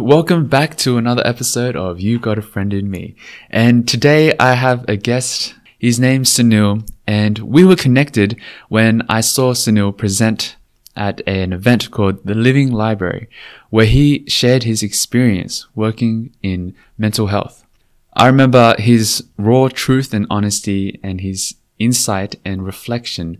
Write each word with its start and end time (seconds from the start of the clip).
Welcome 0.00 0.46
back 0.46 0.78
to 0.78 0.96
another 0.96 1.20
episode 1.26 1.76
of 1.76 2.00
You 2.00 2.18
Got 2.18 2.38
a 2.38 2.42
Friend 2.42 2.72
in 2.72 2.90
Me. 2.90 3.16
And 3.50 3.86
today 3.86 4.32
I 4.40 4.54
have 4.54 4.88
a 4.88 4.96
guest. 4.96 5.54
His 5.78 6.00
name's 6.00 6.30
Sunil, 6.30 6.88
and 7.06 7.38
we 7.40 7.66
were 7.66 7.76
connected 7.76 8.40
when 8.70 9.02
I 9.10 9.20
saw 9.20 9.52
Sunil 9.52 9.94
present 9.94 10.56
at 10.96 11.20
an 11.28 11.52
event 11.52 11.90
called 11.90 12.24
The 12.24 12.34
Living 12.34 12.72
Library, 12.72 13.28
where 13.68 13.84
he 13.84 14.24
shared 14.26 14.62
his 14.62 14.82
experience 14.82 15.66
working 15.74 16.34
in 16.42 16.74
mental 16.96 17.26
health. 17.26 17.66
I 18.14 18.26
remember 18.26 18.76
his 18.78 19.24
raw 19.36 19.68
truth 19.68 20.14
and 20.14 20.26
honesty 20.30 20.98
and 21.02 21.20
his 21.20 21.56
insight 21.78 22.36
and 22.42 22.64
reflection 22.64 23.36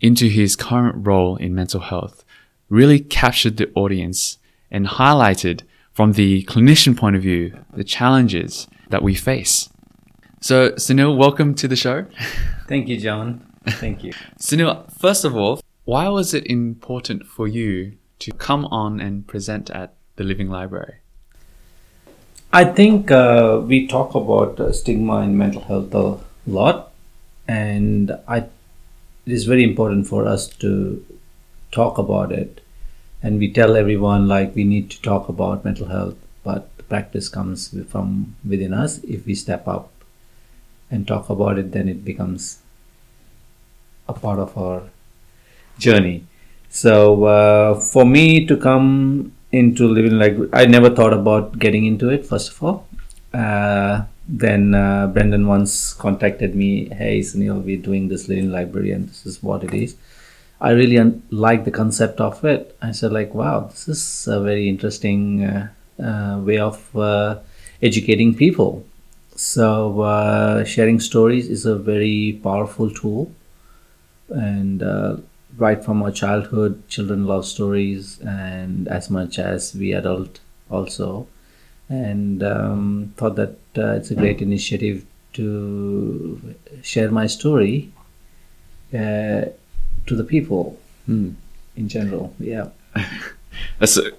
into 0.00 0.28
his 0.28 0.56
current 0.56 1.06
role 1.06 1.36
in 1.36 1.54
mental 1.54 1.80
health 1.80 2.24
really 2.70 2.98
captured 2.98 3.58
the 3.58 3.70
audience 3.74 4.38
and 4.70 4.86
highlighted 4.86 5.60
from 5.92 6.12
the 6.12 6.44
clinician 6.44 6.96
point 6.96 7.16
of 7.16 7.22
view 7.22 7.58
the 7.72 7.84
challenges 7.84 8.66
that 8.88 9.02
we 9.02 9.14
face. 9.14 9.68
So, 10.40 10.70
Sunil, 10.72 11.16
welcome 11.16 11.54
to 11.54 11.68
the 11.68 11.76
show. 11.76 12.06
Thank 12.68 12.88
you, 12.88 12.98
John. 12.98 13.46
Thank 13.66 14.02
you. 14.02 14.12
Sunil, 14.38 14.90
first 14.98 15.24
of 15.24 15.36
all, 15.36 15.60
why 15.84 16.08
was 16.08 16.34
it 16.34 16.46
important 16.46 17.26
for 17.26 17.46
you 17.46 17.96
to 18.20 18.32
come 18.32 18.64
on 18.66 19.00
and 19.00 19.26
present 19.26 19.70
at 19.70 19.94
the 20.16 20.24
Living 20.24 20.48
Library? 20.48 20.96
I 22.52 22.64
think 22.64 23.10
uh, 23.10 23.60
we 23.64 23.86
talk 23.86 24.14
about 24.14 24.60
uh, 24.60 24.72
stigma 24.72 25.18
in 25.22 25.38
mental 25.38 25.62
health 25.62 25.94
a 25.94 26.18
lot, 26.46 26.92
and 27.48 28.12
I, 28.28 28.38
it 28.38 28.50
is 29.26 29.44
very 29.44 29.64
important 29.64 30.06
for 30.06 30.26
us 30.26 30.48
to 30.56 31.04
talk 31.70 31.98
about 31.98 32.30
it 32.30 32.61
and 33.22 33.38
we 33.38 33.50
tell 33.52 33.76
everyone 33.76 34.26
like 34.26 34.54
we 34.54 34.64
need 34.64 34.90
to 34.90 35.00
talk 35.00 35.28
about 35.28 35.64
mental 35.64 35.86
health 35.86 36.16
but 36.42 36.76
the 36.76 36.82
practice 36.82 37.28
comes 37.28 37.74
from 37.88 38.34
within 38.48 38.74
us. 38.74 38.98
If 39.04 39.26
we 39.26 39.34
step 39.34 39.68
up 39.68 39.90
and 40.90 41.06
talk 41.06 41.30
about 41.30 41.58
it 41.58 41.72
then 41.72 41.88
it 41.88 42.04
becomes 42.04 42.58
a 44.08 44.12
part 44.12 44.38
of 44.38 44.56
our 44.58 44.82
journey. 45.78 46.26
So 46.68 47.24
uh, 47.24 47.80
for 47.80 48.04
me 48.04 48.46
to 48.46 48.56
come 48.56 49.32
into 49.52 49.86
living 49.86 50.18
like 50.18 50.34
i 50.54 50.64
never 50.64 50.88
thought 50.88 51.12
about 51.12 51.58
getting 51.58 51.84
into 51.84 52.08
it 52.08 52.26
first 52.26 52.50
of 52.52 52.62
all. 52.62 52.86
Uh, 53.32 54.04
then 54.28 54.74
uh, 54.74 55.06
brendan 55.08 55.46
once 55.46 55.94
contacted 55.94 56.54
me 56.54 56.88
hey 57.00 57.18
sunil 57.20 57.62
we're 57.62 57.84
doing 57.88 58.08
this 58.08 58.28
living 58.28 58.50
library 58.52 58.92
and 58.92 59.08
this 59.08 59.26
is 59.26 59.42
what 59.42 59.64
it 59.64 59.74
is 59.74 59.96
I 60.62 60.70
really 60.70 60.96
un- 60.96 61.22
like 61.30 61.64
the 61.64 61.72
concept 61.72 62.20
of 62.20 62.44
it. 62.44 62.76
I 62.80 62.92
said 62.92 63.12
like, 63.12 63.34
wow, 63.34 63.62
this 63.68 63.88
is 63.88 64.28
a 64.28 64.40
very 64.40 64.68
interesting 64.68 65.44
uh, 65.44 65.68
uh, 66.00 66.38
way 66.38 66.58
of 66.58 66.96
uh, 66.96 67.40
educating 67.82 68.32
people. 68.34 68.86
So 69.34 70.02
uh, 70.02 70.64
sharing 70.64 71.00
stories 71.00 71.48
is 71.48 71.66
a 71.66 71.76
very 71.76 72.38
powerful 72.44 72.90
tool, 72.90 73.32
and 74.28 74.82
uh, 74.84 75.16
right 75.56 75.84
from 75.84 76.00
our 76.04 76.12
childhood, 76.12 76.88
children 76.88 77.26
love 77.26 77.44
stories, 77.44 78.20
and 78.20 78.86
as 78.86 79.10
much 79.10 79.40
as 79.40 79.74
we 79.74 79.92
adult 79.92 80.38
also, 80.70 81.26
and 81.88 82.44
um, 82.44 83.14
thought 83.16 83.34
that 83.34 83.56
uh, 83.76 83.96
it's 83.96 84.12
a 84.12 84.14
great 84.14 84.40
initiative 84.40 85.04
to 85.32 86.54
share 86.82 87.10
my 87.10 87.26
story 87.26 87.90
to 90.06 90.16
the 90.16 90.24
people 90.24 90.78
mm. 91.08 91.34
in 91.76 91.88
general. 91.88 92.34
Yeah. 92.38 92.68
That's 93.78 93.96
a, 93.96 94.12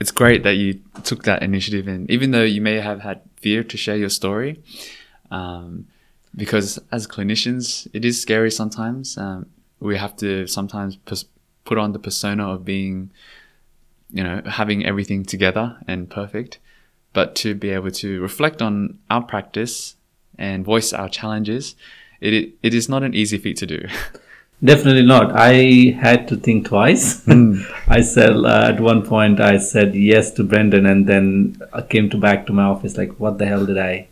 it's 0.00 0.10
great 0.10 0.42
that 0.42 0.54
you 0.54 0.80
took 1.04 1.24
that 1.24 1.42
initiative, 1.42 1.86
and 1.86 2.10
even 2.10 2.32
though 2.32 2.42
you 2.42 2.60
may 2.60 2.80
have 2.80 3.00
had 3.00 3.20
fear 3.36 3.62
to 3.62 3.76
share 3.76 3.96
your 3.96 4.08
story, 4.08 4.60
um, 5.30 5.86
because 6.34 6.78
as 6.90 7.06
clinicians, 7.06 7.86
it 7.92 8.04
is 8.04 8.20
scary 8.20 8.50
sometimes. 8.50 9.16
Um, 9.16 9.46
we 9.80 9.96
have 9.96 10.16
to 10.16 10.46
sometimes 10.46 10.96
pers- 10.96 11.26
put 11.64 11.78
on 11.78 11.92
the 11.92 11.98
persona 11.98 12.48
of 12.48 12.64
being, 12.64 13.10
you 14.10 14.24
know, 14.24 14.42
having 14.46 14.84
everything 14.84 15.24
together 15.24 15.76
and 15.86 16.08
perfect, 16.10 16.58
but 17.12 17.34
to 17.36 17.54
be 17.54 17.70
able 17.70 17.90
to 17.90 18.20
reflect 18.20 18.62
on 18.62 18.98
our 19.10 19.22
practice 19.22 19.96
and 20.38 20.64
voice 20.64 20.92
our 20.92 21.08
challenges, 21.08 21.76
it, 22.20 22.32
it, 22.32 22.52
it 22.62 22.74
is 22.74 22.88
not 22.88 23.02
an 23.02 23.14
easy 23.14 23.38
feat 23.38 23.56
to 23.58 23.66
do. 23.66 23.86
Definitely 24.64 25.02
not. 25.02 25.32
I 25.34 25.96
had 26.00 26.28
to 26.28 26.36
think 26.36 26.68
twice. 26.68 27.24
Mm. 27.26 27.64
I 27.88 28.00
said 28.00 28.36
uh, 28.36 28.70
at 28.72 28.80
one 28.80 29.04
point 29.04 29.40
I 29.40 29.58
said 29.58 29.94
yes 29.96 30.30
to 30.32 30.44
Brendan, 30.44 30.86
and 30.86 31.06
then 31.06 31.60
I 31.72 31.82
came 31.82 32.08
to 32.10 32.16
back 32.16 32.46
to 32.46 32.52
my 32.52 32.64
office 32.64 32.96
like, 32.96 33.18
what 33.18 33.38
the 33.38 33.46
hell 33.46 33.66
did 33.66 33.78
I 33.78 34.06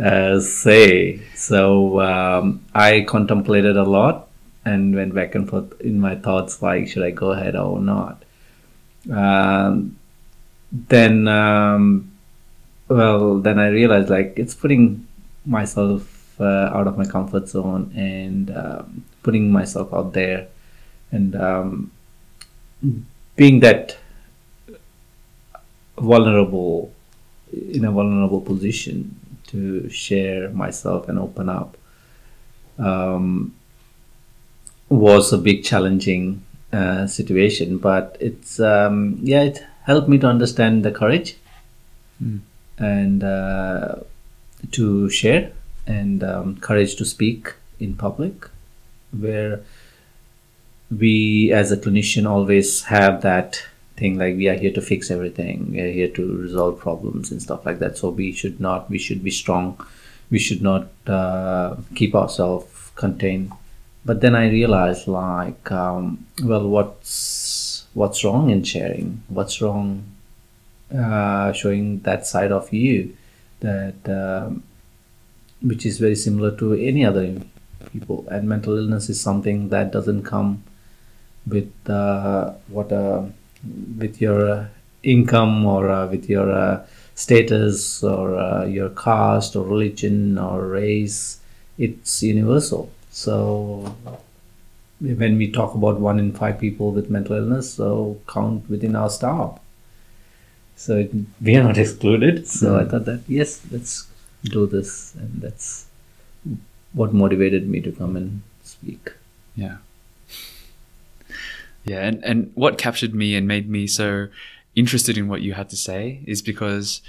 uh, 0.00 0.40
say? 0.40 1.20
So 1.36 2.00
um, 2.00 2.64
I 2.74 3.02
contemplated 3.02 3.76
a 3.76 3.84
lot 3.84 4.28
and 4.64 4.94
went 4.94 5.14
back 5.14 5.36
and 5.36 5.48
forth 5.48 5.80
in 5.80 6.00
my 6.00 6.16
thoughts 6.16 6.60
like, 6.62 6.88
should 6.88 7.04
I 7.04 7.12
go 7.12 7.30
ahead 7.30 7.54
or 7.54 7.78
not? 7.78 8.24
Um, 9.10 9.96
then, 10.72 11.28
um, 11.28 12.10
well, 12.88 13.38
then 13.38 13.60
I 13.60 13.68
realized 13.68 14.10
like 14.10 14.34
it's 14.36 14.54
putting 14.54 15.06
myself 15.46 16.40
uh, 16.40 16.70
out 16.74 16.88
of 16.88 16.98
my 16.98 17.06
comfort 17.06 17.48
zone 17.48 17.92
and 17.94 18.50
um, 18.56 19.04
putting 19.22 19.50
myself 19.50 19.92
out 19.92 20.12
there 20.12 20.48
and 21.12 21.34
um, 21.36 21.90
being 23.36 23.60
that 23.60 23.96
vulnerable 25.98 26.92
in 27.52 27.84
a 27.84 27.90
vulnerable 27.90 28.40
position 28.40 29.16
to 29.46 29.88
share 29.90 30.48
myself 30.50 31.08
and 31.08 31.18
open 31.18 31.48
up 31.48 31.76
um, 32.78 33.54
was 34.88 35.32
a 35.32 35.38
big 35.38 35.64
challenging 35.64 36.44
uh, 36.72 37.06
situation 37.06 37.78
but 37.78 38.16
it's 38.20 38.60
um, 38.60 39.18
yeah 39.22 39.42
it 39.42 39.64
helped 39.84 40.08
me 40.08 40.18
to 40.18 40.26
understand 40.26 40.84
the 40.84 40.90
courage 40.90 41.36
mm. 42.22 42.38
and 42.78 43.24
uh, 43.24 43.96
to 44.70 45.10
share 45.10 45.52
and 45.86 46.22
um, 46.22 46.56
courage 46.58 46.94
to 46.96 47.04
speak 47.04 47.54
in 47.80 47.94
public 47.94 48.48
where 49.12 49.60
we 50.90 51.52
as 51.52 51.70
a 51.70 51.76
clinician 51.76 52.28
always 52.28 52.82
have 52.84 53.22
that 53.22 53.62
thing 53.96 54.18
like 54.18 54.36
we 54.36 54.48
are 54.48 54.54
here 54.54 54.72
to 54.72 54.80
fix 54.80 55.10
everything 55.10 55.70
we 55.72 55.80
are 55.80 55.92
here 55.92 56.08
to 56.08 56.36
resolve 56.38 56.78
problems 56.78 57.30
and 57.30 57.40
stuff 57.42 57.64
like 57.66 57.78
that. 57.78 57.98
So 57.98 58.08
we 58.10 58.32
should 58.32 58.60
not 58.60 58.90
we 58.90 58.98
should 58.98 59.22
be 59.22 59.30
strong. 59.30 59.78
We 60.30 60.38
should 60.38 60.62
not 60.62 60.88
uh, 61.06 61.76
keep 61.94 62.14
ourselves 62.14 62.92
contained. 62.94 63.52
But 64.04 64.22
then 64.22 64.34
i 64.34 64.48
realized 64.48 65.06
like 65.06 65.70
um, 65.70 66.26
well 66.42 66.66
what's 66.68 67.86
what's 67.94 68.24
wrong 68.24 68.50
in 68.50 68.64
sharing? 68.64 69.22
What's 69.28 69.60
wrong 69.60 70.04
uh, 70.96 71.52
showing 71.52 72.00
that 72.00 72.26
side 72.26 72.52
of 72.52 72.72
you 72.72 73.16
that 73.60 74.08
um, 74.08 74.62
which 75.62 75.84
is 75.84 75.98
very 75.98 76.16
similar 76.16 76.56
to 76.56 76.72
any 76.74 77.04
other 77.04 77.34
people. 77.92 78.26
And 78.30 78.48
mental 78.48 78.76
illness 78.76 79.08
is 79.08 79.20
something 79.20 79.68
that 79.68 79.92
doesn't 79.92 80.24
come 80.24 80.62
with 81.46 81.72
uh, 81.88 82.52
what 82.68 82.92
uh, 82.92 83.22
with 83.98 84.20
your 84.20 84.50
uh, 84.50 84.68
income 85.02 85.64
or 85.66 85.90
uh, 85.90 86.06
with 86.06 86.28
your 86.28 86.50
uh, 86.50 86.86
status 87.14 88.02
or 88.02 88.38
uh, 88.38 88.64
your 88.64 88.90
caste 88.90 89.56
or 89.56 89.64
religion 89.64 90.38
or 90.38 90.66
race. 90.66 91.40
It's 91.78 92.22
universal. 92.22 92.90
So 93.10 93.94
when 95.00 95.38
we 95.38 95.50
talk 95.50 95.74
about 95.74 95.98
one 95.98 96.18
in 96.18 96.32
five 96.32 96.58
people 96.58 96.92
with 96.92 97.08
mental 97.08 97.36
illness 97.36 97.74
so 97.74 98.20
count 98.28 98.68
within 98.68 98.94
our 98.94 99.08
staff. 99.08 99.58
So 100.76 100.98
it, 100.98 101.10
we 101.40 101.56
are 101.56 101.64
not 101.64 101.78
excluded. 101.84 102.46
So 102.46 102.72
mm. 102.72 102.86
i 102.86 102.90
thought 102.90 103.06
that 103.06 103.22
yes 103.26 103.60
let's 103.70 104.06
do 104.44 104.66
this 104.66 105.14
and 105.14 105.40
that's 105.40 105.86
what 106.92 107.12
motivated 107.12 107.68
me 107.68 107.80
to 107.80 107.92
come 107.92 108.16
and 108.16 108.42
speak. 108.62 109.12
Yeah. 109.54 109.76
Yeah, 111.84 112.06
and, 112.06 112.24
and 112.24 112.52
what 112.54 112.78
captured 112.78 113.14
me 113.14 113.34
and 113.34 113.48
made 113.48 113.68
me 113.68 113.86
so 113.86 114.28
interested 114.74 115.16
in 115.16 115.28
what 115.28 115.40
you 115.40 115.54
had 115.54 115.68
to 115.70 115.76
say 115.76 116.20
is 116.26 116.42
because 116.42 117.02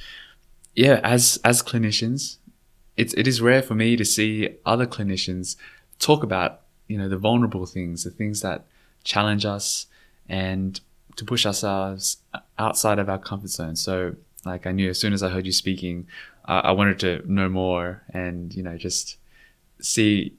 yeah, 0.75 1.01
as 1.03 1.39
as 1.43 1.61
clinicians, 1.61 2.37
it's 2.95 3.13
it 3.15 3.27
is 3.27 3.41
rare 3.41 3.61
for 3.61 3.75
me 3.75 3.95
to 3.97 4.05
see 4.05 4.55
other 4.65 4.87
clinicians 4.87 5.57
talk 5.99 6.23
about, 6.23 6.61
you 6.87 6.97
know, 6.97 7.09
the 7.09 7.17
vulnerable 7.17 7.65
things, 7.65 8.03
the 8.03 8.09
things 8.09 8.41
that 8.41 8.65
challenge 9.03 9.45
us 9.45 9.87
and 10.29 10.79
to 11.17 11.25
push 11.25 11.45
ourselves 11.45 12.17
outside 12.57 12.99
of 12.99 13.09
our 13.09 13.19
comfort 13.19 13.49
zone. 13.49 13.75
So 13.75 14.15
like 14.45 14.65
I 14.65 14.71
knew 14.71 14.89
as 14.89 14.99
soon 14.99 15.13
as 15.13 15.21
I 15.21 15.29
heard 15.29 15.45
you 15.45 15.51
speaking, 15.51 16.07
uh, 16.45 16.61
I 16.63 16.71
wanted 16.71 16.99
to 16.99 17.21
know 17.31 17.49
more 17.49 18.01
and, 18.13 18.53
you 18.53 18.63
know, 18.63 18.77
just 18.77 19.17
see 19.81 20.33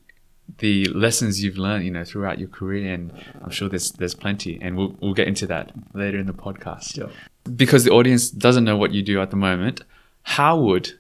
the 0.59 0.87
lessons 0.87 1.43
you've 1.43 1.59
learned, 1.59 1.85
you 1.85 1.91
know, 1.91 2.05
throughout 2.05 2.39
your 2.39 2.49
career, 2.49 2.93
and 2.93 3.13
I'm 3.43 3.51
sure 3.51 3.69
there's 3.69 3.93
there's 3.93 4.15
plenty, 4.15 4.59
and 4.61 4.77
we'll 4.77 4.95
we'll 5.01 5.15
get 5.15 5.29
into 5.29 5.47
that 5.49 5.73
later 5.95 6.19
in 6.19 6.27
the 6.27 6.35
podcast. 6.35 7.11
because 7.57 7.85
the 7.85 7.91
audience 7.91 8.31
doesn't 8.31 8.65
know 8.65 8.77
what 8.77 8.93
you 8.93 9.03
do 9.03 9.21
at 9.21 9.31
the 9.31 9.37
moment, 9.37 9.83
how 10.23 10.59
would 10.59 10.93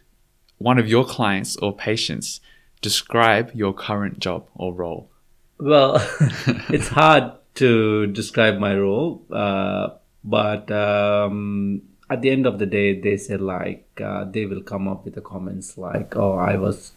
one 0.58 0.78
of 0.78 0.88
your 0.88 1.04
clients 1.04 1.56
or 1.56 1.74
patients 1.74 2.40
describe 2.80 3.50
your 3.54 3.72
current 3.72 4.18
job 4.18 4.46
or 4.54 4.72
role? 4.72 5.10
Well, 5.58 5.96
it's 6.68 6.88
hard 6.88 7.32
to 7.56 8.06
describe 8.08 8.58
my 8.58 8.76
role, 8.76 9.24
uh, 9.30 9.90
but 10.24 10.70
um, 10.70 11.82
at 12.10 12.22
the 12.22 12.30
end 12.30 12.46
of 12.46 12.58
the 12.58 12.66
day, 12.66 12.98
they 12.98 13.16
said 13.16 13.40
like 13.40 13.86
uh, 14.02 14.24
they 14.24 14.46
will 14.46 14.62
come 14.62 14.88
up 14.88 15.04
with 15.04 15.14
the 15.14 15.20
comments 15.20 15.78
like, 15.78 16.16
"Oh, 16.16 16.34
I 16.34 16.56
was, 16.56 16.92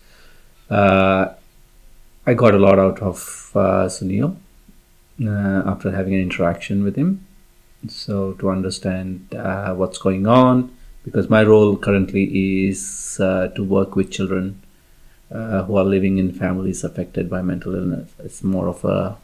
I 0.69 2.33
got 2.33 2.55
a 2.55 2.59
lot 2.59 2.79
out 2.79 2.99
of 2.99 3.51
uh, 3.55 3.85
Sunil 3.87 4.35
uh, 5.21 5.69
after 5.69 5.91
having 5.91 6.13
an 6.13 6.21
interaction 6.21 6.83
with 6.83 6.95
him." 6.95 7.25
So 7.87 8.33
to 8.33 8.49
understand 8.49 9.33
uh, 9.35 9.75
what's 9.75 9.97
going 9.97 10.25
on, 10.25 10.75
because 11.03 11.29
my 11.29 11.43
role 11.43 11.77
currently 11.77 12.67
is 12.67 13.19
uh, 13.19 13.49
to 13.49 13.63
work 13.63 13.95
with 13.95 14.11
children 14.11 14.61
uh, 15.31 15.63
who 15.63 15.75
are 15.77 15.83
living 15.83 16.17
in 16.17 16.31
families 16.31 16.83
affected 16.83 17.29
by 17.29 17.41
mental 17.41 17.75
illness. 17.75 18.11
It's 18.19 18.43
more 18.43 18.67
of 18.67 18.83
a 18.85 19.17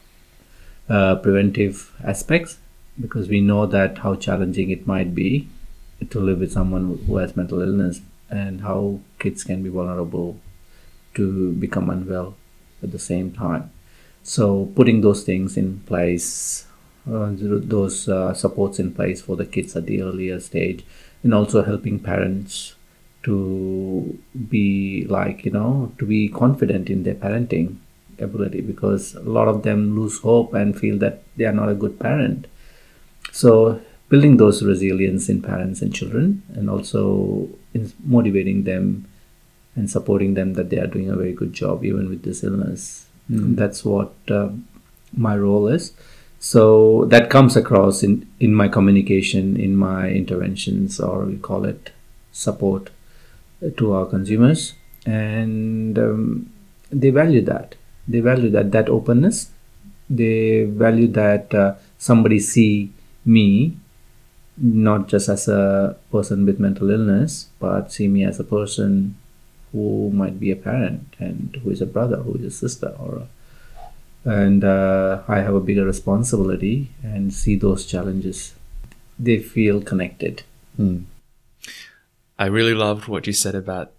uh, 0.88 1.16
preventive 1.16 1.92
aspects 2.04 2.58
because 3.00 3.28
we 3.28 3.40
know 3.40 3.66
that 3.66 3.98
how 3.98 4.14
challenging 4.14 4.70
it 4.70 4.86
might 4.86 5.14
be 5.14 5.48
to 6.10 6.20
live 6.20 6.40
with 6.40 6.52
someone 6.52 6.98
who 7.06 7.16
has 7.16 7.36
mental 7.36 7.60
illness 7.60 8.00
and 8.28 8.60
how 8.62 9.00
kids 9.18 9.44
can 9.44 9.62
be 9.62 9.68
vulnerable 9.68 10.38
to 11.14 11.52
become 11.52 11.90
unwell 11.90 12.36
at 12.82 12.92
the 12.92 12.98
same 12.98 13.32
time. 13.32 13.70
So 14.22 14.66
putting 14.76 15.00
those 15.00 15.24
things 15.24 15.56
in 15.56 15.80
place, 15.80 16.66
uh, 17.10 17.30
those 17.34 18.08
uh, 18.08 18.34
supports 18.34 18.78
in 18.78 18.92
place 18.94 19.20
for 19.20 19.36
the 19.36 19.46
kids 19.46 19.74
at 19.76 19.86
the 19.86 20.02
earlier 20.02 20.38
stage, 20.40 20.84
and 21.22 21.34
also 21.34 21.62
helping 21.62 21.98
parents 21.98 22.74
to 23.24 24.18
be 24.48 25.06
like 25.08 25.44
you 25.44 25.50
know 25.50 25.92
to 25.98 26.06
be 26.06 26.28
confident 26.28 26.90
in 26.90 27.02
their 27.04 27.14
parenting 27.14 27.76
ability 28.18 28.60
because 28.60 29.14
a 29.14 29.20
lot 29.20 29.48
of 29.48 29.62
them 29.62 29.96
lose 29.98 30.18
hope 30.20 30.54
and 30.54 30.78
feel 30.78 30.98
that 30.98 31.22
they 31.36 31.44
are 31.44 31.52
not 31.52 31.68
a 31.68 31.74
good 31.74 31.98
parent 31.98 32.46
so 33.32 33.80
building 34.08 34.36
those 34.36 34.62
resilience 34.62 35.28
in 35.28 35.40
parents 35.40 35.80
and 35.82 35.94
children 35.94 36.42
and 36.54 36.68
also 36.68 37.48
in 37.74 37.90
motivating 38.04 38.64
them 38.64 39.06
and 39.74 39.90
supporting 39.90 40.34
them 40.34 40.54
that 40.54 40.70
they 40.70 40.78
are 40.78 40.86
doing 40.86 41.10
a 41.10 41.16
very 41.16 41.32
good 41.32 41.52
job 41.52 41.84
even 41.84 42.08
with 42.08 42.22
this 42.22 42.44
illness. 42.44 43.06
Mm. 43.30 43.56
that's 43.56 43.84
what 43.84 44.12
uh, 44.30 44.48
my 45.16 45.36
role 45.36 45.68
is. 45.68 45.92
So 46.40 47.04
that 47.06 47.30
comes 47.30 47.56
across 47.56 48.02
in 48.02 48.26
in 48.40 48.52
my 48.54 48.68
communication 48.68 49.56
in 49.56 49.76
my 49.76 50.08
interventions 50.10 50.98
or 50.98 51.24
we 51.24 51.36
call 51.36 51.64
it 51.64 51.92
support 52.32 52.90
to 53.76 53.92
our 53.92 54.06
consumers. 54.06 54.74
And 55.06 55.98
um, 55.98 56.52
they 56.90 57.10
value 57.10 57.42
that. 57.42 57.76
They 58.08 58.20
value 58.20 58.50
that 58.50 58.72
that 58.72 58.88
openness. 58.88 59.50
They 60.10 60.64
value 60.64 61.06
that 61.08 61.54
uh, 61.54 61.74
somebody 61.98 62.40
see 62.40 62.92
me 63.24 63.76
not 64.56 65.08
just 65.08 65.28
as 65.28 65.48
a 65.48 65.96
person 66.10 66.44
with 66.44 66.60
mental 66.60 66.90
illness 66.90 67.48
but 67.58 67.90
see 67.90 68.06
me 68.06 68.22
as 68.22 68.38
a 68.38 68.44
person 68.44 69.16
who 69.72 70.10
might 70.10 70.38
be 70.38 70.50
a 70.50 70.56
parent 70.56 71.14
and 71.18 71.58
who 71.62 71.70
is 71.70 71.80
a 71.80 71.86
brother 71.86 72.16
who 72.16 72.34
is 72.34 72.44
a 72.44 72.50
sister 72.50 72.94
or 72.98 73.22
a, 73.22 73.28
and 74.24 74.62
uh, 74.64 75.22
i 75.28 75.38
have 75.38 75.54
a 75.54 75.60
bigger 75.60 75.84
responsibility 75.84 76.88
and 77.02 77.32
see 77.34 77.56
those 77.56 77.86
challenges 77.86 78.54
they 79.18 79.38
feel 79.38 79.80
connected 79.80 80.42
mm. 80.78 81.04
I 82.42 82.46
really 82.46 82.74
loved 82.74 83.06
what 83.06 83.28
you 83.28 83.32
said 83.32 83.54
about 83.54 83.92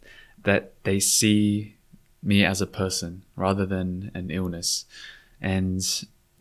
that 0.44 0.74
they 0.84 1.00
see 1.00 1.76
me 2.22 2.44
as 2.44 2.60
a 2.60 2.68
person 2.68 3.24
rather 3.38 3.66
than 3.66 4.12
an 4.14 4.32
illness. 4.32 4.84
And 5.40 5.82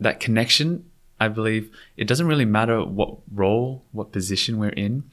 that 0.01 0.19
connection, 0.19 0.89
I 1.19 1.29
believe, 1.29 1.71
it 1.95 2.07
doesn't 2.07 2.27
really 2.27 2.43
matter 2.43 2.83
what 2.83 3.19
role, 3.31 3.85
what 3.93 4.11
position 4.11 4.57
we're 4.57 4.69
in. 4.69 5.03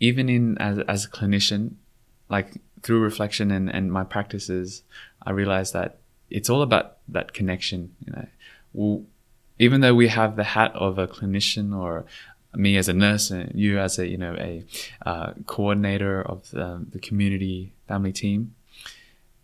Even 0.00 0.28
in 0.28 0.58
as, 0.58 0.78
as 0.88 1.04
a 1.04 1.10
clinician, 1.10 1.74
like 2.28 2.54
through 2.82 3.00
reflection 3.00 3.50
and, 3.50 3.68
and 3.68 3.92
my 3.92 4.04
practices, 4.04 4.82
I 5.22 5.30
realized 5.30 5.72
that 5.74 5.98
it's 6.30 6.48
all 6.48 6.62
about 6.62 6.98
that 7.08 7.32
connection. 7.32 7.94
You 8.06 8.12
know, 8.12 8.26
well, 8.72 9.04
even 9.58 9.80
though 9.80 9.94
we 9.94 10.08
have 10.08 10.36
the 10.36 10.44
hat 10.44 10.72
of 10.74 10.98
a 10.98 11.06
clinician 11.06 11.76
or 11.76 12.06
me 12.54 12.76
as 12.76 12.88
a 12.88 12.92
nurse 12.92 13.30
and 13.30 13.52
you 13.54 13.78
as 13.78 13.98
a 13.98 14.08
you 14.08 14.16
know 14.16 14.34
a 14.38 14.64
uh, 15.06 15.32
coordinator 15.46 16.20
of 16.20 16.50
the, 16.50 16.84
the, 16.90 16.98
community 16.98 17.72
family 17.86 18.12
team 18.12 18.52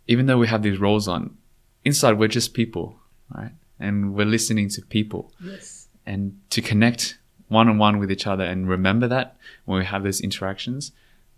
even 0.09 0.27
though 0.27 0.39
we 0.39 0.49
have 0.49 0.65
these 0.65 0.81
roles 0.81 1.07
on 1.07 1.37
inside 1.85 2.19
we're 2.19 2.27
just 2.27 2.53
people 2.53 2.99
right? 3.35 3.53
And 3.79 4.15
we're 4.15 4.27
listening 4.27 4.69
to 4.71 4.83
people. 4.83 5.33
Yes. 5.41 5.89
And 6.07 6.41
to 6.51 6.63
connect 6.63 7.19
one-on-one 7.49 7.99
with 7.99 8.11
each 8.11 8.27
other 8.27 8.45
and 8.45 8.69
remember 8.69 9.07
that 9.09 9.37
when 9.67 9.79
we 9.79 9.85
have 9.85 10.03
those 10.03 10.21
interactions 10.21 10.91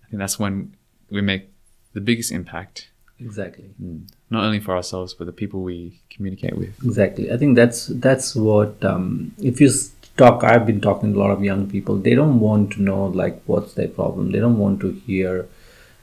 i 0.03 0.09
think 0.09 0.19
that's 0.19 0.39
when 0.39 0.75
we 1.11 1.21
make 1.21 1.51
the 1.99 2.05
biggest 2.11 2.31
impact. 2.41 2.89
Exactly. 3.21 3.71
Mm. 3.83 4.01
not 4.31 4.45
only 4.45 4.61
for 4.61 4.77
ourselves 4.77 5.13
but 5.19 5.27
the 5.27 5.39
people 5.43 5.63
we 5.63 5.79
communicate 6.15 6.57
with. 6.57 6.73
Exactly. 6.85 7.33
I 7.33 7.37
think 7.37 7.57
that's 7.61 7.81
that's 8.07 8.29
what 8.49 8.85
um, 8.85 9.33
if 9.51 9.61
you 9.61 9.71
talk 10.21 10.45
i've 10.51 10.67
been 10.67 10.81
talking 10.81 11.13
to 11.13 11.19
a 11.19 11.23
lot 11.25 11.33
of 11.37 11.43
young 11.51 11.69
people. 11.75 11.97
They 11.97 12.15
don't 12.21 12.39
want 12.41 12.73
to 12.75 12.83
know 12.83 13.07
like 13.23 13.41
what's 13.47 13.75
their 13.75 13.89
problem. 13.89 14.31
They 14.33 14.43
don't 14.45 14.59
want 14.59 14.81
to 14.85 14.91
hear 15.07 15.49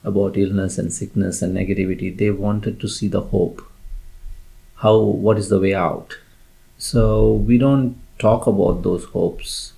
about 0.04 0.38
illness 0.38 0.78
and 0.78 0.92
sickness 1.00 1.42
and 1.42 1.56
negativity. 1.62 2.16
They 2.24 2.32
wanted 2.32 2.80
to 2.82 2.88
see 2.98 3.08
the 3.08 3.22
hope. 3.36 3.62
How 4.84 4.98
what 5.28 5.38
is 5.38 5.50
the 5.50 5.60
way 5.60 5.74
out? 5.74 6.18
So 6.78 7.34
we 7.34 7.58
don't 7.58 7.98
talk 8.20 8.48
about 8.48 8.84
those 8.84 9.06
hopes 9.06 9.74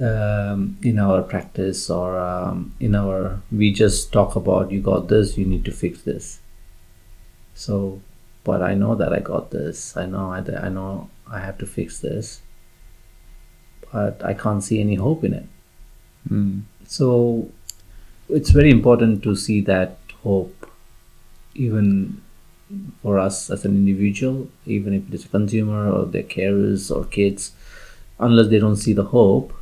um, 0.00 0.78
in 0.82 0.98
our 0.98 1.22
practice 1.22 1.90
or 1.90 2.18
um, 2.18 2.74
in 2.80 2.94
our 2.94 3.40
we 3.52 3.72
just 3.72 4.12
talk 4.12 4.36
about 4.36 4.70
you 4.70 4.80
got 4.80 5.08
this 5.08 5.36
you 5.36 5.44
need 5.44 5.64
to 5.64 5.72
fix 5.72 6.02
this 6.02 6.40
so 7.54 8.00
but 8.44 8.62
i 8.62 8.74
know 8.74 8.94
that 8.94 9.12
i 9.12 9.18
got 9.18 9.50
this 9.50 9.96
i 9.96 10.06
know 10.06 10.32
i, 10.32 10.38
I 10.38 10.68
know 10.68 11.10
i 11.30 11.40
have 11.40 11.58
to 11.58 11.66
fix 11.66 11.98
this 12.00 12.40
but 13.92 14.24
I 14.24 14.34
can't 14.34 14.62
see 14.62 14.80
any 14.80 14.94
hope 14.94 15.24
in 15.24 15.34
it. 15.34 15.46
Mm. 16.30 16.62
So 16.86 17.50
it's 18.28 18.50
very 18.50 18.70
important 18.70 19.22
to 19.24 19.34
see 19.34 19.60
that 19.62 19.98
hope, 20.22 20.70
even 21.54 22.22
for 23.02 23.18
us 23.18 23.50
as 23.50 23.64
an 23.64 23.74
individual, 23.74 24.48
even 24.66 24.94
if 24.94 25.12
it's 25.12 25.24
a 25.24 25.28
consumer 25.28 25.90
or 25.90 26.06
their 26.06 26.22
carers 26.22 26.94
or 26.94 27.04
kids, 27.04 27.52
unless 28.18 28.48
they 28.48 28.58
don't 28.58 28.76
see 28.76 28.92
the 28.92 29.04
hope, 29.04 29.52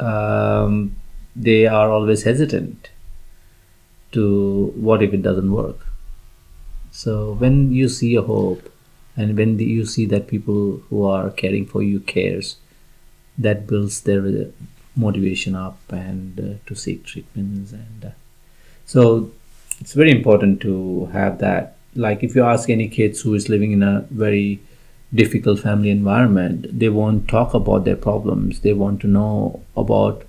um, 0.00 0.96
they 1.34 1.66
are 1.66 1.90
always 1.90 2.22
hesitant 2.22 2.90
to 4.12 4.72
what 4.76 5.02
if 5.02 5.12
it 5.12 5.22
doesn't 5.22 5.52
work. 5.52 5.86
So 6.90 7.32
when 7.34 7.72
you 7.72 7.88
see 7.88 8.14
a 8.14 8.22
hope, 8.22 8.72
and 9.16 9.36
when 9.36 9.58
you 9.58 9.84
see 9.84 10.06
that 10.06 10.28
people 10.28 10.82
who 10.88 11.04
are 11.04 11.30
caring 11.30 11.66
for 11.66 11.82
you 11.82 12.00
cares, 12.00 12.56
that 13.36 13.66
builds 13.66 14.02
their 14.02 14.46
motivation 14.96 15.54
up 15.54 15.78
and 15.90 16.40
uh, 16.40 16.54
to 16.66 16.74
seek 16.74 17.04
treatments 17.04 17.72
and 17.72 18.04
uh, 18.06 18.10
so 18.84 19.30
it's 19.80 19.92
very 19.92 20.10
important 20.10 20.60
to 20.60 21.06
have 21.12 21.38
that 21.38 21.76
like 21.94 22.24
if 22.24 22.34
you 22.34 22.42
ask 22.42 22.68
any 22.68 22.88
kids 22.88 23.20
who 23.20 23.32
is 23.34 23.48
living 23.48 23.70
in 23.72 23.82
a 23.82 24.00
very 24.10 24.60
difficult 25.14 25.60
family 25.60 25.90
environment 25.90 26.66
they 26.78 26.88
won't 26.88 27.28
talk 27.28 27.54
about 27.54 27.84
their 27.84 27.96
problems 27.96 28.60
they 28.60 28.72
want 28.72 29.00
to 29.00 29.06
know 29.06 29.62
about 29.76 30.24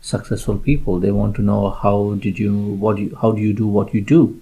successful 0.00 0.56
people 0.58 0.98
they 0.98 1.10
want 1.10 1.36
to 1.36 1.42
know 1.42 1.70
how 1.70 2.14
did 2.14 2.38
you 2.38 2.56
what 2.56 2.98
you 2.98 3.14
how 3.20 3.30
do 3.32 3.40
you 3.42 3.52
do 3.52 3.66
what 3.66 3.92
you 3.92 4.00
do 4.00 4.40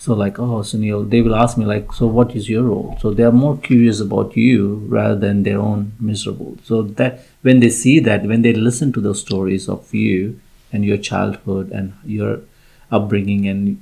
so 0.00 0.14
like, 0.14 0.38
oh, 0.38 0.60
Sunil, 0.62 1.10
they 1.10 1.20
will 1.20 1.34
ask 1.36 1.58
me 1.58 1.66
like, 1.66 1.92
so 1.92 2.06
what 2.06 2.34
is 2.34 2.48
your 2.48 2.62
role? 2.62 2.96
So 3.02 3.12
they 3.12 3.22
are 3.22 3.30
more 3.30 3.58
curious 3.58 4.00
about 4.00 4.34
you 4.34 4.76
rather 4.88 5.14
than 5.14 5.42
their 5.42 5.58
own 5.58 5.92
miserable. 6.00 6.56
So 6.64 6.80
that 6.80 7.20
when 7.42 7.60
they 7.60 7.68
see 7.68 8.00
that, 8.00 8.24
when 8.24 8.40
they 8.40 8.54
listen 8.54 8.94
to 8.94 9.00
those 9.02 9.20
stories 9.20 9.68
of 9.68 9.92
you 9.92 10.40
and 10.72 10.86
your 10.86 10.96
childhood 10.96 11.70
and 11.70 11.92
your 12.02 12.40
upbringing 12.90 13.46
and 13.46 13.78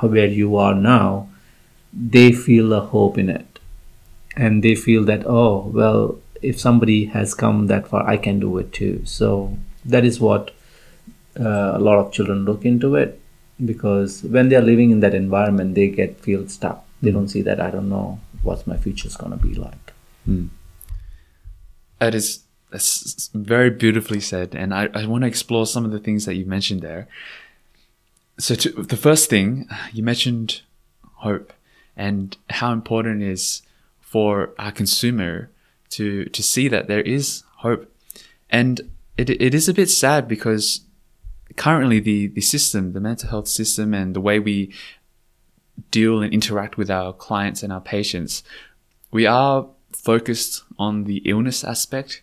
where 0.00 0.26
you 0.26 0.58
are 0.58 0.74
now, 0.74 1.30
they 1.94 2.32
feel 2.32 2.74
a 2.74 2.80
hope 2.80 3.16
in 3.16 3.30
it, 3.30 3.53
and 4.36 4.62
they 4.62 4.74
feel 4.74 5.04
that 5.04 5.26
oh 5.26 5.70
well, 5.72 6.18
if 6.42 6.60
somebody 6.60 7.06
has 7.06 7.34
come 7.34 7.66
that 7.68 7.88
far, 7.88 8.06
I 8.06 8.16
can 8.16 8.40
do 8.40 8.58
it 8.58 8.72
too. 8.72 9.02
So 9.04 9.56
that 9.84 10.04
is 10.04 10.20
what 10.20 10.50
uh, 11.38 11.72
a 11.74 11.78
lot 11.78 11.98
of 11.98 12.12
children 12.12 12.44
look 12.44 12.64
into 12.64 12.94
it 12.96 13.20
because 13.64 14.22
when 14.24 14.48
they 14.48 14.56
are 14.56 14.62
living 14.62 14.90
in 14.90 15.00
that 15.00 15.14
environment 15.14 15.74
they 15.76 15.88
get 15.88 16.18
feel 16.20 16.48
stuck 16.48 16.84
they 17.02 17.12
don't 17.12 17.28
see 17.28 17.40
that 17.40 17.60
i 17.60 17.70
don't 17.70 17.88
know 17.88 18.18
what 18.42 18.66
my 18.66 18.76
future 18.76 19.06
is 19.06 19.16
going 19.16 19.30
to 19.30 19.36
be 19.36 19.54
like 19.54 19.92
mm. 20.28 20.48
it 22.00 22.16
is 22.16 22.44
That's 22.74 23.30
very 23.32 23.70
beautifully 23.70 24.18
said, 24.18 24.52
and 24.52 24.74
I, 24.74 24.88
I 24.92 25.06
want 25.06 25.22
to 25.22 25.28
explore 25.28 25.64
some 25.64 25.84
of 25.84 25.92
the 25.92 26.00
things 26.00 26.24
that 26.24 26.34
you 26.34 26.44
mentioned 26.44 26.82
there. 26.82 27.06
So, 28.36 28.56
to, 28.56 28.82
the 28.82 28.96
first 28.96 29.30
thing 29.30 29.68
you 29.92 30.02
mentioned 30.02 30.62
hope 31.18 31.52
and 31.96 32.36
how 32.50 32.72
important 32.72 33.22
is 33.22 33.62
for 34.14 34.54
our 34.60 34.70
consumer 34.70 35.50
to 35.90 36.26
to 36.26 36.42
see 36.42 36.68
that 36.68 36.86
there 36.86 37.00
is 37.16 37.42
hope, 37.64 37.82
and 38.48 38.80
it 39.18 39.28
it 39.28 39.54
is 39.54 39.68
a 39.68 39.74
bit 39.74 39.90
sad 39.90 40.28
because 40.28 40.82
currently 41.56 41.98
the 41.98 42.28
the 42.28 42.40
system, 42.40 42.92
the 42.92 43.00
mental 43.00 43.30
health 43.30 43.48
system, 43.48 43.92
and 43.92 44.14
the 44.14 44.20
way 44.28 44.38
we 44.38 44.72
deal 45.90 46.22
and 46.22 46.32
interact 46.32 46.76
with 46.78 46.90
our 46.90 47.12
clients 47.12 47.64
and 47.64 47.72
our 47.72 47.80
patients, 47.80 48.44
we 49.10 49.26
are 49.26 49.66
focused 49.92 50.62
on 50.78 51.04
the 51.04 51.18
illness 51.24 51.64
aspect 51.64 52.22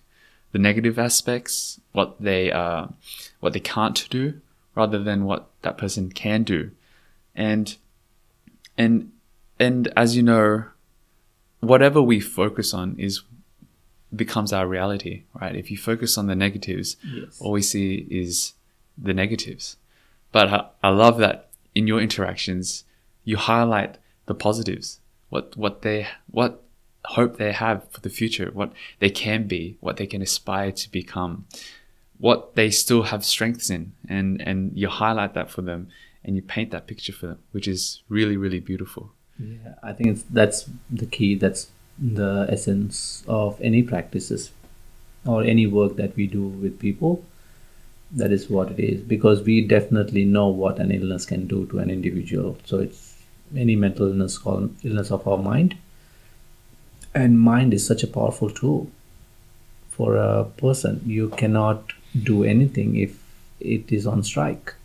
the 0.51 0.60
negative 0.60 1.00
aspects, 1.00 1.79
what 1.91 2.21
they 2.21 2.51
uh, 2.51 2.88
what 3.39 3.53
they 3.53 3.60
can't 3.60 4.07
do, 4.10 4.39
rather 4.75 5.03
than 5.03 5.25
what 5.25 5.50
that 5.62 5.77
person 5.77 6.10
can 6.10 6.43
do, 6.43 6.71
and 7.36 7.77
and 8.77 9.12
and 9.60 9.91
as 9.95 10.15
you 10.15 10.24
know, 10.24 10.65
whatever 11.62 12.01
we 12.01 12.20
focus 12.20 12.74
on 12.74 12.96
is 13.00 13.22
becomes 14.13 14.51
our 14.51 14.68
reality, 14.68 15.24
right? 15.39 15.56
If 15.56 15.72
you 15.72 15.77
focus 15.77 16.18
on 16.18 16.27
the 16.27 16.36
negatives, 16.36 16.98
Yes. 17.03 17.38
all 17.39 17.51
we 17.53 17.62
see 17.62 18.06
is 18.12 18.53
the 18.98 19.13
negatives. 19.13 19.77
But 20.34 20.48
I, 20.50 20.65
I 20.84 20.89
love 20.89 21.18
that 21.20 21.50
in 21.74 21.88
your 21.88 22.01
interactions, 22.01 22.84
you 23.24 23.38
highlight 23.38 23.98
the 24.25 24.36
positives, 24.36 25.00
what 25.30 25.56
what 25.56 25.82
they 25.82 26.08
what 26.30 26.63
hope 27.06 27.38
they 27.38 27.51
have 27.53 27.89
for 27.89 28.01
the 28.01 28.10
future, 28.10 28.50
what 28.53 28.74
they 29.00 29.10
can 29.10 29.48
be, 29.48 29.77
what 29.80 29.98
they 29.98 30.06
can 30.08 30.22
aspire 30.22 30.72
to 30.74 30.91
become, 30.91 31.46
what 32.18 32.56
they 32.56 32.70
still 32.70 33.03
have 33.03 33.24
strengths 33.24 33.70
in, 33.70 33.94
and 34.10 34.41
and 34.41 34.77
you 34.77 34.89
highlight 34.89 35.34
that 35.36 35.50
for 35.50 35.62
them 35.62 35.88
and 36.24 36.36
you 36.36 36.41
paint 36.41 36.70
that 36.72 36.86
picture 36.86 37.13
for 37.13 37.27
them, 37.27 37.39
which 37.51 37.68
is 37.68 38.01
really 38.10 38.36
really 38.38 38.60
beautiful. 38.60 39.13
Yeah, 39.41 39.74
I 39.81 39.93
think 39.93 40.10
it's, 40.10 40.24
that's 40.24 40.69
the 40.89 41.05
key. 41.05 41.36
That's 41.36 41.69
the 41.98 42.48
essence 42.50 43.24
of 43.27 43.60
any 43.62 43.83
practices 43.83 44.51
or 45.25 45.43
any 45.43 45.67
work 45.67 45.95
that 45.98 46.15
we 46.15 46.27
do 46.27 46.43
with 46.48 46.79
people. 46.79 47.24
That 48.12 48.31
is 48.31 48.50
what 48.50 48.71
it 48.71 48.79
is 48.79 49.01
because 49.01 49.41
we 49.41 49.62
definitely 49.65 50.25
know 50.25 50.48
what 50.48 50.79
an 50.79 50.91
illness 50.91 51.25
can 51.25 51.48
do 51.48 51.65
to 51.67 51.79
an 51.79 51.89
individual. 51.89 52.57
So 52.65 52.79
it's 52.79 53.17
any 53.55 53.75
mental 53.75 54.07
illness 54.07 54.38
called 54.38 54.75
illness 54.83 55.12
of 55.12 55.27
our 55.27 55.38
mind. 55.38 55.77
And 57.13 57.39
mind 57.39 57.74
is 57.74 57.86
such 57.86 58.03
a 58.03 58.07
powerful 58.07 58.50
tool 58.50 58.89
for 59.89 60.15
a 60.15 60.45
person. 60.45 61.01
You 61.05 61.29
cannot 61.29 61.93
do 62.24 62.43
anything 62.43 62.98
if 62.98 63.21
it 63.60 63.91
is 63.91 64.05
on 64.05 64.24
strike. 64.24 64.75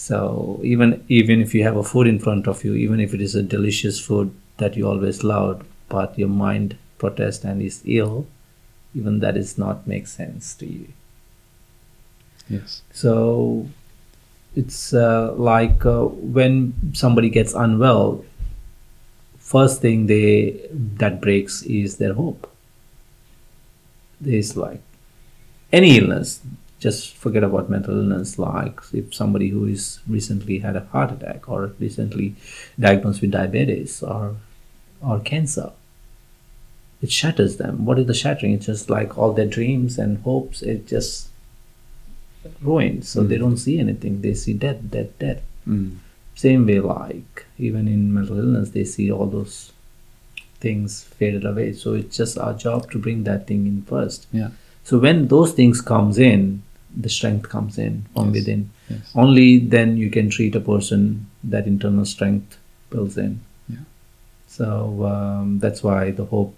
So 0.00 0.60
even 0.62 1.04
even 1.08 1.40
if 1.42 1.52
you 1.52 1.64
have 1.64 1.76
a 1.76 1.82
food 1.82 2.06
in 2.06 2.20
front 2.20 2.46
of 2.46 2.64
you, 2.64 2.74
even 2.74 3.00
if 3.00 3.14
it 3.14 3.20
is 3.20 3.34
a 3.34 3.42
delicious 3.42 3.98
food 3.98 4.32
that 4.58 4.76
you 4.76 4.86
always 4.86 5.24
loved, 5.24 5.66
but 5.88 6.16
your 6.16 6.28
mind 6.28 6.76
protests 6.98 7.42
and 7.44 7.60
is 7.60 7.82
ill, 7.84 8.28
even 8.94 9.18
that 9.18 9.36
is 9.36 9.58
not 9.58 9.88
make 9.88 10.06
sense 10.06 10.54
to 10.60 10.66
you. 10.66 10.86
Yes. 12.48 12.82
So 12.92 13.66
it's 14.54 14.94
uh, 14.94 15.32
like 15.32 15.84
uh, 15.84 16.04
when 16.38 16.74
somebody 16.94 17.28
gets 17.28 17.52
unwell, 17.52 18.24
first 19.40 19.80
thing 19.80 20.06
they 20.06 20.60
that 21.02 21.20
breaks 21.20 21.62
is 21.62 21.96
their 21.96 22.14
hope. 22.14 22.48
There's 24.20 24.56
like 24.56 24.80
any 25.72 25.98
illness, 25.98 26.40
just 26.80 27.14
forget 27.16 27.42
about 27.44 27.68
mental 27.70 27.96
illness. 27.96 28.38
Like 28.38 28.80
if 28.92 29.14
somebody 29.14 29.48
who 29.48 29.66
is 29.66 29.98
recently 30.08 30.58
had 30.60 30.76
a 30.76 30.84
heart 30.86 31.10
attack 31.12 31.48
or 31.48 31.72
recently 31.80 32.34
diagnosed 32.78 33.20
with 33.20 33.32
diabetes 33.32 34.02
or 34.02 34.36
or 35.00 35.20
cancer, 35.20 35.70
it 37.00 37.10
shatters 37.12 37.56
them. 37.56 37.84
What 37.84 37.98
is 37.98 38.06
the 38.06 38.14
shattering? 38.14 38.52
It's 38.52 38.66
just 38.66 38.90
like 38.90 39.16
all 39.18 39.32
their 39.32 39.46
dreams 39.46 39.98
and 39.98 40.18
hopes. 40.22 40.62
It 40.62 40.86
just 40.86 41.28
ruined. 42.62 43.04
So 43.04 43.22
they 43.22 43.36
Mm. 43.36 43.40
don't 43.40 43.56
see 43.56 43.78
anything. 43.78 44.20
They 44.22 44.34
see 44.34 44.52
death, 44.54 44.80
death, 44.90 45.10
death. 45.18 45.42
Mm. 45.66 45.96
Same 46.34 46.66
way, 46.66 46.80
like 46.80 47.46
even 47.58 47.88
in 47.88 48.12
mental 48.14 48.38
illness, 48.38 48.70
they 48.70 48.84
see 48.84 49.10
all 49.10 49.26
those 49.26 49.72
things 50.60 51.04
faded 51.04 51.44
away. 51.44 51.72
So 51.72 51.94
it's 51.94 52.16
just 52.16 52.38
our 52.38 52.54
job 52.54 52.90
to 52.92 52.98
bring 52.98 53.24
that 53.24 53.46
thing 53.46 53.66
in 53.66 53.82
first. 53.82 54.26
Yeah. 54.32 54.50
So 54.84 54.98
when 54.98 55.28
those 55.28 55.52
things 55.52 55.80
comes 55.80 56.18
in, 56.18 56.62
the 56.96 57.08
strength 57.08 57.48
comes 57.48 57.78
in 57.78 58.06
from 58.14 58.26
Yes. 58.28 58.34
within. 58.34 58.70
Yes. 58.88 59.12
Only 59.14 59.58
then 59.58 59.96
you 59.96 60.10
can 60.10 60.30
treat 60.30 60.54
a 60.54 60.60
person 60.60 61.26
that 61.44 61.66
internal 61.66 62.04
strength 62.04 62.58
builds 62.90 63.16
in. 63.18 63.40
Yeah. 63.68 63.84
So 64.46 65.04
um, 65.06 65.58
that's 65.58 65.82
why 65.82 66.10
the 66.10 66.24
hope 66.24 66.54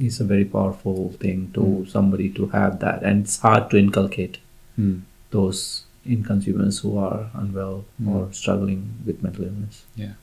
is 0.00 0.20
a 0.20 0.24
very 0.24 0.44
powerful 0.44 1.12
thing 1.20 1.50
to 1.54 1.60
Mm. 1.60 1.88
somebody 1.90 2.28
to 2.30 2.46
have 2.48 2.80
that, 2.80 3.02
and 3.02 3.24
it's 3.24 3.38
hard 3.38 3.70
to 3.70 3.76
inculcate 3.76 4.38
Mm. 4.78 5.02
those 5.30 5.84
in 6.04 6.22
consumers 6.24 6.78
who 6.80 6.96
are 6.96 7.30
unwell 7.34 7.84
Mm. 8.02 8.08
or 8.08 8.32
struggling 8.32 8.82
with 9.06 9.22
mental 9.22 9.44
illness. 9.44 9.84
Yeah, 9.96 10.14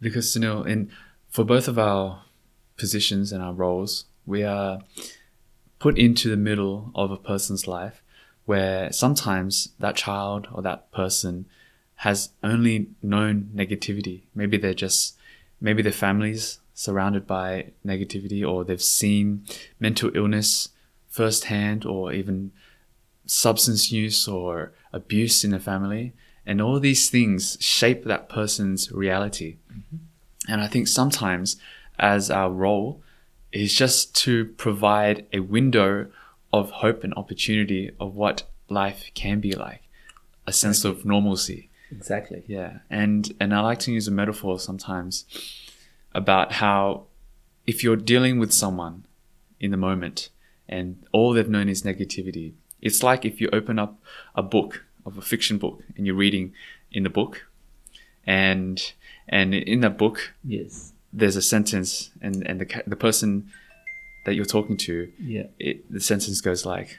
because 0.00 0.26
Sunil, 0.32 0.66
in 0.66 0.90
for 1.30 1.44
both 1.44 1.66
of 1.68 1.78
our 1.78 2.22
positions 2.76 3.32
and 3.32 3.42
our 3.42 3.52
roles, 3.54 4.04
we 4.26 4.42
are 4.44 4.80
put 5.78 5.98
into 5.98 6.28
the 6.28 6.36
middle 6.36 6.90
of 6.94 7.10
a 7.10 7.16
person's 7.16 7.66
life 7.66 8.02
where 8.44 8.92
sometimes 8.92 9.70
that 9.78 9.96
child 9.96 10.48
or 10.52 10.62
that 10.62 10.90
person 10.92 11.46
has 11.96 12.30
only 12.42 12.88
known 13.02 13.50
negativity. 13.54 14.22
Maybe 14.34 14.56
they're 14.56 14.74
just 14.74 15.16
maybe 15.60 15.82
their 15.82 15.92
families 15.92 16.58
surrounded 16.74 17.26
by 17.26 17.70
negativity 17.86 18.46
or 18.46 18.64
they've 18.64 18.82
seen 18.82 19.44
mental 19.78 20.10
illness 20.14 20.70
firsthand 21.08 21.84
or 21.84 22.12
even 22.12 22.50
substance 23.26 23.92
use 23.92 24.26
or 24.26 24.72
abuse 24.92 25.44
in 25.44 25.50
the 25.50 25.60
family. 25.60 26.12
And 26.44 26.60
all 26.60 26.80
these 26.80 27.08
things 27.08 27.56
shape 27.60 28.04
that 28.04 28.28
person's 28.28 28.90
reality. 28.90 29.58
Mm-hmm. 29.70 29.96
And 30.48 30.60
I 30.60 30.66
think 30.66 30.88
sometimes, 30.88 31.56
as 32.00 32.30
our 32.30 32.50
role, 32.50 33.00
is 33.52 33.72
just 33.72 34.16
to 34.16 34.46
provide 34.46 35.26
a 35.32 35.40
window 35.40 36.08
of 36.52 36.70
hope 36.70 37.02
and 37.04 37.14
opportunity 37.14 37.90
of 37.98 38.14
what 38.14 38.44
life 38.68 39.10
can 39.14 39.40
be 39.40 39.52
like, 39.52 39.82
a 40.46 40.52
sense 40.52 40.84
of 40.84 41.04
normalcy. 41.04 41.68
Exactly. 41.90 42.42
Yeah, 42.46 42.78
and 42.90 43.32
and 43.40 43.54
I 43.54 43.60
like 43.60 43.78
to 43.80 43.92
use 43.92 44.08
a 44.08 44.10
metaphor 44.10 44.58
sometimes 44.58 45.24
about 46.14 46.52
how 46.52 47.04
if 47.66 47.82
you're 47.84 47.96
dealing 47.96 48.38
with 48.38 48.52
someone 48.52 49.06
in 49.60 49.70
the 49.70 49.76
moment 49.76 50.28
and 50.68 51.04
all 51.12 51.32
they've 51.32 51.48
known 51.48 51.68
is 51.68 51.82
negativity, 51.82 52.52
it's 52.80 53.02
like 53.02 53.24
if 53.24 53.40
you 53.40 53.48
open 53.52 53.78
up 53.78 54.00
a 54.34 54.42
book 54.42 54.84
of 55.04 55.18
a 55.18 55.22
fiction 55.22 55.58
book 55.58 55.82
and 55.96 56.06
you're 56.06 56.16
reading 56.16 56.52
in 56.90 57.02
the 57.02 57.10
book, 57.10 57.46
and 58.26 58.92
and 59.28 59.54
in 59.54 59.80
that 59.80 59.98
book 59.98 60.32
Yes. 60.44 60.92
there's 61.12 61.36
a 61.36 61.42
sentence 61.42 62.10
and 62.20 62.46
and 62.46 62.60
the 62.60 62.82
the 62.86 62.96
person 62.96 63.50
that 64.24 64.34
you're 64.34 64.44
talking 64.44 64.76
to 64.76 65.12
Yeah. 65.20 65.46
it, 65.58 65.90
the 65.92 66.00
sentence 66.00 66.40
goes 66.40 66.64
like 66.64 66.98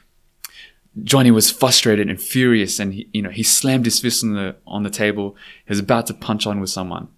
Johnny 1.02 1.30
was 1.32 1.50
frustrated 1.50 2.08
and 2.08 2.20
furious 2.20 2.78
and 2.78 2.94
he 2.94 3.08
you 3.12 3.22
know 3.22 3.30
he 3.30 3.42
slammed 3.42 3.84
his 3.84 3.98
fist 4.00 4.22
on 4.22 4.34
the 4.34 4.56
on 4.66 4.82
the 4.84 4.90
table. 4.90 5.36
He 5.66 5.70
was 5.70 5.80
about 5.80 6.06
to 6.06 6.14
punch 6.14 6.46
on 6.46 6.60
with 6.60 6.70
someone. 6.70 7.08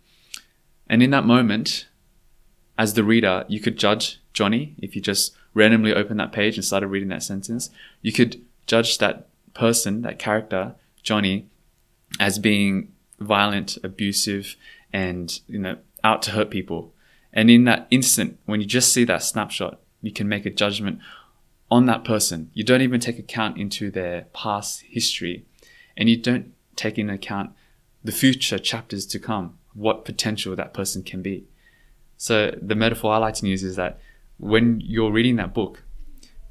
And 0.88 1.02
in 1.02 1.10
that 1.10 1.24
moment 1.24 1.86
as 2.78 2.94
the 2.94 3.04
reader 3.04 3.44
you 3.48 3.60
could 3.60 3.76
judge 3.76 4.20
Johnny. 4.32 4.74
If 4.78 4.96
you 4.96 5.02
just 5.02 5.34
randomly 5.54 5.92
opened 5.94 6.20
that 6.20 6.32
page 6.32 6.56
and 6.56 6.64
started 6.64 6.86
reading 6.88 7.08
that 7.10 7.22
sentence 7.22 7.68
you 8.00 8.12
could 8.12 8.40
judge 8.66 8.98
that 8.98 9.28
person 9.54 10.02
that 10.02 10.18
character 10.18 10.74
Johnny 11.02 11.46
as 12.20 12.38
being 12.38 12.92
violent 13.20 13.78
abusive 13.82 14.56
and 14.92 15.40
you 15.48 15.58
know 15.58 15.76
out 16.04 16.22
to 16.22 16.30
hurt 16.30 16.50
people. 16.50 16.94
And 17.32 17.50
in 17.50 17.64
that 17.64 17.88
instant 17.90 18.38
when 18.46 18.60
you 18.62 18.66
just 18.66 18.90
see 18.92 19.04
that 19.04 19.22
snapshot 19.22 19.80
you 20.02 20.12
can 20.12 20.28
make 20.28 20.46
a 20.46 20.50
judgment 20.50 20.98
on 21.70 21.86
that 21.86 22.04
person. 22.04 22.50
You 22.54 22.64
don't 22.64 22.82
even 22.82 23.00
take 23.00 23.18
account 23.18 23.58
into 23.58 23.90
their 23.90 24.22
past 24.32 24.82
history 24.82 25.44
and 25.96 26.08
you 26.08 26.16
don't 26.16 26.52
take 26.76 26.98
into 26.98 27.14
account 27.14 27.50
the 28.04 28.12
future 28.12 28.58
chapters 28.58 29.04
to 29.06 29.18
come, 29.18 29.58
what 29.74 30.04
potential 30.04 30.54
that 30.56 30.72
person 30.74 31.02
can 31.02 31.22
be. 31.22 31.44
So 32.16 32.56
the 32.62 32.74
metaphor 32.74 33.12
I 33.14 33.18
like 33.18 33.34
to 33.36 33.48
use 33.48 33.64
is 33.64 33.76
that 33.76 33.98
when 34.38 34.80
you're 34.80 35.10
reading 35.10 35.36
that 35.36 35.52
book, 35.54 35.82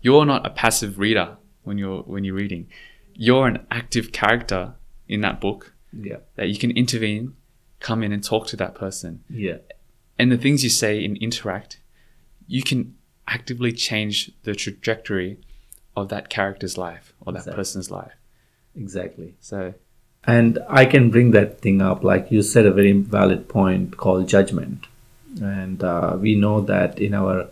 you're 0.01 0.25
not 0.25 0.45
a 0.45 0.49
passive 0.49 0.99
reader 0.99 1.37
when 1.63 1.77
you're 1.77 2.01
when 2.03 2.23
you're 2.23 2.35
reading. 2.35 2.67
You're 3.13 3.47
an 3.47 3.65
active 3.71 4.11
character 4.11 4.73
in 5.07 5.21
that 5.21 5.39
book 5.39 5.73
Yeah. 5.93 6.17
that 6.35 6.49
you 6.49 6.57
can 6.57 6.71
intervene, 6.71 7.33
come 7.79 8.03
in 8.03 8.11
and 8.11 8.23
talk 8.23 8.47
to 8.47 8.57
that 8.57 8.75
person 8.75 9.23
Yeah. 9.29 9.59
and 10.19 10.31
the 10.31 10.37
things 10.37 10.63
you 10.63 10.69
say 10.69 11.03
and 11.05 11.15
interact, 11.17 11.79
you 12.47 12.61
can 12.63 12.95
actively 13.27 13.71
change 13.71 14.31
the 14.43 14.53
trajectory 14.55 15.37
of 15.95 16.09
that 16.09 16.29
character's 16.29 16.77
life 16.77 17.13
or 17.21 17.33
that 17.33 17.39
Exactly. 17.39 17.55
person's 17.55 17.91
life. 17.91 18.11
exactly. 18.75 19.33
So, 19.39 19.73
and 20.27 20.57
i 20.69 20.85
can 20.85 21.11
bring 21.11 21.29
that 21.31 21.61
thing 21.61 21.81
up 21.83 22.03
like 22.03 22.31
you 22.31 22.41
said 22.41 22.65
a 22.65 22.71
very 22.71 22.91
valid 22.91 23.47
point 23.47 23.97
called 23.97 24.27
judgment. 24.27 24.87
And 25.41 25.83
uh, 25.83 26.17
we 26.19 26.35
know 26.35 26.61
that 26.61 26.97
in 26.99 27.13
our 27.13 27.47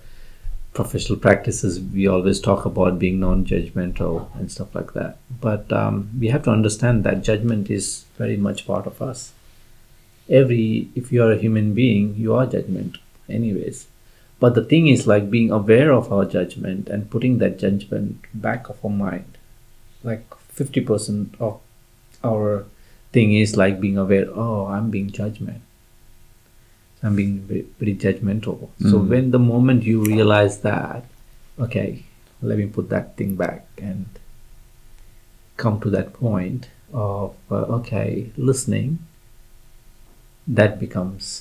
professional 0.73 1.19
practices 1.19 1.79
we 1.79 2.07
always 2.07 2.39
talk 2.39 2.65
about 2.65 2.97
being 2.97 3.19
non-judgmental 3.19 4.33
and 4.39 4.51
stuff 4.51 4.73
like 4.73 4.93
that. 4.93 5.17
But 5.41 5.71
um, 5.71 6.09
we 6.19 6.29
have 6.29 6.43
to 6.43 6.51
understand 6.51 7.03
that 7.03 7.23
judgment 7.23 7.69
is 7.69 8.05
very 8.17 8.37
much 8.37 8.65
part 8.65 8.87
of 8.87 9.01
us. 9.01 9.33
Every 10.29 10.87
if 10.95 11.11
you 11.11 11.21
are 11.23 11.31
a 11.31 11.37
human 11.37 11.73
being 11.73 12.15
you 12.15 12.33
are 12.33 12.45
judgment 12.45 12.97
anyways 13.29 13.87
but 14.43 14.55
the 14.55 14.63
thing 14.71 14.87
is 14.91 15.07
like 15.07 15.29
being 15.33 15.51
aware 15.57 15.91
of 15.95 16.11
our 16.11 16.25
judgment 16.31 16.89
and 16.93 17.09
putting 17.09 17.37
that 17.41 17.57
judgment 17.59 18.25
back 18.45 18.69
of 18.71 18.83
our 18.85 18.91
mind 18.91 19.37
like 20.09 20.25
50% 20.55 21.39
of 21.39 21.61
our 22.31 22.65
thing 23.13 23.35
is 23.43 23.55
like 23.61 23.79
being 23.83 23.97
aware 23.97 24.25
oh 24.43 24.65
i'm 24.77 24.89
being 24.95 25.09
judgment 25.19 25.61
i'm 27.03 27.15
being 27.15 27.37
very, 27.51 27.65
very 27.79 27.95
judgmental 28.05 28.57
so 28.91 28.99
Mm. 28.99 29.07
when 29.13 29.31
the 29.37 29.39
moment 29.45 29.83
you 29.91 30.03
realize 30.03 30.59
that 30.67 31.05
okay 31.67 31.87
let 32.41 32.57
me 32.63 32.67
put 32.77 32.89
that 32.95 33.15
thing 33.17 33.35
back 33.45 33.65
and 33.77 34.05
come 35.63 35.79
to 35.87 35.89
that 35.95 36.13
point 36.19 36.69
of 36.91 37.35
uh, 37.51 37.63
okay 37.79 38.31
listening 38.51 38.99
that 40.59 40.79
becomes 40.85 41.31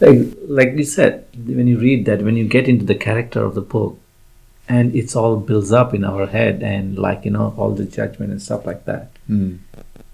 like, 0.00 0.18
like 0.48 0.72
you 0.72 0.84
said 0.84 1.26
when 1.46 1.66
you 1.66 1.78
read 1.78 2.04
that 2.06 2.22
when 2.22 2.36
you 2.36 2.46
get 2.46 2.68
into 2.68 2.84
the 2.84 2.94
character 2.94 3.44
of 3.44 3.54
the 3.54 3.60
book 3.60 3.98
and 4.68 4.94
it's 4.94 5.14
all 5.14 5.36
builds 5.36 5.72
up 5.72 5.94
in 5.94 6.04
our 6.04 6.26
head 6.26 6.62
and 6.62 6.98
like 6.98 7.24
you 7.24 7.30
know 7.30 7.54
all 7.56 7.70
the 7.70 7.84
judgment 7.84 8.30
and 8.32 8.42
stuff 8.42 8.66
like 8.66 8.84
that. 8.84 9.10
Mm, 9.28 9.58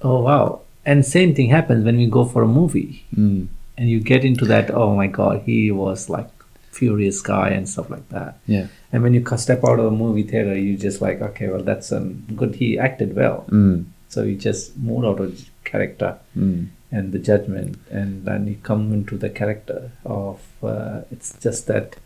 oh 0.03 0.21
wow. 0.23 0.61
And 0.85 1.07
same 1.07 1.35
thing 1.35 1.49
happens 1.49 1.85
when 1.85 1.97
we 1.97 2.07
go 2.07 2.25
for 2.25 2.43
a 2.43 2.49
movie. 2.49 3.07
Mm, 3.15 3.49
and 3.79 3.89
you 3.89 4.01
get 4.01 4.25
into 4.25 4.45
that 4.47 4.71
oh 4.71 4.95
my 4.95 5.07
god 5.07 5.43
he 5.47 5.71
was 5.71 6.11
like 6.11 6.29
furious 6.71 7.21
guy 7.21 7.49
and 7.51 7.69
stuff 7.69 7.91
like 7.91 8.09
that. 8.11 8.39
Yeah, 8.47 8.69
and 8.93 9.03
when 9.03 9.15
you 9.15 9.25
step 9.37 9.65
out 9.65 9.79
of 9.79 9.87
the 9.87 9.91
movie 9.91 10.23
theater 10.23 10.57
you 10.57 10.77
just 10.77 11.01
like 11.01 11.21
okay 11.21 11.49
well 11.49 11.63
that's 11.63 11.91
um, 11.93 12.25
good. 12.37 12.55
He 12.55 12.79
acted 12.79 13.17
well. 13.17 13.47
Mm, 13.49 13.87
so 14.09 14.23
you 14.23 14.37
just 14.37 14.77
move 14.77 15.05
out 15.05 15.21
of 15.21 15.49
character. 15.65 16.19
Mm, 16.37 16.69
and 16.93 17.13
the 17.13 17.19
judgment 17.19 17.77
and 17.91 18.25
then 18.27 18.47
you 18.47 18.57
come 18.71 18.93
into 18.93 19.17
the 19.25 19.31
character 19.41 19.91
of 20.05 20.41
uh, 20.63 21.01
it's 21.11 21.31
just 21.45 21.67
that 21.67 21.97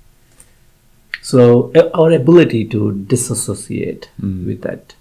so 1.22 1.72
our 2.00 2.10
ability 2.22 2.64
to 2.74 2.80
disassociate 3.14 4.08
Mm. 4.22 4.46
with 4.48 4.60
that 4.66 4.94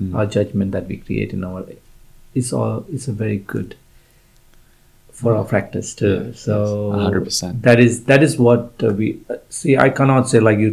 mm. 0.00 0.14
our 0.14 0.26
judgment 0.38 0.72
that 0.78 0.86
we 0.92 0.98
create 1.08 1.32
in 1.32 1.42
our 1.50 1.64
is 2.34 2.52
all 2.52 2.84
is 2.98 3.08
a 3.08 3.12
very 3.24 3.38
good 3.54 3.76
for 5.20 5.34
our 5.36 5.44
practice 5.52 5.94
too 6.00 6.10
Yes, 6.26 6.40
so 6.48 6.56
100%. 6.92 7.62
that 7.62 7.80
is 7.84 8.04
that 8.10 8.22
is 8.26 8.36
what 8.48 8.84
uh, 8.88 8.92
we 9.00 9.06
uh, 9.30 9.36
see 9.48 9.76
i 9.76 9.88
cannot 10.00 10.28
say 10.32 10.40
like 10.48 10.58
you 10.64 10.70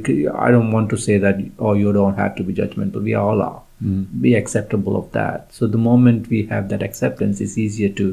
I 0.47 0.51
don't 0.55 0.71
want 0.77 0.89
to 0.95 0.97
say 1.05 1.17
that 1.23 1.39
oh 1.57 1.73
you 1.83 1.93
don't 1.93 2.17
have 2.23 2.35
to 2.39 2.43
be 2.49 2.53
judgmental 2.59 3.01
we 3.11 3.15
all 3.15 3.41
are 3.41 3.61
Mm. 3.83 4.05
be 4.21 4.35
acceptable 4.35 4.95
of 4.95 5.11
that 5.11 5.53
so 5.53 5.67
the 5.67 5.77
moment 5.77 6.29
we 6.29 6.45
have 6.45 6.69
that 6.69 6.81
acceptance 6.81 7.41
it's 7.41 7.57
easier 7.57 7.89
to 7.89 8.05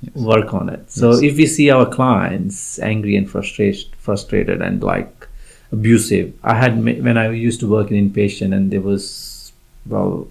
Yes. 0.00 0.14
work 0.14 0.54
on 0.54 0.68
it 0.70 0.90
so 0.90 1.10
Yes. 1.10 1.22
if 1.28 1.36
we 1.36 1.46
see 1.46 1.68
our 1.70 1.84
clients 1.84 2.78
angry 2.78 3.16
and 3.16 3.28
frustrated 3.28 3.86
frustrated 4.06 4.62
and 4.62 4.82
like 4.82 5.28
abusive 5.72 6.32
i 6.42 6.54
had 6.62 6.72
when 7.08 7.18
i 7.18 7.28
used 7.48 7.60
to 7.60 7.68
work 7.68 7.90
in 7.90 7.96
inpatient 8.10 8.54
and 8.54 8.70
there 8.72 8.80
was 8.80 9.52
well 9.86 10.26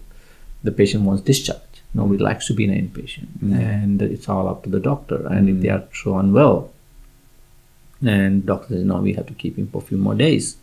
the 0.64 0.72
patient 0.72 1.04
wants 1.04 1.22
discharge 1.22 1.76
nobody 1.94 2.18
likes 2.30 2.48
to 2.48 2.54
be 2.60 2.66
an 2.70 2.74
inpatient 2.84 3.28
Mm. 3.44 3.54
and 3.74 4.02
it's 4.02 4.28
all 4.28 4.48
up 4.54 4.64
to 4.64 4.70
the 4.72 4.80
doctor 4.92 5.20
and 5.28 5.50
if 5.50 5.56
Mm. 5.58 5.62
they 5.62 5.70
are 5.76 5.84
so 6.04 6.18
unwell 6.18 6.58
and 8.16 8.46
doctor 8.46 8.70
says 8.76 8.86
no 8.86 8.98
we 9.02 9.14
have 9.14 9.28
to 9.28 9.34
keep 9.34 9.56
him 9.58 9.68
for 9.68 9.80
a 9.84 9.86
few 9.90 9.98
more 9.98 10.16
days 10.16 10.56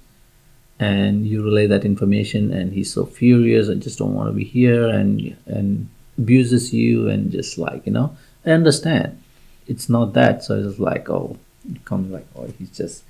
and 0.80 1.26
you 1.26 1.42
relay 1.44 1.66
that 1.66 1.84
information 1.84 2.52
and 2.52 2.72
he's 2.72 2.92
so 2.92 3.04
furious 3.06 3.68
and 3.68 3.80
just 3.82 3.98
don't 3.98 4.14
want 4.14 4.28
to 4.28 4.32
be 4.32 4.44
here 4.44 4.88
and 4.88 5.36
and 5.46 5.88
abuses 6.18 6.72
you 6.74 7.08
and 7.08 7.30
just 7.32 7.58
like 7.58 7.84
you 7.86 7.92
know 7.92 8.16
i 8.46 8.50
understand. 8.50 9.18
It's 9.66 9.88
not 9.88 10.12
that 10.14 10.44
so 10.44 10.50
it's 10.62 10.78
like 10.78 11.08
oh 11.08 11.38
it 11.72 11.84
comes 11.86 12.10
like 12.12 12.26
oh 12.36 12.46
he's 12.58 12.70
just 12.70 13.02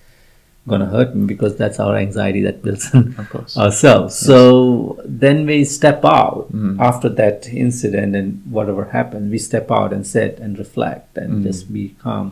gonna 0.69 0.87
hurt 0.87 1.15
me 1.15 1.27
because 1.27 1.57
that's 1.57 1.79
our 1.81 1.97
anxiety 1.97 2.41
that 2.43 2.63
builds 2.63 2.95
in 2.95 3.15
ourselves. 3.57 4.15
So 4.15 4.99
then 5.05 5.45
we 5.47 5.65
step 5.65 6.05
out 6.05 6.53
Mm. 6.53 6.79
after 6.81 7.09
that 7.21 7.49
incident 7.49 8.15
and 8.17 8.29
whatever 8.57 8.85
happened 8.99 9.31
we 9.31 9.39
step 9.39 9.71
out 9.71 9.93
and 9.93 10.07
sit 10.07 10.39
and 10.39 10.59
reflect 10.59 11.19
and 11.19 11.31
Mm. 11.41 11.43
just 11.49 11.73
be 11.73 11.85
calm. 12.05 12.27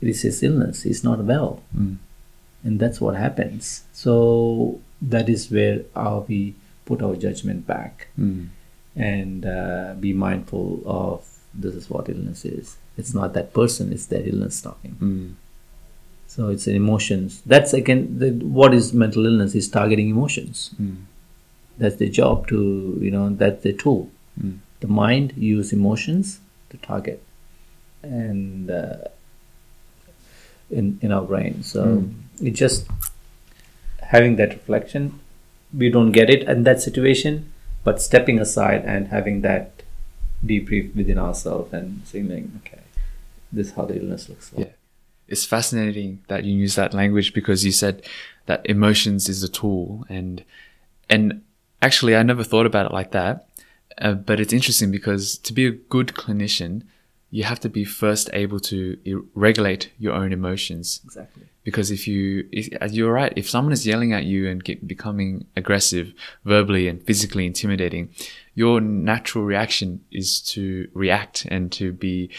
It 0.00 0.08
is 0.08 0.22
his 0.22 0.42
illness. 0.42 0.82
He's 0.82 1.02
not 1.02 1.18
well. 1.24 1.60
Mm. 1.76 1.96
And 2.62 2.78
that's 2.78 3.00
what 3.00 3.16
happens. 3.16 3.84
So 3.92 4.80
that 5.02 5.28
is 5.28 5.50
where 5.50 5.82
uh, 5.96 6.22
we 6.26 6.54
put 6.84 7.02
our 7.02 7.16
judgment 7.16 7.66
back. 7.66 8.08
Mm. 8.18 8.48
and 8.96 9.46
uh, 9.46 9.94
be 9.98 10.12
mindful 10.12 10.82
of 10.84 11.26
this 11.54 11.74
is 11.74 11.88
what 11.88 12.08
illness 12.08 12.44
is. 12.44 12.76
It's 12.96 13.14
not 13.14 13.34
that 13.34 13.52
person 13.54 13.92
it's 13.92 14.06
their 14.06 14.26
illness 14.26 14.60
talking. 14.60 14.96
Mm. 15.00 15.34
so 16.26 16.48
it's 16.48 16.66
an 16.66 16.74
emotions. 16.74 17.42
That's 17.46 17.72
again 17.72 18.18
the, 18.18 18.30
what 18.32 18.74
is 18.74 18.92
mental 18.92 19.26
illness 19.26 19.54
is 19.54 19.68
targeting 19.68 20.10
emotions. 20.10 20.70
Mm. 20.80 21.04
that's 21.78 21.96
the 21.96 22.08
job 22.08 22.48
to 22.48 22.98
you 23.00 23.10
know 23.10 23.30
that's 23.30 23.62
the 23.62 23.72
tool. 23.72 24.10
Mm. 24.40 24.58
the 24.80 24.88
mind 24.88 25.34
use 25.36 25.72
emotions 25.72 26.40
to 26.70 26.76
target. 26.78 27.22
And 28.02 28.70
uh, 28.70 29.04
in 30.70 30.98
in 31.02 31.12
our 31.12 31.22
brain. 31.22 31.62
So 31.62 32.04
Mm. 32.40 32.48
it 32.48 32.50
just 32.52 32.86
having 34.02 34.36
that 34.36 34.50
reflection 34.50 35.20
we 35.76 35.88
don't 35.88 36.12
get 36.12 36.28
it 36.30 36.42
in 36.48 36.64
that 36.64 36.80
situation 36.80 37.52
but 37.84 38.02
stepping 38.02 38.38
aside 38.38 38.84
and 38.84 39.08
having 39.08 39.42
that 39.42 39.82
debrief 40.44 40.94
within 40.96 41.18
ourselves 41.18 41.72
and 41.72 42.02
saying 42.04 42.50
okay 42.58 42.80
this 43.52 43.68
is 43.68 43.72
how 43.74 43.84
the 43.84 43.96
illness 44.00 44.28
looks 44.28 44.52
like 44.52 44.66
Yeah. 44.66 44.72
It's 45.28 45.44
fascinating 45.44 46.24
that 46.26 46.42
you 46.44 46.52
use 46.56 46.74
that 46.74 46.92
language 46.92 47.32
because 47.34 47.64
you 47.64 47.70
said 47.70 48.02
that 48.46 48.66
emotions 48.66 49.28
is 49.28 49.44
a 49.44 49.48
tool 49.48 50.04
and 50.08 50.42
and 51.08 51.42
actually 51.80 52.16
I 52.16 52.24
never 52.24 52.42
thought 52.42 52.66
about 52.66 52.86
it 52.86 52.92
like 52.92 53.12
that. 53.12 53.46
Uh, 53.98 54.14
but 54.14 54.40
it's 54.40 54.52
interesting 54.52 54.90
because 54.90 55.38
to 55.38 55.52
be 55.52 55.66
a 55.66 55.70
good 55.70 56.08
clinician, 56.08 56.82
you 57.30 57.44
have 57.44 57.60
to 57.60 57.68
be 57.68 57.84
first 57.84 58.28
able 58.32 58.58
to 58.60 58.96
regulate 59.34 59.90
your 59.98 60.14
own 60.14 60.32
emotions. 60.32 61.00
exactly 61.04 61.44
Because 61.62 61.90
if 61.90 62.08
you, 62.08 62.48
if, 62.50 62.68
as 62.80 62.96
you're 62.96 63.12
right, 63.12 63.32
if 63.36 63.48
someone 63.48 63.72
is 63.72 63.86
yelling 63.86 64.12
at 64.12 64.24
you 64.24 64.48
and 64.50 64.64
get, 64.64 64.86
becoming 64.88 65.46
aggressive, 65.56 66.12
verbally 66.44 66.88
and 66.88 67.00
physically 67.02 67.46
intimidating, 67.46 68.08
your 68.54 68.80
natural 68.80 69.44
reaction 69.44 70.00
is 70.10 70.40
to 70.54 70.88
react 70.92 71.46
and 71.50 71.70
to 71.72 71.92
be 71.92 72.30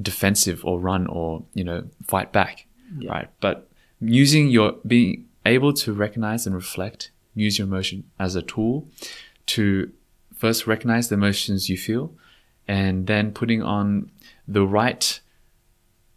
defensive 0.00 0.64
or 0.64 0.78
run 0.78 1.06
or 1.08 1.42
you 1.54 1.64
know 1.64 1.82
fight 2.06 2.30
back, 2.32 2.66
Yeah. 2.98 3.10
right? 3.10 3.28
But 3.40 3.68
using 4.00 4.48
your 4.48 4.76
being 4.86 5.26
able 5.44 5.72
to 5.72 5.92
recognize 5.92 6.46
and 6.46 6.54
reflect, 6.54 7.10
use 7.34 7.58
your 7.58 7.66
emotion 7.66 8.04
as 8.18 8.36
a 8.36 8.42
tool 8.42 8.86
to 9.46 9.90
first 10.36 10.66
recognize 10.68 11.08
the 11.08 11.14
emotions 11.16 11.68
you 11.68 11.76
feel, 11.76 12.12
and 12.68 13.06
then 13.08 13.32
putting 13.32 13.62
on 13.62 14.10
the 14.48 14.66
right 14.66 15.20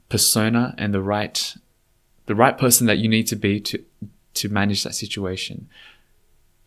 persona 0.09 0.73
and 0.77 0.93
the 0.93 1.01
right 1.01 1.55
the 2.25 2.35
right 2.35 2.57
person 2.57 2.87
that 2.87 2.97
you 2.97 3.09
need 3.09 3.27
to 3.27 3.35
be 3.35 3.59
to 3.59 3.83
to 4.33 4.49
manage 4.49 4.83
that 4.83 4.95
situation. 4.95 5.67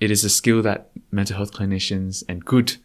It 0.00 0.10
is 0.10 0.22
a 0.24 0.28
skill 0.30 0.60
that 0.62 0.90
mental 1.10 1.36
health 1.36 1.52
clinicians 1.52 2.22
and 2.28 2.44
good 2.44 2.76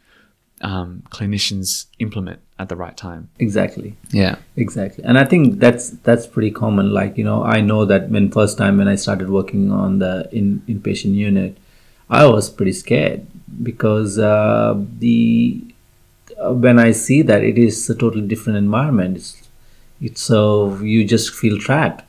um, 0.61 1.03
clinicians 1.09 1.87
implement 1.99 2.39
at 2.57 2.69
the 2.69 2.75
right 2.75 2.95
time. 2.95 3.29
exactly 3.39 3.95
Yeah. 4.11 4.35
exactly 4.57 5.03
and 5.05 5.17
i 5.17 5.23
think 5.23 5.59
that's 5.59 5.91
that's 6.07 6.27
pretty 6.27 6.51
common 6.51 6.93
like 6.93 7.17
you 7.17 7.23
know 7.23 7.43
i 7.43 7.61
know 7.61 7.85
that 7.85 8.09
when 8.09 8.29
first 8.29 8.57
time 8.57 8.77
when 8.77 8.89
i 8.89 8.95
started 8.95 9.29
working 9.29 9.71
on 9.71 9.99
the 9.99 10.27
in 10.33 10.61
inpatient 10.67 11.13
unit 11.15 11.57
i 12.09 12.25
was 12.25 12.49
pretty 12.49 12.73
scared 12.73 13.25
because 13.63 14.19
uh, 14.19 14.75
the 14.99 15.63
when 16.47 16.79
i 16.79 16.91
see 16.91 17.21
that 17.21 17.43
it 17.43 17.57
is 17.57 17.89
a 17.89 17.95
totally 17.95 18.25
different 18.25 18.57
environment 18.57 19.17
it's, 19.17 19.49
it's 20.01 20.21
so 20.21 20.77
you 20.77 21.03
just 21.05 21.33
feel 21.33 21.57
trapped. 21.57 22.03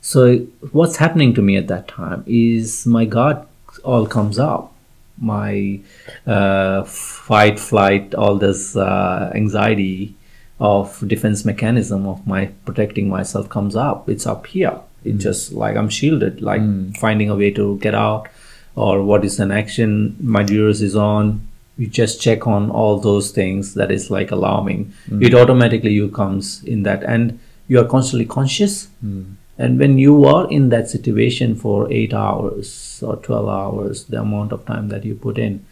So 0.00 0.38
what's 0.72 0.96
happening 0.96 1.34
to 1.34 1.42
me 1.42 1.56
at 1.56 1.68
that 1.68 1.88
time 1.88 2.24
is 2.26 2.86
my 2.86 3.04
guard 3.04 3.38
all 3.84 4.06
comes 4.06 4.38
up. 4.38 4.72
My 5.18 5.80
uh, 6.26 6.84
fight 6.84 7.58
flight 7.58 8.14
all 8.14 8.36
this 8.36 8.76
uh, 8.76 9.32
anxiety 9.34 10.14
of 10.60 11.06
defense 11.06 11.44
mechanism 11.44 12.06
of 12.06 12.26
my 12.26 12.46
protecting 12.64 13.08
myself 13.08 13.48
comes 13.48 13.76
up. 13.76 14.08
It's 14.08 14.26
up 14.26 14.46
here. 14.46 14.80
It's 15.04 15.22
just 15.22 15.52
like 15.52 15.76
I'm 15.76 15.88
shielded, 15.88 16.42
like 16.42 16.62
finding 16.96 17.30
a 17.30 17.36
way 17.36 17.50
to 17.52 17.78
get 17.78 17.94
out, 17.94 18.28
or 18.74 19.02
what 19.02 19.24
is 19.24 19.38
an 19.38 19.52
action 19.52 20.16
my 20.20 20.42
duress 20.42 20.80
is 20.80 20.96
on. 20.96 21.46
You 21.76 21.86
just 21.86 22.20
check 22.20 22.46
on 22.46 22.70
all 22.70 22.98
those 22.98 23.30
things 23.30 23.74
that 23.74 23.90
is 23.90 24.10
like 24.10 24.30
alarming. 24.30 24.92
Hmm. 25.08 25.22
It 25.22 25.34
automatically 25.34 25.92
you 25.92 26.08
comes 26.08 26.64
in 26.64 26.82
that, 26.84 27.02
and 27.02 27.38
you 27.68 27.78
are 27.80 27.84
constantly 27.84 28.26
conscious. 28.26 28.88
Hmm. 29.00 29.34
And 29.58 29.78
when 29.78 29.98
you 29.98 30.24
are 30.24 30.50
in 30.50 30.68
that 30.70 30.88
situation 30.90 31.54
for 31.54 31.90
eight 31.90 32.12
hours 32.12 33.02
or 33.02 33.16
twelve 33.16 33.48
hours, 33.48 34.04
the 34.04 34.20
amount 34.20 34.52
of 34.52 34.66
time 34.66 34.88
that 34.88 35.04
you 35.04 35.14
put 35.14 35.38
in, 35.38 35.64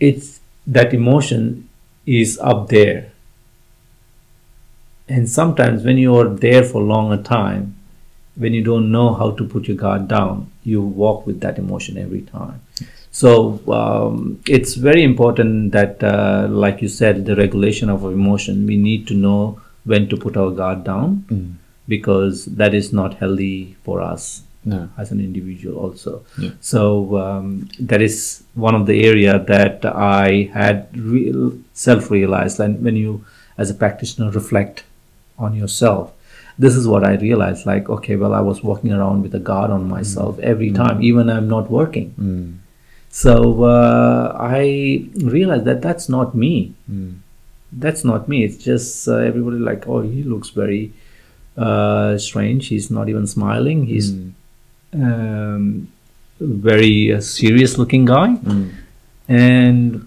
it's 0.00 0.40
that 0.66 0.92
emotion 0.92 1.68
is 2.06 2.38
up 2.40 2.68
there 2.68 3.12
and 5.08 5.28
sometimes 5.28 5.84
when 5.84 5.96
you 5.98 6.14
are 6.16 6.28
there 6.28 6.62
for 6.62 6.82
longer 6.82 7.22
time 7.22 7.74
when 8.36 8.54
you 8.54 8.62
don't 8.62 8.90
know 8.92 9.14
how 9.14 9.30
to 9.32 9.44
put 9.44 9.66
your 9.66 9.76
guard 9.76 10.06
down 10.06 10.50
you 10.62 10.82
walk 10.82 11.26
with 11.26 11.40
that 11.40 11.58
emotion 11.58 11.96
every 11.96 12.22
time 12.22 12.60
so 13.20 13.30
um, 13.78 14.16
it's 14.56 14.74
very 14.88 15.02
important 15.10 15.72
that 15.76 16.02
uh, 16.14 16.46
like 16.64 16.82
you 16.84 16.90
said 17.00 17.24
the 17.28 17.36
regulation 17.44 17.88
of 17.94 18.04
emotion 18.18 18.66
we 18.72 18.76
need 18.88 19.06
to 19.10 19.14
know 19.24 19.40
when 19.92 20.08
to 20.10 20.16
put 20.24 20.36
our 20.42 20.50
guard 20.60 20.84
down 20.84 21.08
because 21.94 22.44
that 22.60 22.74
is 22.80 22.92
not 23.00 23.14
healthy 23.24 23.56
for 23.88 23.96
us 24.12 24.26
No. 24.70 24.78
as 25.02 25.10
an 25.14 25.20
individual 25.24 25.76
also 25.84 26.10
Yeah. 26.44 26.50
so 26.70 26.80
um, 27.24 27.46
that 27.90 28.02
is 28.08 28.16
one 28.66 28.74
of 28.78 28.82
the 28.90 28.96
area 29.10 29.34
that 29.50 29.86
i 30.20 30.26
had 30.56 30.76
real 31.12 31.42
self-realized 31.84 32.58
and 32.64 32.82
when 32.88 32.96
you 33.02 33.12
as 33.64 33.70
a 33.74 33.76
practitioner 33.82 34.28
reflect 34.40 34.82
on 35.46 35.54
yourself 35.60 36.12
this 36.64 36.74
is 36.80 36.86
what 36.92 37.04
i 37.10 37.12
realized 37.26 37.64
like 37.72 37.88
okay 37.96 38.16
well 38.22 38.34
i 38.40 38.42
was 38.50 38.62
walking 38.70 38.92
around 38.98 39.22
with 39.26 39.34
a 39.40 39.44
guard 39.50 39.70
on 39.78 39.88
myself 39.96 40.38
every 40.54 40.70
time 40.80 41.02
even 41.10 41.30
i'm 41.36 41.48
not 41.56 41.70
working 41.80 42.08
Mm. 42.30 42.48
So 43.10 43.62
uh, 43.64 44.36
i 44.38 45.04
realized 45.36 45.64
that 45.64 45.80
that's 45.82 46.08
not 46.08 46.34
me 46.34 46.72
Mm. 46.90 47.14
that's 47.72 48.02
not 48.04 48.28
me 48.28 48.44
it's 48.44 48.56
just 48.64 49.08
uh, 49.08 49.16
everybody 49.16 49.58
like 49.58 49.86
oh 49.88 50.00
he 50.00 50.22
looks 50.22 50.50
very 50.50 50.92
uh, 51.56 52.16
strange 52.18 52.68
he's 52.68 52.90
not 52.90 53.08
even 53.08 53.26
smiling 53.26 53.86
he's 53.86 54.12
Mm. 54.12 54.32
um, 54.94 55.88
very 56.40 57.12
uh, 57.12 57.20
serious 57.20 57.76
looking 57.78 58.04
guy 58.04 58.28
Mm. 58.36 58.68
and 59.28 60.06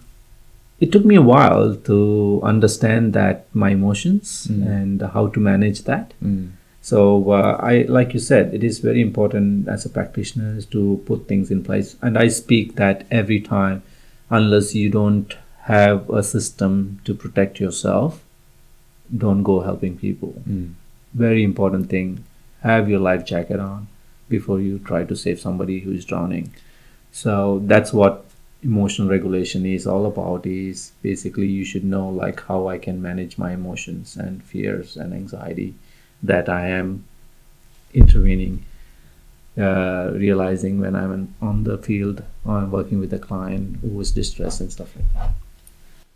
it 0.80 0.92
took 0.92 1.06
me 1.06 1.16
a 1.16 1.22
while 1.22 1.76
to 1.90 2.40
understand 2.44 3.14
that 3.14 3.46
my 3.54 3.70
emotions 3.72 4.48
Mm. 4.50 4.66
and 4.76 5.02
how 5.14 5.28
to 5.28 5.40
manage 5.40 5.84
that 5.84 6.14
Mm. 6.24 6.50
So 6.82 7.32
uh, 7.32 7.58
i 7.62 7.84
like 7.84 8.14
you 8.14 8.20
said 8.20 8.54
it 8.54 8.64
is 8.64 8.80
very 8.80 9.02
important 9.02 9.68
as 9.68 9.86
a 9.86 9.90
practitioner 9.90 10.62
to 10.62 11.02
put 11.06 11.28
things 11.28 11.52
in 11.52 11.64
place. 11.64 11.96
And 12.02 12.18
i 12.18 12.28
speak 12.28 12.76
that 12.76 13.06
every 13.12 13.40
time 13.40 13.84
unless 14.30 14.74
you 14.74 14.90
don't 14.90 15.36
have 15.64 16.10
a 16.10 16.24
system 16.24 17.00
to 17.06 17.14
protect 17.14 17.60
yourself 17.60 18.24
don't 19.16 19.44
go 19.44 19.60
helping 19.62 19.98
people. 19.98 20.34
Mm. 20.50 20.74
very 21.14 21.44
important 21.44 21.90
thing 21.90 22.24
have 22.62 22.90
your 22.90 23.00
life 23.00 23.26
jacket 23.26 23.60
on 23.60 23.88
before 24.30 24.60
you 24.60 24.80
try 24.80 25.04
to 25.04 25.16
save 25.16 25.40
somebody 25.40 25.80
who 25.80 25.92
is 25.92 26.06
drowning. 26.06 26.54
So 27.12 27.62
that's 27.66 27.92
what 27.92 28.26
emotional 28.64 29.10
regulation 29.10 29.66
is 29.66 29.88
all 29.88 30.06
about 30.06 30.46
is 30.46 30.92
basically 31.02 31.48
you 31.48 31.66
should 31.66 31.84
know 31.84 32.08
like 32.08 32.42
how 32.48 32.68
i 32.68 32.78
can 32.78 33.02
manage 33.02 33.38
my 33.38 33.54
emotions 33.54 34.16
and 34.16 34.44
fears 34.44 34.96
and 34.98 35.14
anxiety 35.14 35.74
that 36.24 36.50
i 36.50 36.68
am 36.68 37.04
intervening 37.94 38.66
uh, 39.58 40.12
realizing 40.14 40.80
when 40.80 40.96
i'm 40.96 41.34
on 41.42 41.64
the 41.64 41.78
field 41.78 42.24
or 42.46 42.58
i'm 42.58 42.72
working 42.72 43.00
with 43.00 43.14
a 43.14 43.20
client 43.20 43.78
who 43.82 44.00
is 44.00 44.12
distressed 44.12 44.62
and 44.62 44.72
stuff 44.72 44.96
like 44.96 45.14
that 45.14 45.32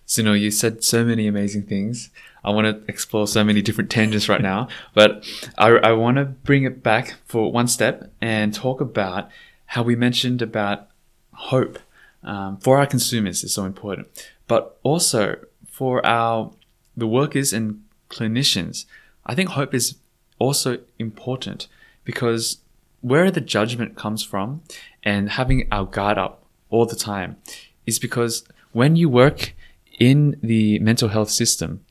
Sunil, 0.08 0.40
you 0.40 0.52
said 0.52 0.84
so 0.84 1.04
many 1.04 1.26
amazing 1.26 1.64
things. 1.64 2.12
I 2.44 2.52
want 2.52 2.68
to 2.68 2.92
explore 2.92 3.28
so 3.28 3.44
many 3.44 3.64
different 3.64 3.90
tangents 3.90 4.30
right 4.30 4.42
now, 4.42 4.68
but 4.94 5.26
I, 5.58 5.70
I 5.70 5.92
want 5.94 6.18
to 6.18 6.26
bring 6.26 6.64
it 6.64 6.84
back 6.84 7.16
for 7.26 7.52
one 7.52 7.68
step 7.68 8.12
and 8.22 8.54
talk 8.54 8.82
about 8.82 9.30
how 9.66 9.82
we 9.82 9.96
mentioned 9.96 10.44
about 10.44 10.90
hope 11.34 11.80
um, 12.24 12.58
for 12.58 12.78
our 12.78 12.86
consumers 12.86 13.44
is 13.44 13.54
so 13.54 13.66
important, 13.66 14.08
but 14.48 14.78
also 14.84 15.38
for 15.68 16.06
our 16.06 16.52
the 16.96 17.08
workers 17.08 17.52
and 17.52 17.84
clinicians. 18.10 18.86
I 19.26 19.36
think 19.36 19.50
hope 19.50 19.74
is 19.74 19.96
also 20.40 20.80
important 21.00 21.68
because 22.04 22.60
where 23.02 23.32
the 23.32 23.42
judgment 23.42 23.96
comes 23.96 24.24
from 24.24 24.62
and 25.04 25.30
having 25.30 25.68
our 25.72 25.86
guard 25.86 26.18
up 26.18 26.44
all 26.70 26.86
the 26.86 26.96
time 26.96 27.38
is 27.86 28.00
because 28.00 28.44
when 28.72 28.96
you 28.96 29.10
work 29.10 29.54
in 30.00 30.38
the 30.42 30.80
mental 30.80 31.10
health 31.10 31.30
system, 31.30 31.86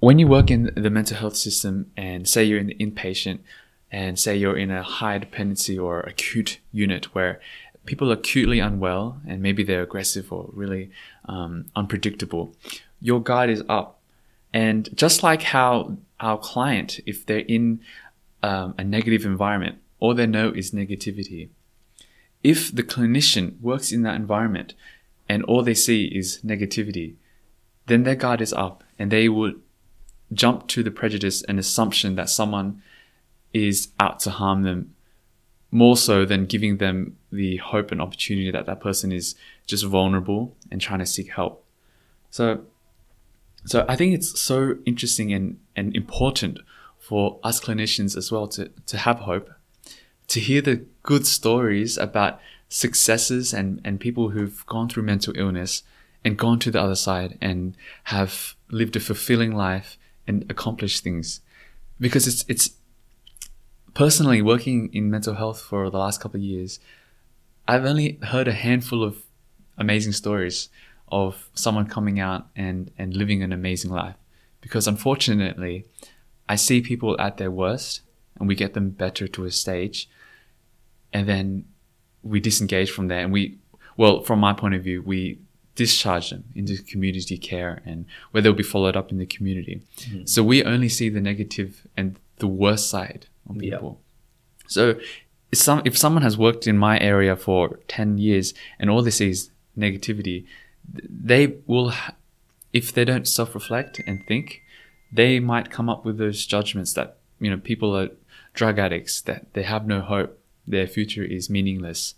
when 0.00 0.18
you 0.18 0.26
work 0.26 0.50
in 0.50 0.72
the 0.76 0.90
mental 0.90 1.16
health 1.16 1.36
system 1.36 1.90
and 1.96 2.28
say 2.28 2.42
you're 2.42 2.58
in 2.58 2.68
the 2.68 2.74
inpatient 2.74 3.40
and 3.92 4.18
say 4.18 4.36
you're 4.36 4.56
in 4.56 4.70
a 4.70 4.82
high 4.82 5.18
dependency 5.18 5.78
or 5.78 6.00
acute 6.00 6.58
unit 6.72 7.14
where 7.14 7.40
people 7.86 8.10
are 8.10 8.14
acutely 8.14 8.60
unwell 8.60 9.20
and 9.26 9.42
maybe 9.42 9.62
they're 9.62 9.82
aggressive 9.82 10.32
or 10.32 10.50
really 10.52 10.90
um, 11.26 11.66
unpredictable, 11.76 12.54
your 13.00 13.20
guard 13.20 13.50
is 13.50 13.62
up. 13.68 13.99
And 14.52 14.88
just 14.94 15.22
like 15.22 15.42
how 15.42 15.96
our 16.18 16.38
client, 16.38 17.00
if 17.06 17.24
they're 17.24 17.38
in 17.38 17.80
um, 18.42 18.74
a 18.78 18.84
negative 18.84 19.24
environment, 19.24 19.78
all 19.98 20.14
they 20.14 20.26
know 20.26 20.50
is 20.50 20.72
negativity. 20.72 21.48
If 22.42 22.74
the 22.74 22.82
clinician 22.82 23.60
works 23.60 23.92
in 23.92 24.02
that 24.02 24.16
environment 24.16 24.74
and 25.28 25.44
all 25.44 25.62
they 25.62 25.74
see 25.74 26.06
is 26.06 26.40
negativity, 26.44 27.14
then 27.86 28.04
their 28.04 28.16
guard 28.16 28.40
is 28.40 28.52
up 28.52 28.82
and 28.98 29.10
they 29.10 29.28
would 29.28 29.60
jump 30.32 30.68
to 30.68 30.82
the 30.82 30.90
prejudice 30.90 31.42
and 31.42 31.58
assumption 31.58 32.14
that 32.16 32.30
someone 32.30 32.82
is 33.52 33.88
out 33.98 34.20
to 34.20 34.30
harm 34.30 34.62
them 34.62 34.94
more 35.70 35.96
so 35.96 36.24
than 36.24 36.46
giving 36.46 36.78
them 36.78 37.16
the 37.30 37.56
hope 37.58 37.92
and 37.92 38.00
opportunity 38.00 38.50
that 38.50 38.66
that 38.66 38.80
person 38.80 39.12
is 39.12 39.34
just 39.66 39.84
vulnerable 39.84 40.56
and 40.70 40.80
trying 40.80 40.98
to 40.98 41.06
seek 41.06 41.30
help. 41.30 41.64
So, 42.30 42.64
so 43.64 43.84
I 43.88 43.96
think 43.96 44.14
it's 44.14 44.38
so 44.40 44.76
interesting 44.86 45.32
and, 45.32 45.58
and 45.76 45.94
important 45.94 46.58
for 46.98 47.38
us 47.42 47.60
clinicians 47.60 48.16
as 48.16 48.30
well 48.30 48.46
to, 48.48 48.70
to 48.86 48.96
have 48.98 49.20
hope, 49.20 49.50
to 50.28 50.40
hear 50.40 50.62
the 50.62 50.84
good 51.02 51.26
stories 51.26 51.98
about 51.98 52.40
successes 52.68 53.52
and, 53.52 53.80
and 53.84 53.98
people 54.00 54.30
who've 54.30 54.64
gone 54.66 54.88
through 54.88 55.02
mental 55.02 55.34
illness 55.36 55.82
and 56.24 56.38
gone 56.38 56.58
to 56.60 56.70
the 56.70 56.80
other 56.80 56.94
side 56.94 57.36
and 57.40 57.76
have 58.04 58.54
lived 58.70 58.96
a 58.96 59.00
fulfilling 59.00 59.54
life 59.54 59.98
and 60.26 60.48
accomplished 60.50 61.02
things. 61.02 61.40
Because 61.98 62.26
it's 62.26 62.44
it's 62.48 62.70
personally 63.94 64.40
working 64.40 64.88
in 64.92 65.10
mental 65.10 65.34
health 65.34 65.60
for 65.60 65.90
the 65.90 65.98
last 65.98 66.20
couple 66.20 66.38
of 66.38 66.44
years, 66.44 66.78
I've 67.66 67.84
only 67.84 68.18
heard 68.22 68.48
a 68.48 68.52
handful 68.52 69.02
of 69.02 69.22
amazing 69.76 70.12
stories 70.12 70.68
of 71.10 71.48
someone 71.54 71.86
coming 71.86 72.20
out 72.20 72.48
and, 72.54 72.90
and 72.98 73.14
living 73.14 73.42
an 73.42 73.52
amazing 73.52 73.90
life. 73.90 74.16
Because 74.60 74.86
unfortunately, 74.86 75.86
I 76.48 76.56
see 76.56 76.80
people 76.80 77.18
at 77.20 77.36
their 77.36 77.50
worst 77.50 78.02
and 78.38 78.48
we 78.48 78.54
get 78.54 78.74
them 78.74 78.90
better 78.90 79.28
to 79.28 79.44
a 79.44 79.50
stage 79.50 80.08
and 81.12 81.28
then 81.28 81.64
we 82.22 82.40
disengage 82.40 82.90
from 82.90 83.08
there 83.08 83.20
and 83.20 83.32
we 83.32 83.58
well 83.96 84.22
from 84.22 84.38
my 84.38 84.52
point 84.52 84.74
of 84.74 84.82
view 84.82 85.02
we 85.02 85.38
discharge 85.74 86.30
them 86.30 86.44
into 86.54 86.82
community 86.82 87.38
care 87.38 87.80
and 87.86 88.04
where 88.30 88.42
they'll 88.42 88.52
be 88.52 88.62
followed 88.62 88.96
up 88.96 89.10
in 89.10 89.18
the 89.18 89.26
community 89.26 89.82
mm-hmm. 89.96 90.24
so 90.24 90.42
we 90.42 90.62
only 90.64 90.88
see 90.88 91.08
the 91.08 91.20
negative 91.20 91.86
and 91.96 92.16
the 92.36 92.46
worst 92.46 92.90
side 92.90 93.26
on 93.48 93.58
Yeah. 93.60 93.76
people 93.76 94.00
so 94.66 94.96
if 95.52 95.58
some 95.58 95.82
if 95.84 95.96
someone 95.96 96.22
has 96.22 96.36
worked 96.36 96.66
in 96.66 96.76
my 96.76 96.98
area 97.00 97.36
for 97.36 97.78
10 97.88 98.18
years 98.18 98.54
and 98.78 98.90
all 98.90 99.02
they 99.02 99.10
see 99.10 99.30
is 99.30 99.50
negativity 99.78 100.44
they 100.92 101.56
will 101.66 101.92
if 102.72 102.92
they 102.92 103.04
don't 103.04 103.26
self-reflect 103.26 104.00
and 104.06 104.26
think 104.26 104.62
they 105.12 105.40
might 105.40 105.70
come 105.70 105.88
up 105.88 106.04
with 106.04 106.18
those 106.18 106.46
judgments 106.46 106.92
that 106.92 107.16
you 107.40 107.50
know 107.50 107.56
people 107.58 107.96
are 107.96 108.10
drug 108.54 108.78
addicts 108.78 109.20
that 109.20 109.52
they 109.54 109.62
have 109.62 109.86
no 109.86 110.00
hope 110.00 110.38
their 110.66 110.86
future 110.86 111.24
is 111.24 111.50
meaningless 111.50 112.14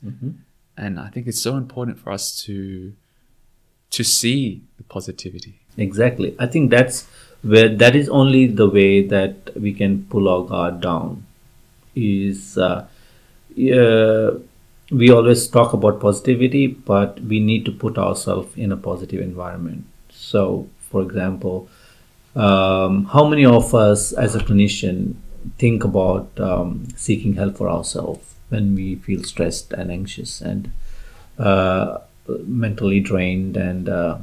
and 0.77 0.99
i 0.99 1.09
think 1.09 1.27
it's 1.27 1.41
so 1.41 1.57
important 1.57 1.99
for 1.99 2.11
us 2.11 2.43
to 2.43 2.93
to 3.91 4.03
see 4.03 4.63
the 4.79 4.85
positivity 4.85 5.63
Exactly. 5.77 6.35
I 6.39 6.47
think 6.47 6.71
that's 6.71 7.07
where 7.43 7.69
that 7.69 7.97
is 7.97 8.09
only 8.09 8.47
the 8.47 8.69
way 8.69 9.07
that 9.07 9.51
we 9.59 9.73
can 9.73 10.05
pull 10.05 10.29
our 10.29 10.43
guard 10.43 10.81
down. 10.81 11.27
Is 11.95 12.57
uh, 12.57 12.87
uh, 13.59 14.31
we 14.93 15.11
always 15.11 15.49
talk 15.49 15.73
about 15.73 16.01
positivity, 16.01 16.67
but 16.67 17.19
we 17.21 17.41
need 17.41 17.65
to 17.65 17.73
put 17.73 17.97
ourselves 17.97 18.55
in 18.57 18.71
a 18.71 18.77
positive 18.77 19.21
environment. 19.21 19.87
So, 20.11 20.69
for 20.91 21.01
example, 21.03 21.69
um, 22.37 23.07
how 23.07 23.27
many 23.27 23.47
of 23.47 23.75
us 23.75 24.13
as 24.13 24.35
a 24.35 24.39
clinician 24.39 25.15
think 25.59 25.83
about 25.83 26.29
um, 26.39 26.87
seeking 26.95 27.35
help 27.35 27.57
for 27.57 27.71
ourselves 27.71 28.35
when 28.51 28.75
we 28.75 28.97
feel 28.97 29.25
stressed 29.25 29.73
and 29.73 29.91
anxious 29.91 30.43
and 30.43 30.71
uh, 31.39 31.99
mentally 32.45 33.01
drained 33.01 33.57
and 33.57 33.89
uh, 33.89 34.19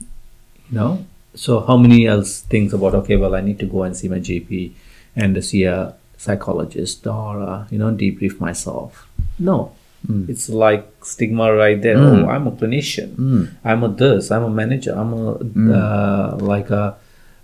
you 0.00 0.76
know? 0.76 1.06
So 1.34 1.60
how 1.60 1.76
many 1.76 2.08
else 2.08 2.40
thinks 2.40 2.72
about 2.72 2.94
okay 2.96 3.16
well 3.16 3.36
i 3.36 3.40
need 3.40 3.60
to 3.60 3.66
go 3.66 3.84
and 3.84 3.96
see 3.96 4.08
my 4.08 4.18
gp 4.18 4.72
and 5.14 5.42
see 5.44 5.62
a 5.62 5.94
psychologist 6.18 7.06
or 7.06 7.40
uh, 7.40 7.66
you 7.70 7.78
know 7.78 7.92
debrief 7.92 8.40
myself? 8.40 9.08
No 9.38 9.72
Mm. 10.06 10.28
it's 10.28 10.48
like 10.48 10.90
stigma 11.02 11.52
right 11.54 11.80
there. 11.82 11.96
Mm. 11.96 12.24
Oh 12.24 12.28
i'm 12.28 12.46
a 12.46 12.52
clinician. 12.52 13.14
Mm. 13.16 13.54
I'm 13.64 13.84
a 13.84 13.88
this 13.88 14.30
i'm 14.30 14.44
a 14.44 14.50
manager. 14.50 14.94
I'm 14.96 15.12
a 15.12 15.32
uh, 15.76 16.38
like 16.40 16.70
a, 16.70 16.96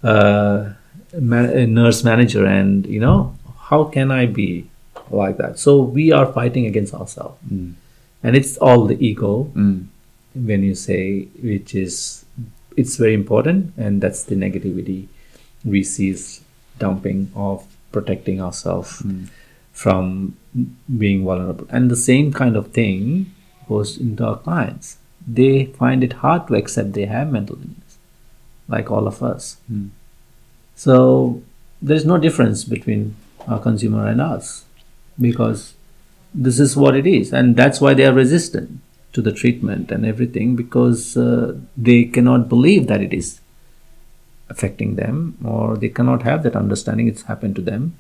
uh, 0.03 0.73
a 1.12 1.66
nurse 1.66 2.03
manager 2.05 2.47
and 2.47 2.87
you 2.87 3.01
know 3.01 3.37
how 3.71 3.85
can 3.85 4.11
i 4.11 4.27
be 4.27 4.69
like 5.11 5.37
that? 5.37 5.59
So 5.59 5.83
we 5.83 6.12
are 6.12 6.27
fighting 6.33 6.66
against 6.66 6.92
ourselves. 6.95 7.38
And 8.23 8.35
it's 8.37 8.57
all 8.59 8.87
the 8.87 8.97
ego 9.05 9.51
when 10.35 10.62
you 10.62 10.75
say 10.75 11.29
which 11.42 11.75
is 11.75 12.25
it's 12.77 12.97
very 12.97 13.14
important 13.14 13.73
and 13.77 14.03
that's 14.03 14.25
the 14.25 14.35
negativity 14.35 15.09
we 15.64 15.83
see 15.83 16.11
is 16.11 16.40
dumping 16.79 17.31
of 17.35 17.64
protecting 17.92 18.40
ourselves 18.42 19.03
from 19.77 20.35
being 20.99 21.23
vulnerable. 21.23 21.67
And 21.69 21.91
the 21.91 21.97
same 21.97 22.33
kind 22.33 22.57
of 22.57 22.73
thing 22.73 23.31
goes 23.69 23.99
into 23.99 24.25
our 24.27 24.39
clients. 24.39 24.97
They 25.27 25.67
find 25.67 26.03
it 26.03 26.15
hard 26.25 26.47
to 26.49 26.55
accept 26.55 26.95
they 26.95 27.05
have 27.05 27.31
mental 27.31 27.57
illness 27.57 27.99
like 28.69 28.91
all 28.91 29.07
of 29.07 29.23
us. 29.23 29.59
So 30.75 31.43
there's 31.83 32.07
no 32.07 32.17
difference 32.17 32.65
between 32.65 33.17
our 33.47 33.61
consumer 33.61 34.07
and 34.07 34.21
us 34.21 34.65
because 35.21 35.75
this 36.33 36.59
is 36.59 36.75
what 36.75 36.97
it 36.97 37.07
is. 37.07 37.33
And 37.35 37.55
that's 37.55 37.79
why 37.79 37.93
they 37.93 38.07
are 38.07 38.15
resistant 38.15 38.81
to 39.12 39.21
the 39.21 39.33
treatment 39.33 39.91
and 39.91 40.07
everything 40.07 40.57
because 40.57 41.19
uh, 41.19 41.55
they 41.77 42.05
cannot 42.05 42.49
believe 42.49 42.87
that 42.87 43.03
it 43.03 43.12
is 43.12 43.41
affecting 44.49 44.97
them 44.97 45.37
or 45.45 45.77
they 45.77 45.89
cannot 45.91 46.23
have 46.23 46.43
that 46.45 46.57
understanding 46.57 47.09
it's 47.09 47.23
happened 47.23 47.57
to 47.57 47.62
them 47.62 47.99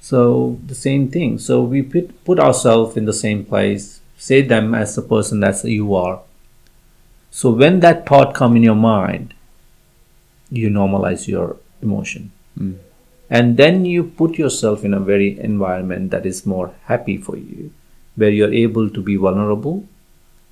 so 0.00 0.58
the 0.66 0.74
same 0.74 1.10
thing. 1.10 1.38
So 1.38 1.62
we 1.62 1.82
put, 1.82 2.24
put 2.24 2.38
ourselves 2.38 2.96
in 2.96 3.04
the 3.04 3.12
same 3.12 3.44
place. 3.44 4.00
Say 4.16 4.42
them 4.42 4.74
as 4.74 4.94
the 4.94 5.02
person 5.02 5.40
that 5.40 5.62
you 5.64 5.94
are. 5.94 6.20
So 7.30 7.50
when 7.50 7.80
that 7.80 8.06
thought 8.06 8.34
come 8.34 8.56
in 8.56 8.62
your 8.62 8.74
mind 8.74 9.34
you 10.50 10.70
normalize 10.70 11.28
your 11.28 11.56
emotion. 11.82 12.32
And 13.30 13.56
then 13.58 13.84
you 13.84 14.04
put 14.04 14.38
yourself 14.38 14.84
in 14.84 14.94
a 14.94 15.00
very 15.00 15.38
environment 15.38 16.10
that 16.10 16.24
is 16.24 16.46
more 16.46 16.74
happy 16.84 17.18
for 17.18 17.36
you 17.36 17.72
where 18.16 18.30
you're 18.30 18.52
able 18.52 18.88
to 18.90 19.02
be 19.02 19.16
vulnerable 19.16 19.86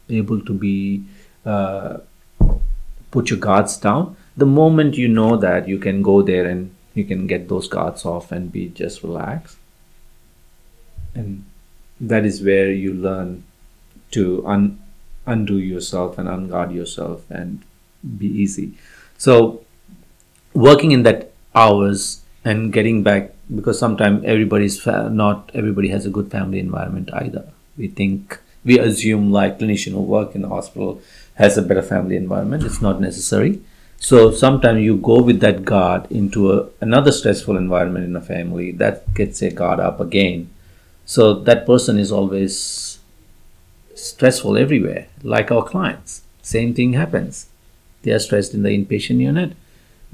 able 0.09 0.41
to 0.41 0.53
be 0.53 1.05
uh, 1.45 1.99
put 3.11 3.31
your 3.31 3.39
guards 3.41 3.77
down. 3.77 4.17
The 4.37 4.47
moment 4.47 4.97
you 4.97 5.09
know 5.09 5.37
that 5.37 5.67
you 5.67 5.79
can 5.79 6.03
go 6.03 6.23
there 6.23 6.47
and 6.47 6.76
you 6.97 7.05
can 7.05 7.27
get 7.27 7.49
those 7.49 7.69
guards 7.69 8.07
off 8.07 8.33
and 8.33 8.51
be 8.51 8.69
just 8.69 9.03
relaxed. 9.03 9.59
And 11.15 11.45
that 12.01 12.25
is 12.25 12.43
where 12.43 12.73
you 12.73 12.95
learn 12.95 13.45
to 14.13 14.43
un- 14.47 14.79
undo 15.27 15.59
yourself 15.59 16.17
and 16.17 16.27
unguard 16.27 16.75
yourself 16.75 17.31
and 17.31 17.63
be 18.19 18.27
easy. 18.27 18.73
So 19.19 19.63
working 20.55 20.93
in 20.93 21.03
that 21.03 21.33
hours 21.55 22.23
and 22.45 22.73
getting 22.73 23.03
back 23.03 23.35
because 23.55 23.79
sometimes 23.79 24.25
everybody's 24.25 24.81
fa- 24.81 25.11
not 25.11 25.51
everybody 25.53 25.89
has 25.89 26.07
a 26.07 26.11
good 26.11 26.31
family 26.31 26.59
environment 26.59 27.11
either. 27.13 27.45
We 27.77 27.89
think 27.89 28.41
we 28.65 28.79
assume 28.79 29.31
like 29.31 29.59
clinician 29.59 29.93
who 29.93 30.01
work 30.01 30.35
in 30.35 30.41
the 30.41 30.49
hospital 30.49 31.03
has 31.35 31.59
a 31.59 31.63
better 31.63 31.83
family 31.83 32.17
environment. 32.17 32.65
It's 32.65 32.81
not 32.81 33.03
necessary 33.03 33.61
so 33.99 34.31
sometimes 34.31 34.83
you 34.83 34.97
go 34.97 35.23
with 35.23 35.41
that 35.41 35.65
guard 35.65 36.11
into 36.11 36.53
a, 36.53 36.69
another 36.81 37.13
stressful 37.13 37.57
environment 37.57 38.05
in 38.05 38.15
a 38.15 38.21
family 38.21 38.71
that 38.73 39.13
gets 39.15 39.43
a 39.43 39.51
guard 39.51 39.81
up 39.81 40.01
again. 40.01 40.51
So 41.07 41.35
that 41.35 41.67
person 41.67 41.99
is 41.99 42.13
always 42.13 42.99
stressful 43.95 44.57
everywhere 44.57 45.07
like 45.23 45.51
our 45.51 45.65
clients. 45.65 46.23
Same 46.43 46.75
thing 46.75 46.93
happens. 46.93 47.47
They 48.03 48.13
are 48.13 48.19
stressed 48.19 48.55
in 48.55 48.63
the 48.63 48.69
inpatient 48.69 49.19
unit 49.19 49.57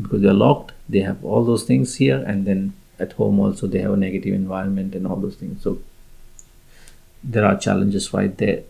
because 0.00 0.22
they're 0.22 0.32
locked 0.32 0.72
they 0.88 1.00
have 1.00 1.24
all 1.24 1.44
those 1.44 1.64
things 1.64 1.96
here 1.96 2.22
and 2.26 2.46
then 2.46 2.74
at 2.98 3.12
home 3.12 3.40
also 3.40 3.66
they 3.66 3.78
have 3.80 3.92
a 3.92 3.96
negative 3.96 4.34
environment 4.34 4.94
and 4.94 5.06
all 5.06 5.16
those 5.16 5.36
things. 5.36 5.62
So 5.62 5.78
there 7.24 7.44
are 7.44 7.58
challenges 7.58 8.12
right 8.12 8.36
there. 8.36 8.62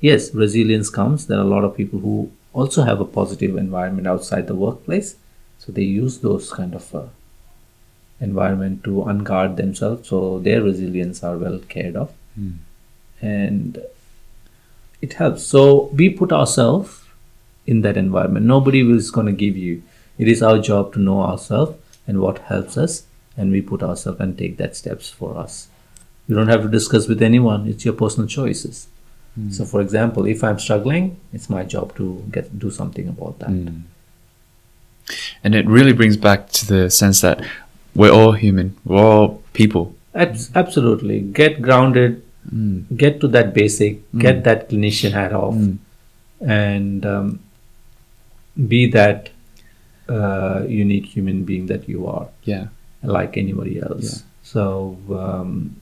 Yes 0.00 0.34
resilience 0.34 0.90
comes. 0.90 1.26
There 1.26 1.38
are 1.38 1.48
a 1.48 1.54
lot 1.56 1.64
of 1.64 1.76
people 1.76 2.00
who 2.00 2.30
also 2.54 2.82
have 2.84 3.00
a 3.00 3.04
positive 3.04 3.56
environment 3.56 4.06
outside 4.06 4.46
the 4.46 4.54
workplace. 4.54 5.16
So 5.58 5.72
they 5.72 5.82
use 5.82 6.18
those 6.18 6.52
kind 6.52 6.74
of 6.74 6.94
uh, 6.94 7.06
environment 8.20 8.84
to 8.84 8.90
unguard 9.12 9.56
themselves. 9.56 10.08
So 10.08 10.38
their 10.38 10.62
resilience 10.62 11.22
are 11.22 11.36
well 11.36 11.58
cared 11.68 11.96
of. 11.96 12.12
And 13.20 13.82
it 15.02 15.14
helps. 15.14 15.42
So 15.44 15.90
we 15.92 16.10
put 16.10 16.32
ourselves 16.32 17.02
in 17.66 17.82
that 17.82 17.96
environment. 17.96 18.46
Nobody 18.46 18.88
is 18.90 19.10
going 19.10 19.26
to 19.26 19.32
give 19.32 19.56
you 19.56 19.82
it 20.16 20.28
is 20.28 20.42
our 20.42 20.60
job 20.60 20.92
to 20.92 21.00
know 21.00 21.22
ourselves 21.22 21.76
and 22.06 22.20
what 22.20 22.38
helps 22.38 22.76
us 22.76 23.04
and 23.36 23.50
we 23.50 23.60
put 23.60 23.82
ourselves 23.82 24.20
and 24.20 24.38
take 24.38 24.58
that 24.58 24.76
steps 24.76 25.10
for 25.10 25.36
us. 25.36 25.66
You 26.28 26.36
don't 26.36 26.48
have 26.48 26.62
to 26.62 26.68
discuss 26.68 27.08
with 27.08 27.20
anyone. 27.20 27.66
It's 27.66 27.84
your 27.84 27.94
personal 27.94 28.28
choices 28.28 28.86
so 29.50 29.64
for 29.64 29.80
example 29.80 30.26
if 30.26 30.44
i'm 30.44 30.58
struggling 30.60 31.16
it's 31.32 31.48
my 31.50 31.64
job 31.64 31.94
to 31.96 32.22
get 32.30 32.56
do 32.58 32.70
something 32.70 33.08
about 33.08 33.38
that. 33.40 33.50
And 35.42 35.54
it 35.54 35.66
really 35.66 35.92
brings 35.92 36.16
back 36.16 36.48
to 36.58 36.66
the 36.66 36.88
sense 36.90 37.20
that 37.20 37.44
we're 37.94 38.12
all 38.12 38.32
human, 38.32 38.76
we're 38.84 39.02
all 39.04 39.42
people. 39.52 39.94
Abs- 40.14 40.50
absolutely. 40.54 41.20
Get 41.20 41.60
grounded. 41.60 42.22
Get 42.96 43.20
to 43.20 43.28
that 43.28 43.52
basic. 43.52 43.98
Get 44.16 44.44
that 44.44 44.70
clinician 44.70 45.12
hat 45.12 45.32
off. 45.32 45.56
And 46.40 47.04
um, 47.04 47.40
be 48.68 48.86
that 48.92 49.30
uh, 50.08 50.62
unique 50.68 51.06
human 51.06 51.44
being 51.44 51.66
that 51.66 51.88
you 51.88 52.06
are. 52.06 52.28
Yeah. 52.44 52.68
like 53.02 53.36
anybody 53.36 53.80
else. 53.80 54.06
Yeah. 54.10 54.18
so 54.42 54.96
um, 55.10 55.76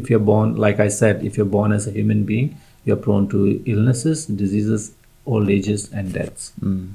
if 0.00 0.10
you're 0.10 0.26
born 0.30 0.54
like 0.64 0.78
i 0.78 0.88
said 0.88 1.24
if 1.28 1.36
you're 1.36 1.52
born 1.58 1.72
as 1.72 1.86
a 1.90 1.90
human 1.90 2.22
being 2.24 2.48
you're 2.84 2.96
prone 2.96 3.28
to 3.28 3.62
illnesses 3.66 4.26
diseases 4.26 4.92
old 5.26 5.48
ages 5.48 5.90
and 5.92 6.12
deaths. 6.12 6.52
Hmm. 6.60 6.92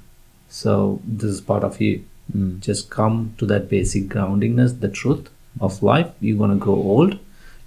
So 0.49 1.01
this 1.03 1.31
is 1.31 1.41
part 1.41 1.63
of 1.63 1.79
you. 1.81 2.03
Hmm. 2.31 2.59
Just 2.59 2.89
come 2.89 3.33
to 3.37 3.45
that 3.47 3.69
basic 3.69 4.07
groundingness 4.07 4.79
the 4.79 4.89
truth 4.89 5.29
of 5.59 5.81
life. 5.81 6.11
You're 6.19 6.37
going 6.37 6.51
to 6.51 6.57
grow 6.57 6.75
old 6.75 7.19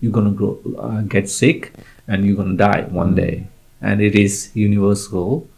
you're 0.03 0.13
going 0.13 0.27
to 0.27 0.33
grow 0.33 0.59
uh, 0.79 1.01
get 1.03 1.31
sick 1.31 1.73
and 2.09 2.27
you're 2.27 2.37
going 2.37 2.51
to 2.51 2.57
die 2.57 2.83
one 2.91 3.11
hmm. 3.11 3.15
day. 3.15 3.47
And 3.81 4.01
it 4.01 4.15
is 4.15 4.51
universal 4.55 5.49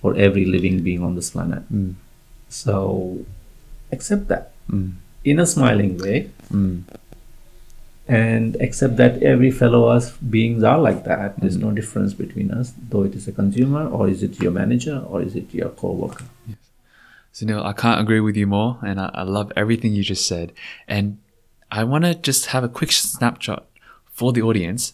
for 0.00 0.14
every 0.16 0.44
living 0.44 0.82
being 0.82 1.02
on 1.02 1.14
this 1.16 1.30
planet. 1.30 1.62
So 2.48 3.24
accept 3.90 4.28
that. 4.28 4.52
In 5.24 5.40
a 5.40 5.46
smiling 5.46 5.98
way 5.98 6.30
and 8.06 8.56
accept 8.60 8.96
that 8.96 9.22
every 9.22 9.50
fellow 9.50 9.86
us 9.86 10.12
beings 10.18 10.62
are 10.62 10.78
like 10.78 11.04
that. 11.04 11.40
There's 11.40 11.56
no 11.56 11.66
mm-hmm. 11.66 11.76
difference 11.76 12.12
between 12.14 12.50
us 12.50 12.72
though 12.90 13.04
it 13.04 13.14
is 13.14 13.28
a 13.28 13.32
consumer 13.32 13.88
or 13.88 14.08
is 14.08 14.22
it 14.22 14.40
your 14.40 14.52
manager 14.52 15.02
or 15.08 15.22
is 15.22 15.34
it 15.34 15.52
your 15.54 15.70
co-worker. 15.70 16.24
Sunil, 17.32 17.64
I 17.64 17.72
can't 17.72 18.00
agree 18.00 18.20
with 18.20 18.36
you 18.36 18.46
more, 18.46 18.78
and 18.86 19.00
I, 19.00 19.10
I 19.12 19.22
love 19.24 19.50
everything 19.56 19.92
you 19.92 20.04
just 20.04 20.28
said. 20.28 20.52
And 20.86 21.18
I 21.68 21.82
want 21.82 22.04
to 22.04 22.14
just 22.14 22.46
have 22.46 22.62
a 22.62 22.68
quick 22.68 22.92
snapshot 22.92 23.66
for 24.06 24.32
the 24.32 24.40
audience, 24.42 24.92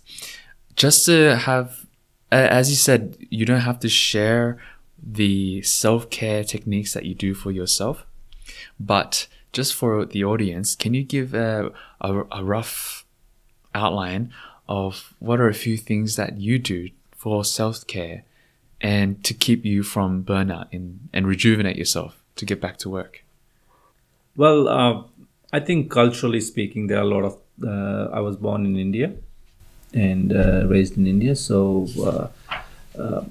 just 0.75 1.05
to 1.05 1.37
have, 1.37 1.85
as 2.33 2.71
you 2.71 2.77
said, 2.77 3.19
you 3.29 3.45
don't 3.45 3.61
have 3.61 3.79
to 3.81 3.91
share 3.91 4.57
the 5.03 5.61
self 5.61 6.09
care 6.09 6.43
techniques 6.43 6.95
that 6.95 7.05
you 7.05 7.15
do 7.15 7.35
for 7.35 7.51
yourself, 7.51 8.07
but 8.79 9.27
just 9.53 9.75
for 9.75 10.07
the 10.07 10.25
audience, 10.25 10.75
can 10.75 10.95
you 10.95 11.03
give 11.03 11.35
a, 11.35 11.71
a, 12.01 12.23
a 12.33 12.43
rough 12.43 13.00
outline 13.75 14.33
of 14.69 15.15
what 15.19 15.41
are 15.41 15.49
a 15.49 15.55
few 15.55 15.77
things 15.77 16.17
that 16.17 16.39
you 16.39 16.59
do 16.59 16.91
for 17.17 17.45
self 17.45 17.87
care 17.87 18.25
and 18.81 19.23
to 19.25 19.35
keep 19.35 19.65
you 19.65 19.83
from 19.83 20.25
burnout 20.25 20.69
and, 20.73 21.09
and 21.13 21.27
rejuvenate 21.27 21.77
yourself 21.77 22.23
to 22.37 22.47
get 22.47 22.61
back 22.61 22.79
to 22.79 22.89
work? 22.89 23.25
Well, 24.37 24.69
uh, 24.69 25.03
I 25.53 25.61
think 25.61 25.91
culturally 25.91 26.41
speaking, 26.41 26.87
there 26.87 26.99
are 26.99 27.03
a 27.03 27.15
lot 27.17 27.25
of. 27.25 27.37
Uh, 27.63 28.09
I 28.11 28.21
was 28.21 28.37
born 28.37 28.65
in 28.65 28.79
India 28.79 29.13
and 29.93 30.33
uh, 30.33 30.67
raised 30.67 30.97
in 30.97 31.07
India, 31.07 31.37
so 31.37 31.87
uh, 32.01 32.29
uh, 32.99 33.25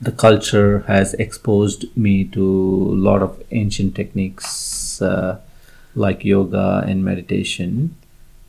the 0.00 0.10
culture 0.10 0.80
has 0.88 1.14
exposed 1.14 1.84
me 1.96 2.24
to 2.24 2.42
a 2.42 2.98
lot 3.08 3.22
of 3.22 3.40
ancient 3.52 3.94
techniques 3.94 5.00
uh, 5.00 5.38
like 5.94 6.24
yoga 6.24 6.82
and 6.88 7.04
meditation, 7.04 7.94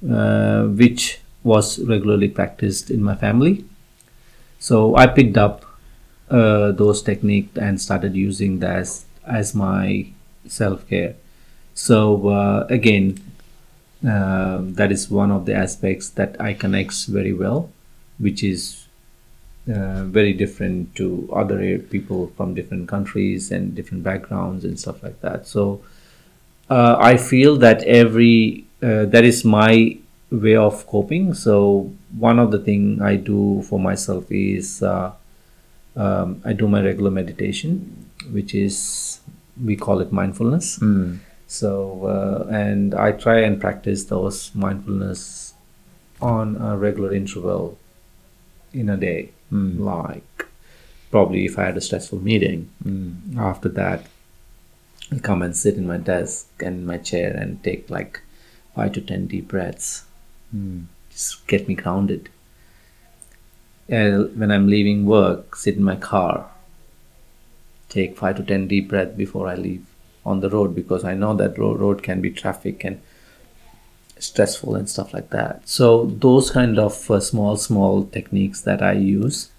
which 0.01 1.19
was 1.43 1.79
regularly 1.79 2.27
practiced 2.27 2.89
in 2.89 3.01
my 3.01 3.15
family. 3.15 3.65
So 4.59 4.95
I 4.95 5.07
picked 5.07 5.37
up 5.37 5.65
uh, 6.29 6.71
those 6.73 7.01
techniques 7.01 7.57
and 7.57 7.81
started 7.81 8.15
using 8.15 8.59
that 8.59 8.77
as, 8.77 9.05
as 9.25 9.55
my 9.55 10.07
self 10.47 10.87
care. 10.87 11.15
So 11.73 12.29
uh, 12.29 12.67
again, 12.69 13.19
uh, 14.07 14.59
that 14.61 14.91
is 14.91 15.09
one 15.09 15.31
of 15.31 15.45
the 15.45 15.53
aspects 15.53 16.09
that 16.11 16.39
I 16.39 16.53
connects 16.53 17.05
very 17.05 17.33
well, 17.33 17.69
which 18.17 18.43
is 18.43 18.87
uh, 19.67 20.03
very 20.05 20.33
different 20.33 20.95
to 20.95 21.29
other 21.33 21.77
people 21.79 22.31
from 22.35 22.53
different 22.53 22.87
countries 22.87 23.51
and 23.51 23.75
different 23.75 24.03
backgrounds 24.03 24.65
and 24.65 24.79
stuff 24.79 25.03
like 25.03 25.19
that. 25.21 25.47
So 25.47 25.81
uh, 26.69 26.95
I 26.99 27.17
feel 27.17 27.57
that 27.57 27.83
every 27.83 28.65
uh, 28.81 29.05
that 29.05 29.23
is 29.25 29.43
my 29.43 29.97
way 30.31 30.55
of 30.55 30.85
coping. 30.87 31.33
So 31.33 31.91
one 32.17 32.39
of 32.39 32.51
the 32.51 32.59
thing 32.59 33.01
I 33.01 33.15
do 33.15 33.61
for 33.63 33.79
myself 33.79 34.25
is 34.31 34.83
uh, 34.83 35.11
um, 35.95 36.41
I 36.45 36.53
do 36.53 36.67
my 36.67 36.81
regular 36.81 37.11
meditation, 37.11 38.05
which 38.31 38.53
is 38.53 39.19
we 39.63 39.75
call 39.75 39.99
it 39.99 40.11
mindfulness. 40.11 40.79
Mm. 40.79 41.19
So 41.47 42.05
uh, 42.05 42.47
and 42.53 42.93
I 42.93 43.11
try 43.11 43.39
and 43.41 43.59
practice 43.59 44.05
those 44.05 44.53
mindfulness 44.53 45.53
on 46.21 46.57
a 46.57 46.77
regular 46.77 47.13
interval 47.13 47.77
in 48.73 48.89
a 48.89 48.97
day. 48.97 49.31
Mm. 49.51 49.79
Like 49.79 50.45
probably 51.09 51.45
if 51.45 51.57
I 51.57 51.65
had 51.65 51.77
a 51.77 51.81
stressful 51.81 52.19
meeting, 52.19 52.69
Mm. 52.85 53.37
after 53.37 53.69
that 53.69 54.05
I 55.11 55.17
come 55.17 55.41
and 55.41 55.57
sit 55.57 55.75
in 55.75 55.87
my 55.87 55.97
desk 55.97 56.47
and 56.63 56.85
my 56.85 56.97
chair 56.99 57.35
and 57.35 57.63
take 57.63 57.89
like 57.89 58.21
five 58.75 58.91
to 58.93 59.01
ten 59.01 59.25
deep 59.25 59.47
breaths 59.47 60.03
Mm. 60.55 60.85
just 61.11 61.45
get 61.47 61.67
me 61.67 61.75
grounded. 61.75 62.29
And 63.87 64.37
when 64.39 64.51
i'm 64.51 64.67
leaving 64.67 65.05
work 65.05 65.55
sit 65.55 65.75
in 65.75 65.83
my 65.83 65.95
car. 65.95 66.49
Take 67.89 68.17
five 68.17 68.35
to 68.37 68.43
ten 68.43 68.67
deep 68.67 68.89
breaths 68.89 69.17
before 69.17 69.47
i 69.47 69.55
leave 69.55 69.85
on 70.25 70.41
the 70.41 70.49
road 70.49 70.75
because 70.75 71.03
i 71.03 71.13
know 71.13 71.33
that 71.35 71.57
road, 71.57 71.79
road 71.79 72.03
can 72.03 72.21
be 72.21 72.29
traffic 72.29 72.83
and 72.83 73.01
stressful 74.19 74.75
and 74.75 74.89
stuff 74.89 75.13
like 75.13 75.29
that. 75.29 75.67
So 75.67 76.05
those 76.05 76.51
kind 76.51 76.77
of 76.77 77.09
uh, 77.09 77.19
small 77.19 77.55
small 77.57 78.05
techniques 78.05 78.61
that 78.61 78.81
i 78.81 78.91
use 78.93 79.49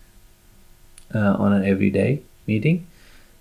uh, 1.14 1.34
on 1.38 1.52
an 1.52 1.64
everyday 1.64 2.22
meeting. 2.46 2.86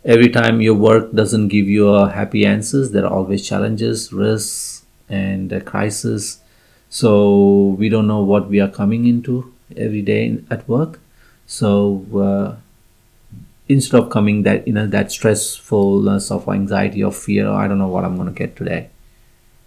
Every 0.06 0.30
time 0.30 0.62
your 0.62 0.76
work 0.76 1.12
doesn't 1.12 1.50
give 1.50 1.68
you 1.68 1.90
a 1.90 2.10
happy 2.10 2.46
answers 2.46 2.92
there 2.92 3.06
are 3.06 3.14
always 3.14 3.48
challenges 3.48 4.14
risks 4.14 4.86
and 5.10 5.52
uh, 5.52 5.60
crisis 5.60 6.40
so 6.89 7.75
we 7.78 7.89
don't 7.89 8.08
know 8.08 8.21
what 8.21 8.49
we 8.49 8.60
are 8.60 8.67
coming 8.67 9.06
into 9.08 9.54
every 9.78 10.02
day 10.02 10.39
at 10.49 10.67
work. 10.67 10.99
So 11.45 12.06
uh, 12.15 12.56
instead 13.67 13.99
of 13.99 14.10
coming 14.10 14.43
that 14.43 14.67
you 14.67 14.73
know 14.73 14.88
that 14.88 15.08
stressfulness 15.08 16.32
of 16.32 16.47
anxiety 16.49 17.04
or 17.04 17.12
fear 17.12 17.47
i 17.52 17.67
don't 17.67 17.78
know 17.78 17.88
what 17.88 18.04
i'm 18.04 18.15
going 18.15 18.28
to 18.28 18.34
get 18.34 18.56
today 18.56 18.89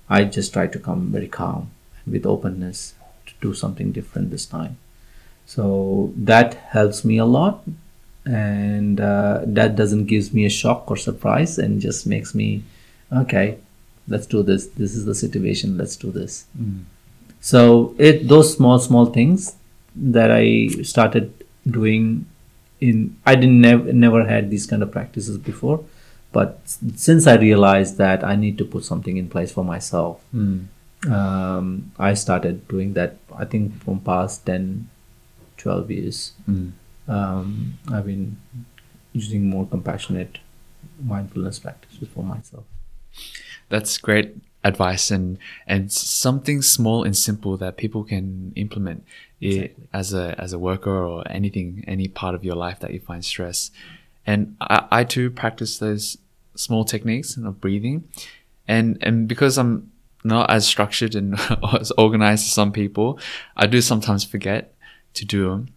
i 0.08 0.24
just 0.24 0.52
try 0.52 0.66
to 0.66 0.76
come 0.76 1.06
very 1.12 1.28
calm 1.28 1.70
and 2.04 2.12
with 2.12 2.26
openness 2.26 2.94
to 3.26 3.32
do 3.40 3.54
something 3.54 3.92
different 3.92 4.30
this 4.30 4.46
time. 4.46 4.78
So 5.46 6.12
that 6.16 6.54
helps 6.54 7.04
me 7.04 7.18
a 7.18 7.24
lot 7.24 7.62
and 8.24 9.00
uh, 9.00 9.40
that 9.44 9.74
doesn't 9.74 10.06
gives 10.06 10.32
me 10.32 10.44
a 10.44 10.50
shock 10.50 10.90
or 10.90 10.96
surprise 10.96 11.58
and 11.58 11.80
just 11.80 12.06
makes 12.06 12.34
me 12.34 12.62
okay 13.12 13.58
let's 14.08 14.26
do 14.26 14.42
this. 14.42 14.66
This 14.66 14.94
is 14.94 15.04
the 15.04 15.14
situation. 15.14 15.78
Let's 15.78 15.96
do 15.96 16.10
this. 16.10 16.46
Mm. 16.60 16.82
So 17.50 17.60
it 18.08 18.26
those 18.32 18.48
small 18.56 18.78
small 18.88 19.06
things 19.18 19.46
that 20.16 20.30
i 20.30 20.44
started 20.90 21.32
doing 21.78 22.04
in 22.88 23.00
i 23.26 23.34
didn't 23.40 23.60
never 23.60 23.92
never 24.04 24.20
had 24.28 24.50
these 24.54 24.66
kind 24.72 24.82
of 24.86 24.90
practices 24.96 25.38
before 25.48 25.78
but 26.36 26.60
since 27.06 27.26
i 27.32 27.34
realized 27.42 27.98
that 27.98 28.24
i 28.24 28.34
need 28.44 28.56
to 28.62 28.64
put 28.74 28.84
something 28.90 29.16
in 29.22 29.28
place 29.34 29.52
for 29.58 29.64
myself 29.64 30.20
Mm. 30.42 30.58
um, 31.18 31.66
i 31.98 32.14
started 32.14 32.62
doing 32.74 32.92
that 32.98 33.16
i 33.44 33.44
think 33.54 33.74
from 33.84 33.98
past 34.10 34.46
10 34.46 34.88
12 35.56 35.90
years 35.96 36.20
Mm. 36.48 36.70
um, 37.16 37.78
i've 37.92 38.06
been 38.06 38.36
using 39.12 39.48
more 39.54 39.66
compassionate 39.74 40.38
mindfulness 41.14 41.58
practices 41.58 42.08
for 42.14 42.24
myself 42.24 42.64
That's 43.72 43.98
great 44.06 44.30
advice 44.64 45.10
and 45.10 45.38
and 45.66 45.90
something 45.90 46.62
small 46.62 47.02
and 47.02 47.16
simple 47.16 47.56
that 47.56 47.76
people 47.76 48.04
can 48.04 48.52
implement 48.54 49.04
Exactly. 49.40 49.88
as 49.92 50.14
a 50.14 50.34
as 50.38 50.52
a 50.52 50.58
worker 50.58 51.04
or 51.04 51.24
anything 51.28 51.84
any 51.88 52.06
part 52.08 52.34
of 52.34 52.44
your 52.44 52.54
life 52.54 52.78
that 52.80 52.92
you 52.92 53.00
find 53.00 53.24
stress. 53.24 53.70
And 54.24 54.56
I, 54.60 54.86
I 54.90 55.04
too 55.04 55.30
practice 55.30 55.78
those 55.78 56.16
small 56.54 56.84
techniques 56.84 57.36
of 57.36 57.60
breathing, 57.60 58.04
and 58.68 58.98
and 59.00 59.26
because 59.26 59.58
I'm 59.58 59.90
not 60.24 60.48
as 60.50 60.64
structured 60.66 61.16
and 61.16 61.38
as 61.80 61.90
organized 61.98 62.44
as 62.44 62.52
some 62.52 62.70
people, 62.70 63.18
I 63.56 63.66
do 63.66 63.80
sometimes 63.80 64.22
forget 64.24 64.74
to 65.14 65.24
do 65.24 65.50
them. 65.50 65.68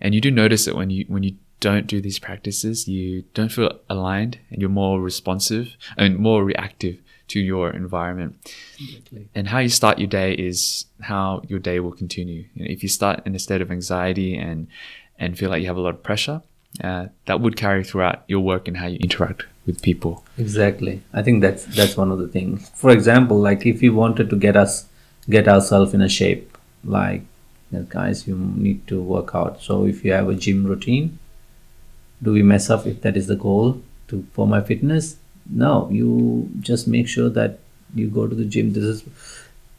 And 0.00 0.14
you 0.14 0.20
do 0.20 0.30
notice 0.30 0.68
it 0.68 0.76
when 0.76 0.90
you 0.90 1.06
when 1.08 1.22
you 1.22 1.36
don't 1.60 1.86
do 1.86 2.02
these 2.02 2.18
practices, 2.18 2.86
you 2.86 3.24
don't 3.32 3.50
feel 3.50 3.80
aligned 3.88 4.38
and 4.50 4.60
you're 4.60 4.68
more 4.68 5.00
responsive 5.00 5.76
and 5.96 6.18
more 6.18 6.44
reactive 6.44 6.98
to 7.28 7.40
your 7.40 7.70
environment. 7.70 8.36
And 9.34 9.48
how 9.48 9.58
you 9.58 9.68
start 9.68 9.98
your 9.98 10.08
day 10.08 10.34
is 10.34 10.86
how 11.00 11.42
your 11.48 11.58
day 11.58 11.80
will 11.80 11.92
continue. 11.92 12.44
You 12.54 12.64
know, 12.64 12.70
if 12.70 12.82
you 12.82 12.88
start 12.88 13.22
in 13.26 13.34
a 13.34 13.38
state 13.38 13.60
of 13.60 13.70
anxiety 13.70 14.36
and 14.36 14.66
and 15.18 15.38
feel 15.38 15.48
like 15.48 15.60
you 15.62 15.68
have 15.68 15.76
a 15.76 15.80
lot 15.80 15.94
of 15.94 16.02
pressure, 16.02 16.42
uh, 16.82 17.06
that 17.26 17.40
would 17.40 17.56
carry 17.56 17.84
throughout 17.84 18.24
your 18.26 18.40
work 18.40 18.66
and 18.68 18.76
how 18.76 18.86
you 18.86 18.98
interact 19.00 19.44
with 19.66 19.80
people. 19.80 20.24
Exactly. 20.38 21.02
I 21.12 21.22
think 21.22 21.40
that's 21.40 21.64
that's 21.64 21.96
one 21.96 22.10
of 22.10 22.18
the 22.18 22.28
things. 22.28 22.70
For 22.74 22.90
example, 22.90 23.38
like 23.38 23.64
if 23.66 23.82
you 23.82 23.94
wanted 23.94 24.30
to 24.30 24.36
get 24.36 24.56
us 24.56 24.86
get 25.30 25.48
ourselves 25.48 25.94
in 25.94 26.02
a 26.02 26.08
shape, 26.08 26.58
like 26.84 27.22
you 27.70 27.78
know, 27.78 27.86
guys, 27.88 28.26
you 28.26 28.36
need 28.36 28.86
to 28.88 29.00
work 29.00 29.34
out. 29.34 29.62
So 29.62 29.86
if 29.86 30.04
you 30.04 30.12
have 30.12 30.28
a 30.28 30.34
gym 30.34 30.66
routine, 30.66 31.18
do 32.22 32.32
we 32.32 32.42
mess 32.42 32.70
up 32.70 32.86
if 32.86 33.00
that 33.02 33.16
is 33.16 33.26
the 33.26 33.36
goal 33.36 33.80
to 34.08 34.26
for 34.32 34.46
my 34.46 34.60
fitness? 34.60 35.16
No, 35.50 35.88
you 35.90 36.50
just 36.60 36.86
make 36.88 37.06
sure 37.08 37.28
that 37.30 37.58
you 37.94 38.08
go 38.08 38.26
to 38.26 38.34
the 38.34 38.44
gym. 38.44 38.72
This 38.72 38.84
is 38.84 39.04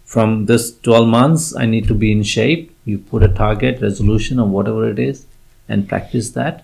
from 0.05 0.45
this 0.45 0.77
12 0.79 1.07
months 1.07 1.55
I 1.55 1.65
need 1.65 1.87
to 1.87 1.93
be 1.93 2.11
in 2.11 2.23
shape. 2.23 2.71
You 2.85 2.99
put 2.99 3.23
a 3.23 3.27
target, 3.27 3.81
resolution 3.81 4.39
or 4.39 4.47
whatever 4.47 4.87
it 4.89 4.99
is 4.99 5.25
and 5.67 5.89
practice 5.89 6.29
that 6.31 6.63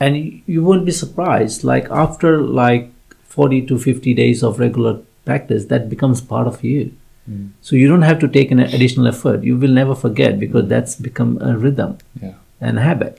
and 0.00 0.42
you 0.46 0.62
won't 0.62 0.84
be 0.86 0.92
surprised 0.92 1.64
like 1.64 1.90
after 1.90 2.40
like 2.40 2.90
40 3.24 3.66
to 3.66 3.78
50 3.78 4.14
days 4.14 4.42
of 4.42 4.58
regular 4.60 5.00
practice 5.24 5.66
that 5.66 5.88
becomes 5.90 6.20
part 6.20 6.46
of 6.46 6.62
you 6.64 6.92
Mm. 7.26 7.44
so 7.62 7.74
you 7.74 7.88
don't 7.88 8.02
have 8.02 8.18
to 8.18 8.28
take 8.28 8.50
an 8.50 8.58
additional 8.60 9.06
effort 9.08 9.42
you 9.42 9.56
will 9.56 9.70
never 9.76 9.94
forget 9.94 10.38
because 10.38 10.66
that's 10.68 10.94
become 10.94 11.38
a 11.40 11.56
rhythm 11.56 11.96
Yeah. 12.20 12.34
and 12.60 12.78
habit. 12.78 13.18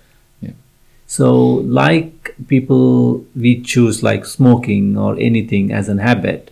So 1.08 1.32
like 1.82 2.36
people 2.48 3.24
we 3.36 3.62
choose 3.62 4.02
like 4.04 4.26
smoking 4.26 4.98
or 4.98 5.18
anything 5.20 5.72
as 5.72 5.88
an 5.90 6.00
habit 6.00 6.52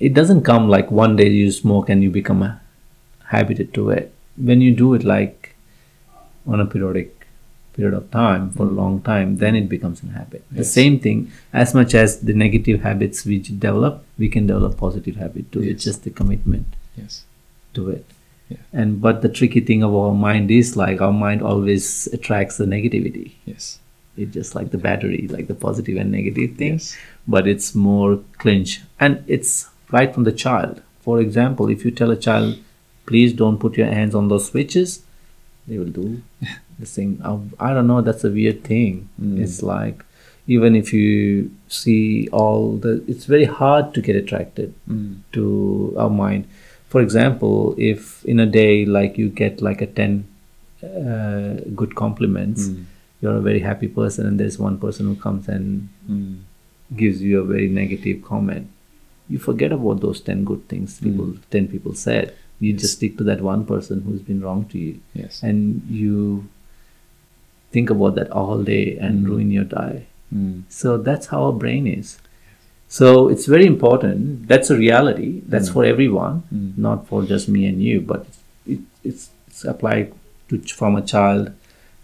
it 0.00 0.14
doesn't 0.14 0.42
come 0.42 0.68
like 0.68 0.90
one 0.90 1.16
day 1.16 1.28
you 1.28 1.50
smoke 1.50 1.88
and 1.88 2.02
you 2.02 2.10
become 2.10 2.42
a 2.42 2.60
habited 3.26 3.74
to 3.74 3.90
it. 3.90 4.12
When 4.36 4.60
you 4.60 4.74
do 4.74 4.94
it 4.94 5.04
like 5.04 5.54
on 6.46 6.60
a 6.60 6.66
periodic 6.66 7.26
period 7.74 7.94
of 7.94 8.10
time 8.10 8.50
for 8.50 8.62
a 8.62 8.70
long 8.70 9.02
time 9.02 9.36
then 9.36 9.54
it 9.56 9.68
becomes 9.68 10.02
a 10.02 10.06
habit. 10.06 10.44
The 10.50 10.64
same 10.64 10.98
thing 11.00 11.30
as 11.52 11.74
much 11.74 11.94
as 11.94 12.20
the 12.20 12.32
negative 12.32 12.82
habits 12.82 13.24
we 13.24 13.38
develop 13.40 14.04
we 14.18 14.28
can 14.28 14.46
develop 14.46 14.76
positive 14.76 15.16
habit 15.16 15.50
too. 15.52 15.62
Yes. 15.62 15.70
it's 15.72 15.84
just 15.84 16.04
the 16.04 16.10
commitment 16.10 16.66
Yes. 16.96 17.24
to 17.74 17.90
it 17.90 18.04
Yeah. 18.50 18.56
and 18.72 19.00
but 19.00 19.20
the 19.22 19.28
tricky 19.28 19.60
thing 19.60 19.82
of 19.82 19.94
our 19.94 20.14
mind 20.14 20.50
is 20.50 20.74
like 20.76 21.00
our 21.06 21.12
mind 21.12 21.42
always 21.42 22.06
attracts 22.18 22.56
the 22.56 22.64
negativity 22.64 23.32
Yes. 23.44 23.78
it's 24.16 24.32
just 24.32 24.54
like 24.54 24.70
the 24.70 24.78
battery 24.78 25.28
like 25.28 25.48
the 25.48 25.54
positive 25.54 25.96
and 25.98 26.10
negative 26.10 26.56
things. 26.56 26.94
Yes. 26.94 27.02
but 27.26 27.46
it's 27.46 27.74
more 27.74 28.20
clinch 28.38 28.80
and 28.98 29.22
it's 29.26 29.68
right 29.90 30.14
from 30.14 30.24
the 30.24 30.32
child 30.32 30.80
for 31.00 31.20
example 31.20 31.68
if 31.68 31.84
you 31.84 31.90
tell 31.90 32.10
a 32.10 32.16
child 32.16 32.56
please 33.06 33.32
don't 33.34 33.58
put 33.58 33.76
your 33.76 33.86
hands 33.98 34.14
on 34.14 34.28
those 34.28 34.46
switches 34.48 35.02
they 35.66 35.78
will 35.78 35.94
do 36.02 36.22
the 36.78 36.86
thing 36.86 37.20
I, 37.22 37.38
I 37.68 37.74
don't 37.74 37.86
know 37.86 38.00
that's 38.00 38.24
a 38.24 38.30
weird 38.30 38.64
thing 38.64 39.08
Mm. 39.20 39.40
it's 39.42 39.62
like 39.62 40.04
even 40.46 40.74
if 40.74 40.90
you 40.94 41.50
see 41.68 42.28
all 42.32 42.78
the 42.84 42.92
it's 43.06 43.26
very 43.26 43.44
hard 43.44 43.92
to 43.94 44.00
get 44.00 44.16
attracted 44.16 44.72
Mm. 44.90 45.16
to 45.32 45.94
our 45.98 46.08
mind 46.08 46.46
for 46.88 47.00
example 47.02 47.74
if 47.78 48.24
in 48.24 48.40
a 48.40 48.46
day 48.46 48.84
like 48.86 49.18
you 49.18 49.28
get 49.28 49.60
like 49.60 49.80
a 49.82 49.86
10 49.86 50.24
uh, 50.82 51.54
good 51.80 51.94
compliments 51.94 52.68
Mm. 52.68 52.84
you're 53.20 53.36
a 53.36 53.44
very 53.50 53.60
happy 53.60 53.88
person 53.88 54.26
and 54.26 54.38
there's 54.40 54.58
one 54.58 54.76
person 54.84 55.06
who 55.06 55.16
comes 55.26 55.48
and 55.48 55.88
Mm. 56.10 56.34
gives 56.96 57.22
you 57.22 57.40
a 57.40 57.44
very 57.54 57.68
negative 57.68 58.22
comment 58.22 58.68
you 59.28 59.38
forget 59.38 59.72
about 59.78 60.00
those 60.04 60.20
10 60.28 60.44
good 60.50 60.62
things 60.68 60.98
people 61.06 61.34
10 61.50 61.66
people 61.72 61.94
said 61.94 62.32
you 62.60 62.72
just 62.82 62.94
stick 62.98 63.16
to 63.18 63.24
that 63.30 63.40
one 63.48 63.64
person 63.72 64.00
who's 64.04 64.22
been 64.30 64.40
wrong 64.46 64.64
to 64.74 64.78
you 64.84 64.94
Yes. 65.14 65.42
and 65.42 65.82
you 66.02 66.46
think 67.70 67.90
about 67.90 68.14
that 68.14 68.30
all 68.30 68.62
day 68.62 68.96
and 68.96 69.28
ruin 69.28 69.50
your 69.50 69.64
day 69.64 70.06
Mm. 70.34 70.62
so 70.68 70.96
that's 70.98 71.26
how 71.32 71.42
our 71.44 71.52
brain 71.64 71.86
is 71.86 72.18
so 72.88 73.28
it's 73.28 73.46
very 73.46 73.66
important 73.66 74.48
that's 74.48 74.70
a 74.70 74.76
reality 74.76 75.42
that's 75.46 75.68
for 75.74 75.84
everyone 75.84 76.42
Mm. 76.54 76.78
not 76.86 77.06
for 77.08 77.22
just 77.32 77.48
me 77.48 77.66
and 77.66 77.82
you 77.82 78.00
but 78.00 78.26
it, 78.66 78.80
it's, 79.04 79.28
it's 79.46 79.64
applied 79.64 80.12
to 80.48 80.58
from 80.80 80.96
a 80.96 81.02
child 81.02 81.52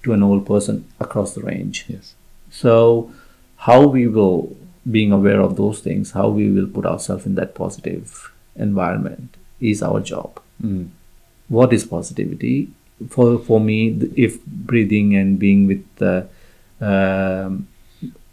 to 0.02 0.12
an 0.12 0.22
old 0.22 0.44
person 0.46 0.84
across 1.00 1.34
the 1.34 1.40
range 1.42 1.86
Yes. 1.88 2.14
so, 2.50 3.10
how 3.66 3.86
we 3.86 4.06
will, 4.06 4.54
being 4.96 5.10
aware 5.12 5.40
of 5.40 5.56
those 5.56 5.78
things, 5.80 6.10
how 6.10 6.28
we 6.28 6.50
will 6.50 6.66
put 6.66 6.84
ourselves 6.84 7.24
in 7.24 7.34
that 7.36 7.54
positive 7.54 8.30
environment 8.56 9.36
is 9.60 9.82
our 9.82 10.00
job. 10.00 10.38
Mm. 10.62 10.88
What 11.48 11.72
is 11.72 11.84
positivity? 11.86 12.68
For 13.08 13.38
for 13.38 13.58
me, 13.68 13.78
if 14.26 14.32
breathing 14.44 15.16
and 15.16 15.38
being 15.38 15.66
with 15.66 15.86
uh, 16.02 16.22
um, 16.90 17.66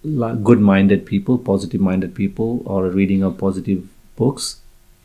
la- 0.04 0.36
good-minded 0.36 1.06
people, 1.06 1.38
positive-minded 1.38 2.14
people, 2.16 2.62
or 2.66 2.90
reading 2.90 3.24
of 3.24 3.38
positive 3.38 3.88
books 4.16 4.58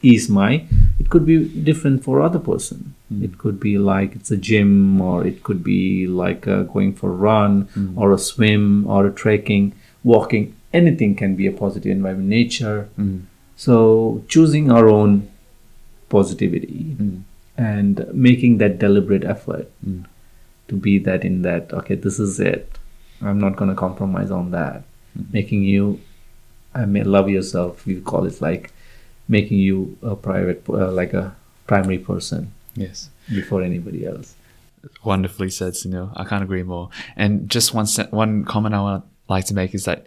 is 0.02 0.28
my. 0.28 0.64
It 1.00 1.08
could 1.10 1.24
be 1.26 1.48
different 1.48 2.04
for 2.04 2.20
other 2.20 2.38
person. 2.38 2.94
It 3.22 3.38
could 3.38 3.58
be 3.60 3.78
like 3.78 4.14
it's 4.16 4.30
a 4.30 4.36
gym, 4.36 5.00
or 5.00 5.26
it 5.26 5.42
could 5.42 5.62
be 5.64 6.06
like 6.06 6.46
uh, 6.48 6.62
going 6.64 6.92
for 6.94 7.10
a 7.10 7.14
run, 7.14 7.68
or 7.96 8.12
a 8.12 8.18
swim, 8.18 8.86
or 8.86 9.06
a 9.06 9.12
trekking, 9.12 9.72
walking. 10.04 10.54
Anything 10.72 11.14
can 11.14 11.36
be 11.36 11.46
a 11.46 11.52
positive 11.52 11.90
environment. 11.92 12.28
Nature. 12.28 12.88
Mm. 12.98 13.22
So 13.56 14.24
choosing 14.28 14.70
our 14.70 14.88
own 14.88 15.28
positivity 16.08 16.96
Mm. 17.00 17.22
and 17.56 18.06
making 18.12 18.58
that 18.58 18.78
deliberate 18.78 19.24
effort 19.24 19.70
Mm. 19.84 20.04
to 20.68 20.74
be 20.76 20.98
that 20.98 21.24
in 21.24 21.42
that 21.42 21.72
okay 21.72 21.94
this 21.94 22.18
is 22.18 22.38
it 22.38 22.78
i'm 23.22 23.38
not 23.40 23.56
going 23.56 23.70
to 23.70 23.76
compromise 23.76 24.30
on 24.30 24.50
that 24.52 24.82
Mm-hmm. 25.18 25.32
making 25.32 25.62
you 25.62 25.98
i 26.74 26.84
may 26.84 27.02
love 27.02 27.30
yourself 27.30 27.86
you 27.86 28.02
call 28.02 28.26
it 28.26 28.42
like 28.42 28.70
making 29.28 29.58
you 29.58 29.96
a 30.02 30.14
private 30.14 30.62
uh, 30.68 30.92
like 30.92 31.14
a 31.14 31.34
primary 31.66 31.96
person 31.98 32.52
Yes. 32.74 33.08
before 33.34 33.62
anybody 33.62 34.04
else 34.06 34.34
Wonderfully 35.02 35.50
said, 35.50 35.72
Sunil. 35.72 36.12
I 36.14 36.22
can't 36.24 36.44
agree 36.44 36.62
more. 36.62 36.90
And 37.16 37.48
just 37.50 37.74
one 37.74 37.86
se- 37.86 38.08
one 38.12 38.44
comment 38.44 38.72
I 38.74 38.80
want 38.80 39.04
like 39.28 39.44
to 39.46 39.54
make 39.54 39.74
is 39.74 39.84
that 39.84 40.04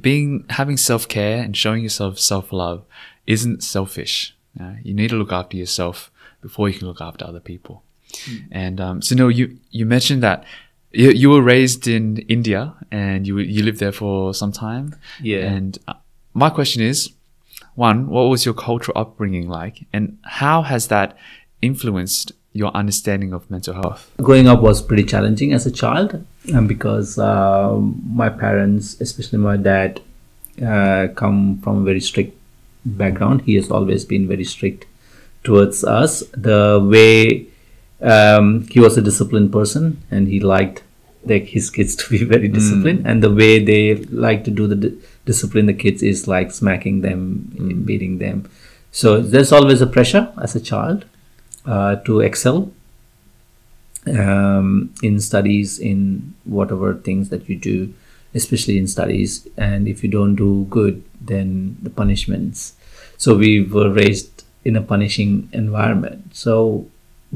being 0.00 0.44
having 0.50 0.76
self 0.76 1.06
care 1.06 1.40
and 1.44 1.56
showing 1.56 1.82
yourself 1.84 2.18
self 2.18 2.52
love 2.52 2.82
isn't 3.28 3.62
selfish. 3.62 4.34
Uh, 4.60 4.72
you 4.82 4.94
need 4.94 5.10
to 5.10 5.16
look 5.16 5.30
after 5.32 5.56
yourself 5.56 6.10
before 6.42 6.68
you 6.68 6.76
can 6.78 6.88
look 6.88 7.00
after 7.00 7.24
other 7.24 7.38
people. 7.38 7.84
And 8.50 8.80
um, 8.80 9.00
Sunil, 9.00 9.32
you 9.32 9.58
you 9.70 9.86
mentioned 9.86 10.22
that 10.24 10.42
you, 10.92 11.10
you 11.10 11.30
were 11.30 11.42
raised 11.42 11.86
in 11.86 12.18
India 12.28 12.74
and 12.90 13.26
you 13.26 13.38
you 13.38 13.62
lived 13.62 13.78
there 13.78 13.92
for 13.92 14.34
some 14.34 14.52
time. 14.52 14.94
Yeah. 15.20 15.44
And 15.46 15.78
uh, 15.88 15.94
my 16.34 16.50
question 16.50 16.82
is, 16.82 17.10
one, 17.74 18.08
what 18.08 18.22
was 18.24 18.44
your 18.44 18.54
cultural 18.54 18.98
upbringing 18.98 19.48
like, 19.48 19.86
and 19.92 20.18
how 20.24 20.62
has 20.62 20.88
that 20.88 21.16
influenced 21.62 22.32
your 22.52 22.74
understanding 22.74 23.32
of 23.32 23.50
mental 23.50 23.74
health? 23.74 24.10
growing 24.22 24.48
up 24.48 24.60
was 24.60 24.80
pretty 24.80 25.04
challenging 25.04 25.52
as 25.52 25.66
a 25.66 25.70
child 25.70 26.24
um, 26.54 26.66
because 26.66 27.18
um, 27.18 28.00
my 28.08 28.28
parents 28.30 28.98
especially 29.00 29.38
my 29.38 29.56
dad 29.56 30.00
uh, 30.64 31.06
come 31.14 31.58
from 31.58 31.82
a 31.82 31.84
very 31.84 32.00
strict 32.00 32.34
background 32.86 33.42
he 33.42 33.54
has 33.56 33.70
always 33.70 34.06
been 34.06 34.26
very 34.26 34.44
strict 34.44 34.86
towards 35.44 35.84
us 35.84 36.22
the 36.32 36.80
way 36.90 37.46
um, 38.00 38.66
he 38.68 38.80
was 38.80 38.96
a 38.96 39.02
disciplined 39.02 39.52
person 39.52 40.02
and 40.10 40.28
he 40.28 40.40
liked 40.40 40.82
like 41.24 41.46
his 41.46 41.70
kids 41.70 41.96
to 41.96 42.10
be 42.10 42.24
very 42.24 42.48
disciplined. 42.48 43.06
And 43.06 43.22
the 43.22 43.32
way 43.32 43.64
they 43.64 43.96
like 43.96 44.44
to 44.44 44.50
do 44.50 44.66
the 44.66 44.76
di- 44.76 44.96
discipline 45.24 45.66
the 45.66 45.74
kids 45.74 46.02
is 46.02 46.28
like 46.28 46.52
smacking 46.52 47.00
them 47.00 47.82
beating 47.84 48.18
them. 48.18 48.48
So 48.92 49.20
there's 49.20 49.52
always 49.52 49.80
a 49.82 49.86
pressure 49.86 50.32
as 50.40 50.54
a 50.54 50.60
child 50.60 51.04
uh, 51.66 51.96
to 51.96 52.20
excel 52.20 52.72
um, 54.06 54.94
in 55.02 55.20
studies 55.20 55.78
in 55.78 56.34
whatever 56.44 56.94
things 56.94 57.28
that 57.30 57.48
you 57.48 57.56
do 57.56 57.92
especially 58.34 58.76
in 58.76 58.86
studies. 58.86 59.48
And 59.56 59.88
if 59.88 60.04
you 60.04 60.10
don't 60.10 60.36
do 60.36 60.66
good 60.68 61.02
then 61.20 61.76
the 61.82 61.90
punishments. 61.90 62.74
So 63.16 63.36
we 63.36 63.62
were 63.62 63.90
raised 63.90 64.44
in 64.64 64.76
a 64.76 64.82
punishing 64.82 65.48
environment. 65.52 66.36
So 66.36 66.86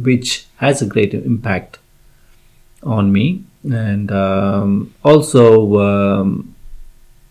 which 0.03 0.46
has 0.57 0.82
a 0.82 0.86
great 0.86 1.14
impact 1.14 1.78
on 2.82 3.12
me 3.12 3.44
and 3.64 4.11
um, 4.11 4.94
also 5.05 5.78
um, 5.78 6.55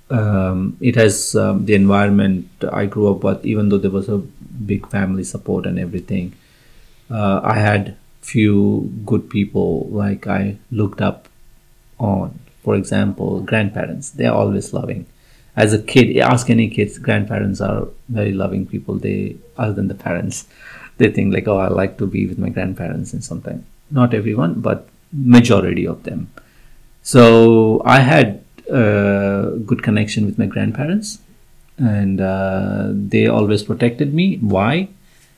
um, 0.10 0.78
it 0.80 0.96
has 0.96 1.36
um, 1.36 1.66
the 1.66 1.74
environment 1.74 2.50
I 2.72 2.86
grew 2.86 3.12
up 3.12 3.24
with 3.24 3.46
even 3.46 3.70
though 3.70 3.78
there 3.78 3.92
was 3.92 4.10
a 4.10 4.18
big 4.18 4.88
family 4.90 5.24
support 5.24 5.66
and 5.66 5.80
everything 5.80 6.36
uh, 7.10 7.42
I 7.44 7.56
had 7.56 7.98
few 8.22 8.92
good 9.06 9.30
people 9.30 9.88
like 9.90 10.28
I 10.28 10.58
looked 10.72 11.02
up 11.02 11.28
on. 12.00 12.40
For 12.64 12.76
example, 12.76 13.42
grandparents. 13.42 14.12
They're 14.12 14.34
always 14.34 14.74
loving. 14.74 15.06
As 15.56 15.74
a 15.74 15.82
kid, 15.82 16.16
ask 16.18 16.50
any 16.50 16.70
kids, 16.70 16.98
grandparents 16.98 17.60
are 17.60 17.88
very 18.08 18.34
loving 18.34 18.66
people. 18.66 18.96
They, 18.96 19.38
other 19.58 19.74
than 19.74 19.88
the 19.88 19.96
parents, 19.96 20.48
they 21.00 21.10
think 21.12 21.34
like, 21.34 21.48
oh, 21.48 21.58
I 21.58 21.68
like 21.68 21.98
to 21.98 22.06
be 22.06 22.28
with 22.28 22.38
my 22.38 22.50
grandparents 22.50 23.14
and 23.14 23.24
something. 23.24 23.66
Not 23.90 24.14
everyone, 24.14 24.62
but 24.62 24.88
majority 25.12 25.88
of 25.88 26.04
them. 26.04 26.32
So 27.02 27.82
I 27.86 28.00
had 28.02 28.44
a 28.70 29.58
good 29.66 29.82
connection 29.82 30.26
with 30.26 30.38
my 30.38 30.46
grandparents, 30.46 31.20
and 31.78 32.22
uh, 32.22 32.90
they 32.92 33.26
always 33.28 33.64
protected 33.64 34.14
me. 34.14 34.38
Why? 34.38 34.90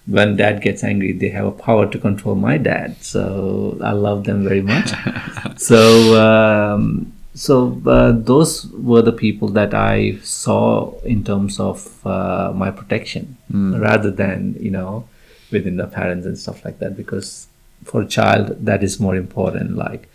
when 0.07 0.36
dad 0.36 0.62
gets 0.62 0.84
angry 0.84 1.12
they 1.12 1.30
have 1.30 1.45
a 1.45 1.51
power 1.51 1.86
to 1.86 1.99
control 1.99 2.36
my 2.36 2.57
dad 2.57 2.95
so 3.03 3.78
i 3.84 3.91
love 3.91 4.24
them 4.24 4.43
very 4.43 4.62
much 4.62 4.91
so 5.57 6.20
um, 6.20 7.14
so 7.34 7.80
uh, 7.86 8.12
those 8.12 8.66
were 8.72 9.01
the 9.01 9.12
people 9.12 9.47
that 9.47 9.74
i 9.74 10.18
saw 10.24 10.91
in 11.01 11.24
terms 11.24 11.59
of 11.59 12.05
uh, 12.05 12.51
my 12.55 12.72
protection 12.72 13.38
rather 13.51 14.09
than 14.09 14.55
you 14.59 14.72
know 14.72 15.07
within 15.52 15.78
the 15.78 15.88
parents 15.88 16.26
and 16.26 16.38
stuff 16.38 16.64
like 16.66 16.80
that 16.80 16.95
because 16.95 17.47
for 17.84 18.02
a 18.02 18.08
child 18.08 18.66
that 18.66 18.84
is 18.84 18.99
more 18.99 19.16
important 19.16 19.76
like. 19.76 20.08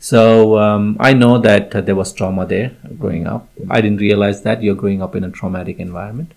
So 0.00 0.58
um, 0.58 0.96
i 1.00 1.12
know 1.12 1.38
that 1.38 1.74
uh, 1.74 1.80
there 1.80 1.96
was 1.96 2.12
trauma 2.12 2.46
there 2.46 2.76
growing 2.98 3.26
up. 3.26 3.48
I 3.70 3.80
didn't 3.80 3.98
realize 3.98 4.42
that 4.42 4.62
you're 4.62 4.74
growing 4.74 5.02
up 5.02 5.16
in 5.16 5.24
a 5.24 5.30
traumatic 5.30 5.78
environment. 5.78 6.32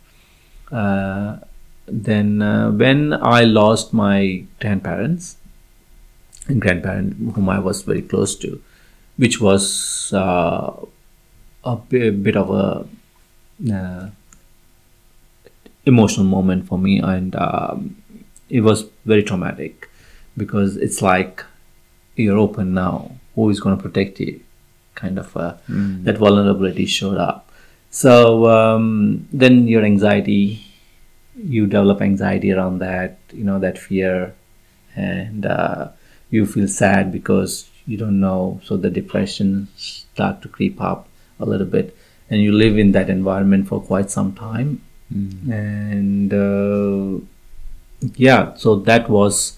Uh, 0.72 1.38
then 1.88 2.42
uh, 2.42 2.72
when 2.72 3.14
I 3.14 3.42
lost 3.42 3.94
my 3.94 4.46
grandparents 4.60 5.38
and 6.48 6.62
grandparent 6.62 7.34
whom 7.36 7.50
I 7.50 7.60
was 7.60 7.82
very 7.84 8.02
close 8.02 8.36
to, 8.38 8.62
which 9.18 9.40
was 9.42 10.12
uh, 10.14 10.74
a 11.64 11.76
bit 11.76 12.36
of 12.36 12.50
a 12.50 13.74
uh, 13.74 14.10
emotional 15.86 16.26
moment 16.26 16.68
for 16.68 16.78
me, 16.78 17.00
and 17.00 17.36
um, 17.36 18.01
it 18.52 18.62
was 18.62 18.86
very 19.06 19.24
traumatic 19.24 19.90
because 20.38 20.78
it's 20.78 21.02
like 21.02 21.44
you're 22.16 22.38
open 22.38 22.74
now. 22.74 23.16
Who 23.36 23.50
is 23.50 23.60
going 23.60 23.78
to 23.78 23.82
protect 23.82 24.20
you? 24.20 24.42
Kind 24.96 25.18
of 25.18 25.36
uh, 25.36 25.56
that 26.04 26.18
vulnerability 26.18 26.86
showed 26.86 27.18
up. 27.18 27.50
So 27.90 28.50
um, 28.50 29.28
then 29.32 29.68
your 29.68 29.84
anxiety 29.84 30.72
you 31.36 31.66
develop 31.66 32.02
anxiety 32.02 32.52
around 32.52 32.80
that 32.80 33.18
you 33.32 33.44
know 33.44 33.60
that 33.60 33.78
fear 33.78 34.34
and 34.96 35.46
uh, 35.46 35.90
you 36.30 36.46
feel 36.46 36.68
sad 36.68 37.12
because 37.12 37.70
you 37.86 37.98
don't 37.98 38.20
know 38.20 38.60
so 38.64 38.78
the 38.78 38.90
depression 38.90 39.68
start 39.78 40.42
to 40.42 40.50
creep 40.50 40.80
up 40.82 41.08
a 41.40 41.46
little 41.46 41.66
bit 41.66 41.96
and 42.30 42.42
you 42.42 42.52
live 42.52 42.78
in 42.78 42.92
that 42.92 43.10
environment 43.10 43.68
for 43.68 43.82
quite 43.82 44.12
some 44.12 44.34
time 44.34 44.82
and 45.52 46.34
uh, 46.34 47.26
yeah 48.16 48.54
so 48.56 48.76
that 48.76 49.10
was 49.10 49.58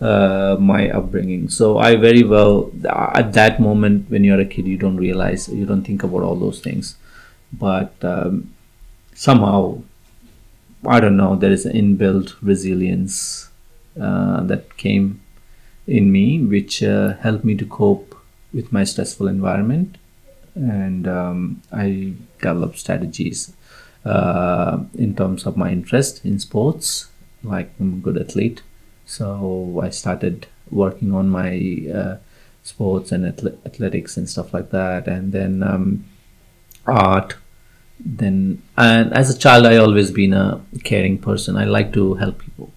uh, 0.00 0.56
my 0.58 0.88
upbringing 0.90 1.48
so 1.48 1.78
i 1.78 1.96
very 1.96 2.22
well 2.22 2.70
at 3.16 3.32
that 3.32 3.60
moment 3.60 4.08
when 4.10 4.24
you're 4.24 4.40
a 4.40 4.44
kid 4.44 4.66
you 4.66 4.76
don't 4.76 4.96
realize 4.96 5.48
you 5.48 5.66
don't 5.66 5.84
think 5.84 6.02
about 6.02 6.22
all 6.22 6.36
those 6.36 6.60
things 6.60 6.96
but 7.52 7.92
um, 8.02 8.54
somehow 9.14 9.78
I 10.86 11.00
don't 11.00 11.16
know, 11.16 11.36
there 11.36 11.52
is 11.52 11.66
an 11.66 11.72
inbuilt 11.72 12.36
resilience 12.40 13.50
uh, 14.00 14.42
that 14.44 14.76
came 14.76 15.20
in 15.86 16.10
me, 16.10 16.40
which 16.40 16.82
uh, 16.82 17.14
helped 17.18 17.44
me 17.44 17.54
to 17.56 17.66
cope 17.66 18.16
with 18.52 18.72
my 18.72 18.84
stressful 18.84 19.28
environment. 19.28 19.98
And 20.54 21.06
um, 21.06 21.62
I 21.72 22.14
developed 22.40 22.78
strategies. 22.78 23.52
uh, 24.04 24.78
in 24.94 25.14
terms 25.14 25.44
of 25.44 25.56
my 25.58 25.70
interest 25.70 26.24
in 26.24 26.38
sports. 26.38 27.08
Like 27.42 27.70
I'm 27.80 27.94
a 27.94 27.96
good 27.96 28.18
athlete, 28.18 28.62
so 29.06 29.80
I 29.82 29.90
started 29.90 30.46
working 30.70 31.14
on 31.14 31.28
my 31.30 31.86
uh, 31.92 32.16
sports 32.62 33.12
and 33.12 33.24
athletics 33.26 34.16
and 34.16 34.28
stuff 34.28 34.52
like 34.52 34.70
that, 34.70 35.08
and 35.08 35.32
then 35.32 35.62
um, 35.62 36.04
art. 36.86 37.36
Then 37.98 38.62
and 38.76 39.12
as 39.12 39.34
a 39.34 39.38
child, 39.38 39.66
I 39.66 39.76
always 39.76 40.10
been 40.10 40.32
a 40.32 40.60
caring 40.84 41.18
person. 41.18 41.56
I 41.56 41.64
like 41.64 41.92
to 41.94 42.14
help 42.14 42.38
people. 42.38 42.72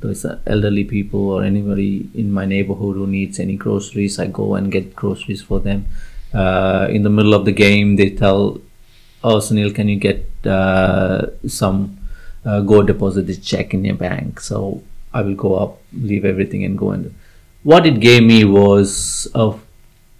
Those 0.00 0.24
elderly 0.46 0.84
people 0.84 1.28
or 1.28 1.44
anybody 1.44 2.08
in 2.14 2.32
my 2.32 2.46
neighborhood 2.46 2.96
who 2.96 3.06
needs 3.06 3.38
any 3.38 3.56
groceries, 3.56 4.18
I 4.18 4.26
go 4.26 4.54
and 4.54 4.72
get 4.72 4.96
groceries 4.96 5.42
for 5.42 5.60
them. 5.60 5.86
Uh, 6.32 6.86
in 6.90 7.02
the 7.02 7.10
middle 7.10 7.34
of 7.34 7.44
the 7.44 7.52
game, 7.52 7.96
they 7.96 8.10
tell, 8.10 8.60
"Oh, 9.22 9.36
Sunil, 9.36 9.74
can 9.74 9.88
you 9.88 9.96
get 9.96 10.24
uh, 10.46 11.26
some? 11.46 11.98
Uh, 12.44 12.60
go 12.60 12.82
deposit 12.82 13.26
this 13.26 13.38
check 13.38 13.74
in 13.74 13.84
your 13.84 13.96
bank." 13.96 14.40
So 14.40 14.82
I 15.12 15.22
will 15.22 15.34
go 15.34 15.54
up, 15.56 15.78
leave 15.92 16.24
everything, 16.24 16.64
and 16.64 16.78
go 16.78 16.90
and. 16.90 17.14
What 17.62 17.86
it 17.86 18.00
gave 18.00 18.22
me 18.22 18.44
was 18.44 19.28
a, 19.34 19.52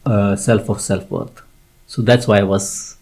a 0.05 0.37
self 0.37 0.68
of 0.68 0.81
self 0.81 1.11
worth. 1.11 1.43
So 1.87 2.03
that's 2.03 2.27
why 2.27 2.39
I 2.39 2.43
was. 2.43 2.97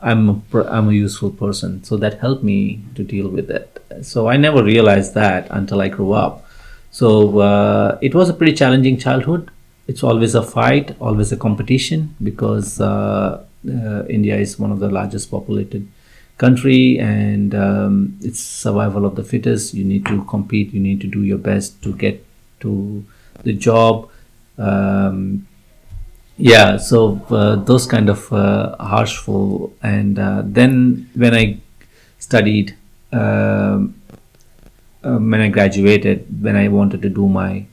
I'm 0.00 0.28
a, 0.28 0.62
I'm 0.64 0.88
a 0.88 0.92
useful 0.92 1.30
person. 1.30 1.82
So 1.84 1.96
that 1.96 2.20
helped 2.20 2.44
me 2.44 2.82
to 2.94 3.02
deal 3.02 3.28
with 3.28 3.50
it. 3.50 3.82
So 4.02 4.28
I 4.28 4.36
never 4.36 4.62
realized 4.62 5.14
that 5.14 5.48
until 5.50 5.80
I 5.80 5.88
grew 5.88 6.12
up. 6.12 6.46
So 6.90 7.40
uh, 7.40 7.98
it 8.00 8.14
was 8.14 8.28
a 8.28 8.34
pretty 8.34 8.52
challenging 8.52 8.96
childhood. 8.96 9.50
It's 9.86 10.02
always 10.02 10.34
a 10.34 10.42
fight, 10.42 10.96
always 11.00 11.32
a 11.32 11.36
competition 11.36 12.14
because 12.22 12.80
uh, 12.80 13.44
uh, 13.68 14.04
India 14.08 14.36
is 14.36 14.58
one 14.58 14.70
of 14.70 14.78
the 14.78 14.88
largest 14.88 15.30
populated 15.30 15.88
country 16.38 16.98
and 16.98 17.54
um, 17.54 18.18
it's 18.22 18.40
survival 18.40 19.04
of 19.04 19.16
the 19.16 19.24
fittest. 19.24 19.74
You 19.74 19.84
need 19.84 20.06
to 20.06 20.24
compete. 20.24 20.72
You 20.72 20.80
need 20.80 21.00
to 21.02 21.06
do 21.06 21.22
your 21.22 21.38
best 21.38 21.82
to 21.82 21.94
get 21.94 22.24
to 22.60 23.04
the 23.42 23.52
job. 23.52 24.08
Um, 24.56 25.46
yeah, 26.36 26.76
so 26.76 27.20
uh, 27.30 27.56
those 27.56 27.86
kind 27.86 28.08
of 28.08 28.32
uh, 28.32 28.76
harshful 28.76 29.72
and 29.82 30.18
uh, 30.18 30.42
then 30.44 31.10
when 31.14 31.34
I 31.34 31.58
studied 32.18 32.76
um, 33.12 33.94
um, 35.02 35.30
when 35.30 35.40
I 35.40 35.48
graduated, 35.48 36.42
when 36.42 36.56
I 36.56 36.68
wanted 36.68 37.02
to 37.02 37.08
do 37.08 37.28
my 37.28 37.66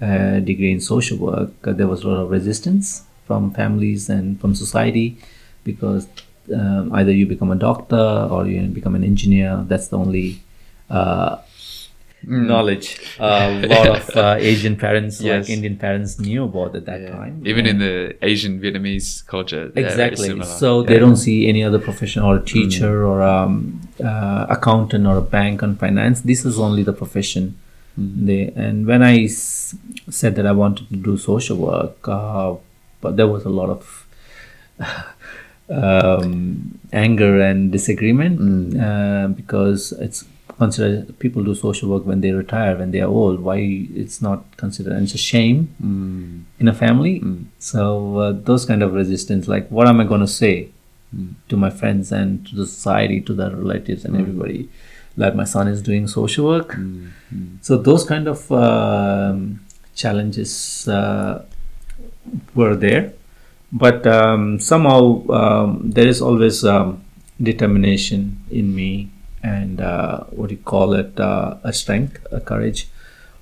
uh, 0.00 0.40
degree 0.40 0.72
in 0.72 0.80
social 0.80 1.18
work, 1.18 1.52
uh, 1.66 1.72
there 1.72 1.88
was 1.88 2.04
a 2.04 2.08
lot 2.08 2.20
of 2.20 2.30
resistance 2.30 3.04
from 3.26 3.50
families 3.52 4.08
and 4.08 4.40
from 4.40 4.54
society 4.54 5.18
because 5.64 6.06
um, 6.54 6.92
either 6.94 7.12
you 7.12 7.26
become 7.26 7.50
a 7.50 7.56
doctor 7.56 8.28
or 8.30 8.46
you 8.46 8.62
become 8.68 8.94
an 8.94 9.04
engineer. 9.04 9.64
That's 9.68 9.88
the 9.88 9.98
only 9.98 10.40
uh, 10.90 11.38
knowledge. 12.24 12.98
a 13.18 13.66
lot 13.66 13.88
of 13.88 14.16
uh, 14.16 14.36
Asian 14.38 14.76
parents, 14.76 15.20
Yes. 15.20 15.48
like 15.48 15.50
Indian 15.56 15.76
parents, 15.76 16.18
knew 16.18 16.44
about 16.44 16.74
at 16.76 16.86
that 16.86 17.06
time. 17.08 17.42
Even 17.46 17.66
in 17.66 17.78
the 17.78 18.16
Asian 18.22 18.60
Vietnamese 18.60 19.26
culture, 19.26 19.72
exactly. 19.76 20.28
so 20.44 20.80
Yeah. 20.82 20.86
they 20.88 20.98
don't 20.98 21.16
see 21.16 21.48
any 21.48 21.62
other 21.62 21.78
profession 21.78 22.22
or 22.22 22.36
a 22.36 22.44
teacher 22.44 23.04
or 23.06 23.22
um, 23.22 23.80
uh, 24.02 24.46
accountant 24.48 25.06
or 25.06 25.16
a 25.18 25.22
bank 25.22 25.62
on 25.62 25.76
finance. 25.76 26.20
This 26.22 26.44
is 26.44 26.58
only 26.58 26.82
the 26.82 26.92
profession. 26.92 27.56
They 27.98 28.52
and 28.54 28.86
when 28.86 29.02
i 29.02 29.24
s- 29.24 29.74
said 30.10 30.36
that 30.36 30.44
i 30.46 30.52
wanted 30.52 30.86
to 30.90 30.96
do 30.96 31.16
social 31.16 31.56
work 31.56 32.06
uh, 32.06 32.52
but 33.00 33.16
there 33.16 33.26
was 33.26 33.46
a 33.46 33.48
lot 33.48 33.70
of 33.70 34.06
um, 35.68 36.78
anger 36.92 37.40
and 37.40 37.72
disagreement 37.72 38.78
uh, 38.80 39.28
because 39.28 39.92
it's 39.92 40.24
considered 40.58 41.18
people 41.18 41.42
do 41.44 41.54
social 41.54 41.90
work 41.90 42.06
when 42.06 42.20
they 42.22 42.30
retire 42.30 42.76
when 42.76 42.90
they 42.92 43.00
are 43.00 43.08
old. 43.08 43.40
Why 43.40 43.58
it's 43.94 44.22
not 44.22 44.44
considered? 44.56 44.92
And 44.92 45.02
it's 45.04 45.14
a 45.14 45.18
shame 45.18 45.74
Mm. 45.82 46.42
in 46.60 46.68
a 46.68 46.72
family. 46.72 47.22
So 47.58 48.18
uh, 48.18 48.32
those 48.32 48.64
kind 48.64 48.82
of 48.82 48.92
resistance, 48.94 49.48
like 49.48 49.68
what 49.70 49.86
am 49.88 50.00
I 50.00 50.04
going 50.04 50.20
to 50.22 50.28
say 50.42 50.68
to 51.48 51.56
my 51.56 51.70
friends 51.70 52.12
and 52.12 52.46
to 52.46 52.54
the 52.54 52.66
society, 52.66 53.20
to 53.22 53.32
the 53.34 53.50
relatives 53.54 54.04
and 54.04 54.16
everybody, 54.16 54.68
like 55.16 55.34
my 55.34 55.44
son 55.44 55.66
is 55.68 55.82
doing 55.82 56.06
social 56.08 56.46
work. 56.46 56.76
So 57.60 57.76
those 57.76 58.04
kind 58.04 58.26
of 58.28 58.50
um, 58.52 59.60
challenges 59.94 60.86
uh, 60.88 61.44
were 62.54 62.76
there, 62.76 63.12
but 63.72 64.06
um, 64.06 64.60
somehow 64.60 65.26
um, 65.28 65.90
there 65.90 66.06
is 66.06 66.20
always 66.22 66.64
um, 66.64 67.04
determination 67.42 68.40
in 68.50 68.74
me 68.74 69.10
and 69.42 69.80
uh, 69.80 70.24
what 70.30 70.48
do 70.48 70.54
you 70.54 70.62
call 70.62 70.94
it, 70.94 71.18
uh, 71.20 71.56
a 71.62 71.72
strength, 71.72 72.24
a 72.32 72.40
courage 72.40 72.88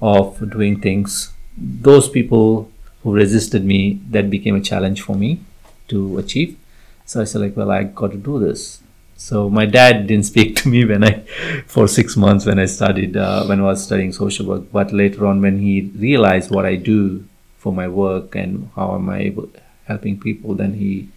of 0.03 0.51
doing 0.51 0.81
things. 0.81 1.33
Those 1.57 2.09
people 2.09 2.71
who 3.03 3.15
resisted 3.15 3.65
me, 3.65 4.01
that 4.11 4.31
became 4.31 4.57
a 4.57 4.61
challenge 4.61 5.03
for 5.03 5.15
me 5.15 5.41
to 5.89 6.19
achieve. 6.19 6.57
So 7.05 7.21
I 7.21 7.25
said, 7.25 7.43
like, 7.43 7.57
well, 7.57 7.71
I 7.71 7.85
got 7.85 8.13
to 8.13 8.17
do 8.17 8.39
this. 8.39 8.83
So 9.17 9.49
my 9.51 9.67
dad 9.67 10.07
didn't 10.07 10.27
speak 10.33 10.57
to 10.63 10.69
me 10.69 10.85
when 10.85 11.05
I, 11.05 11.21
for 11.67 11.87
six 11.87 12.17
months 12.17 12.47
when 12.47 12.59
I 12.59 12.65
studied, 12.65 13.17
uh, 13.17 13.45
when 13.45 13.61
I 13.61 13.65
was 13.65 13.85
studying 13.85 14.13
social 14.13 14.47
work. 14.47 14.73
But 14.73 14.93
later 14.93 15.27
on, 15.27 15.41
when 15.41 15.59
he 15.59 15.93
realized 15.97 16.51
what 16.51 16.65
I 16.67 16.77
do 16.77 17.25
for 17.59 17.73
my 17.73 17.89
work 17.89 18.35
and 18.35 18.71
how 18.75 18.95
am 18.95 19.09
I 19.09 19.21
able 19.21 19.51
helping 19.87 20.19
people, 20.19 20.55
then 20.55 20.75
he 20.75 21.09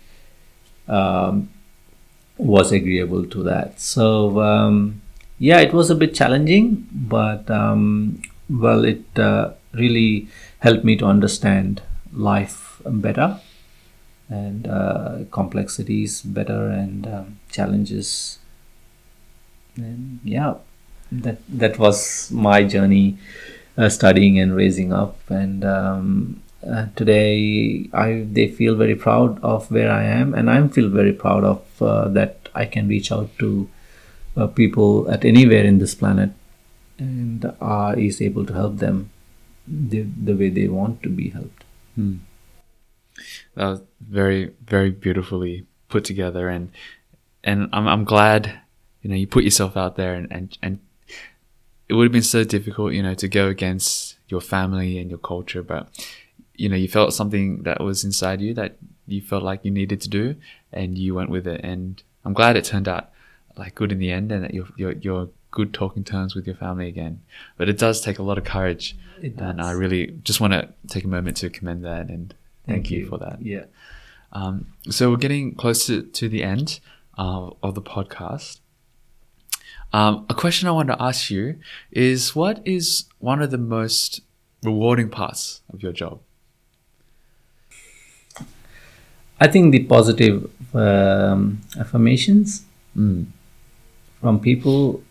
um, 0.88 1.50
was 2.38 2.72
agreeable 2.72 3.26
to 3.26 3.44
that. 3.44 3.80
So 3.80 4.42
um, 4.42 5.02
yeah, 5.40 5.60
it 5.60 5.74
was 5.74 5.90
a 5.90 5.96
bit 5.96 6.16
challenging, 6.16 6.88
but 6.92 7.50
um, 7.50 8.22
well, 8.50 8.86
it 8.86 9.06
uh, 9.18 9.52
really 9.74 10.28
helped 10.60 10.84
me 10.84 10.96
to 10.98 11.06
understand 11.06 11.82
life 12.14 12.82
better 12.86 13.40
and 14.30 14.68
uh, 14.68 15.20
complexities 15.32 16.22
better 16.22 16.68
and 16.70 17.08
um, 17.08 17.40
challenges. 17.52 18.40
And 19.76 20.20
yeah, 20.24 20.56
that 21.12 21.38
that 21.48 21.78
was 21.78 22.32
my 22.32 22.64
journey, 22.64 23.18
uh, 23.78 23.90
studying 23.90 24.40
and 24.40 24.56
raising 24.56 24.92
up. 24.92 25.18
And 25.30 25.64
um, 25.64 26.42
uh, 26.66 26.88
today, 26.96 27.90
I 27.94 28.26
they 28.32 28.48
feel 28.48 28.76
very 28.76 28.96
proud 28.96 29.40
of 29.44 29.70
where 29.70 29.92
I 29.92 30.04
am, 30.04 30.34
and 30.34 30.50
I 30.50 30.68
feel 30.68 30.90
very 30.90 31.14
proud 31.14 31.44
of 31.44 31.82
uh, 31.82 32.08
that 32.10 32.50
I 32.56 32.66
can 32.66 32.88
reach 32.88 33.12
out 33.12 33.30
to 33.40 33.70
uh, 34.36 34.48
people 34.48 35.10
at 35.12 35.24
anywhere 35.24 35.64
in 35.64 35.80
this 35.80 35.94
planet, 35.94 36.32
and 36.98 37.46
uh, 37.62 37.94
is 37.98 38.22
able 38.22 38.46
to 38.46 38.54
help 38.54 38.78
them 38.78 39.12
the, 39.68 40.02
the 40.02 40.36
way 40.36 40.50
they 40.50 40.68
want 40.68 41.04
to 41.04 41.10
be 41.10 41.30
helped. 41.30 41.64
That 43.56 43.68
was 43.68 43.82
very, 44.00 44.54
very 44.66 44.92
beautifully 44.92 45.66
put 45.90 46.06
together, 46.06 46.50
and 46.50 46.72
and 47.44 47.70
I'm 47.72 47.88
I'm 47.88 48.04
glad 48.04 48.62
you 49.02 49.10
know 49.10 49.16
you 49.16 49.28
put 49.28 49.44
yourself 49.44 49.78
out 49.78 49.96
there, 49.96 50.14
and 50.14 50.32
and 50.32 50.58
and 50.62 50.80
it 51.88 51.94
would 51.94 52.06
have 52.06 52.12
been 52.12 52.22
so 52.22 52.44
difficult, 52.44 52.94
you 52.94 53.02
know, 53.02 53.14
to 53.14 53.28
go 53.28 53.48
against 53.48 54.18
your 54.28 54.42
family 54.42 55.00
and 55.00 55.10
your 55.10 55.20
culture, 55.20 55.64
but 55.64 55.88
you 56.58 56.68
know 56.70 56.76
you 56.76 56.88
felt 56.88 57.14
something 57.14 57.64
that 57.64 57.82
was 57.82 58.04
inside 58.04 58.42
you 58.42 58.54
that 58.56 58.78
you 59.08 59.22
felt 59.22 59.44
like 59.44 59.64
you 59.64 59.72
needed 59.72 60.02
to 60.02 60.10
do, 60.10 60.36
and 60.74 60.98
you 60.98 61.16
went 61.16 61.30
with 61.30 61.48
it, 61.48 61.62
and 61.64 62.02
I'm 62.26 62.34
glad 62.34 62.58
it 62.58 62.66
turned 62.66 62.88
out 62.88 63.10
like 63.56 63.76
good 63.76 63.92
in 63.92 64.00
the 64.00 64.12
end, 64.12 64.32
and 64.32 64.44
that 64.44 64.54
you're 64.54 64.68
you're 64.76 64.94
you're 64.94 65.30
good 65.52 65.74
talking 65.74 66.04
terms 66.04 66.36
with 66.36 66.46
your 66.46 66.56
family 66.56 66.88
again. 66.88 67.22
But 67.58 67.70
it 67.70 67.78
does 67.78 68.02
take 68.02 68.20
a 68.20 68.24
lot 68.24 68.38
of 68.38 68.44
courage, 68.44 68.96
and. 69.22 69.62
I 69.62 69.72
really 69.72 70.20
just 70.24 70.42
want 70.42 70.54
to 70.54 70.70
take 70.88 71.04
a 71.04 71.08
moment 71.08 71.38
to 71.38 71.50
commend 71.50 71.86
that 71.86 72.10
and 72.10 72.34
thank, 72.68 72.92
you 72.92 73.08
for 73.08 73.18
that. 73.20 73.42
Yeah. 73.42 73.66
Um, 74.34 74.68
so 74.90 75.10
we're 75.10 75.18
getting 75.18 75.56
close 75.56 75.86
to, 75.88 76.04
to 76.04 76.30
the 76.30 76.44
end 76.44 76.80
uh, 77.18 77.52
of 77.64 77.76
the 77.76 77.82
podcast. 77.82 78.60
Um, 79.94 80.26
a 80.30 80.34
question 80.34 80.68
I 80.68 80.72
want 80.72 80.90
to 80.90 81.02
ask 81.02 81.32
you 81.32 81.60
is 81.92 82.36
what 82.36 82.62
is 82.66 83.06
one 83.20 83.42
of 83.42 83.52
the 83.52 83.58
most 83.58 84.22
rewarding 84.64 85.10
parts 85.10 85.62
of 85.72 85.82
your 85.82 85.94
job? 85.94 86.20
I 89.40 89.48
think 89.48 89.72
the 89.72 89.84
positive 89.84 90.50
um, 90.74 91.62
affirmations 91.80 92.66
from 94.20 94.40
people 94.40 95.02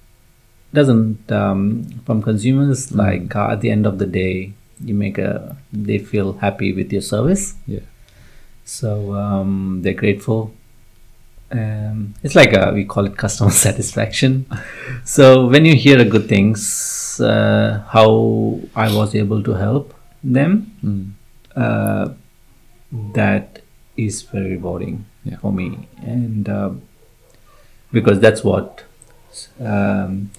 doesn't 0.73 1.31
um, 1.31 1.85
from 2.05 2.23
consumers 2.23 2.93
like 2.93 3.35
uh, 3.35 3.53
at 3.53 3.61
the 3.61 3.71
end 3.71 3.87
of 3.87 3.99
the 3.99 4.07
day 4.07 4.53
you 4.85 4.95
make 4.95 5.17
a 5.19 5.57
they 5.73 5.99
feel 5.99 6.35
happy 6.35 6.73
with 6.73 6.93
your 6.93 7.03
service. 7.03 7.55
Yeah. 7.67 7.81
so 8.65 9.15
um, 9.15 9.81
they're 9.83 9.95
grateful. 9.95 10.53
Um, 11.53 12.15
it's 12.25 12.35
like 12.35 12.53
a, 12.53 12.73
we 12.75 12.85
call 12.85 13.07
it 13.07 13.17
customer 13.17 13.51
satisfaction. 13.67 14.47
So 15.05 15.47
when 15.47 15.65
you 15.65 15.77
hear 15.77 16.05
good 16.05 16.29
things 16.29 17.21
uh, 17.21 17.83
how 17.89 18.61
i 18.75 18.95
was 18.95 19.15
able 19.15 19.43
to 19.43 19.53
help 19.55 19.95
them 20.23 20.51
uh, 21.55 22.09
that 23.15 23.63
is 23.97 24.23
very 24.23 24.51
rewarding 24.57 25.05
Yeah. 25.25 25.37
for 25.39 25.53
me 25.53 25.89
and 26.03 26.49
uh, 26.49 26.71
because 27.93 28.21
that's 28.21 28.43
what 28.45 28.85
um, 29.61 30.31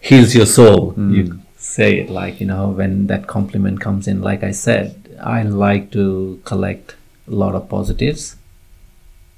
heals 0.00 0.34
your 0.34 0.46
soul. 0.46 0.94
You 0.96 1.40
say 1.56 2.00
it 2.00 2.10
like 2.10 2.40
you 2.40 2.46
know 2.46 2.68
when 2.68 3.06
that 3.06 3.26
compliment 3.26 3.80
comes 3.80 4.06
in. 4.08 4.20
Like 4.22 4.42
I 4.42 4.50
said, 4.52 5.16
I 5.20 5.42
like 5.42 5.90
to 5.92 6.40
collect 6.44 6.96
a 7.28 7.30
lot 7.30 7.54
of 7.54 7.68
positives, 7.68 8.36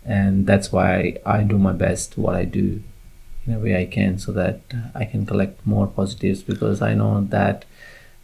and 0.04 0.46
that's 0.46 0.72
why 0.72 1.18
I 1.26 1.42
do 1.42 1.58
my 1.58 1.72
best 1.72 2.16
what 2.18 2.34
I 2.34 2.44
do 2.44 2.82
in 3.46 3.54
a 3.54 3.58
way 3.58 3.78
I 3.80 3.84
can, 3.86 4.18
so 4.18 4.32
that 4.32 4.60
I 4.94 5.04
can 5.04 5.26
collect 5.26 5.64
more 5.66 5.86
positives 5.86 6.42
because 6.42 6.80
I 6.82 6.94
know 6.94 7.22
that 7.30 7.64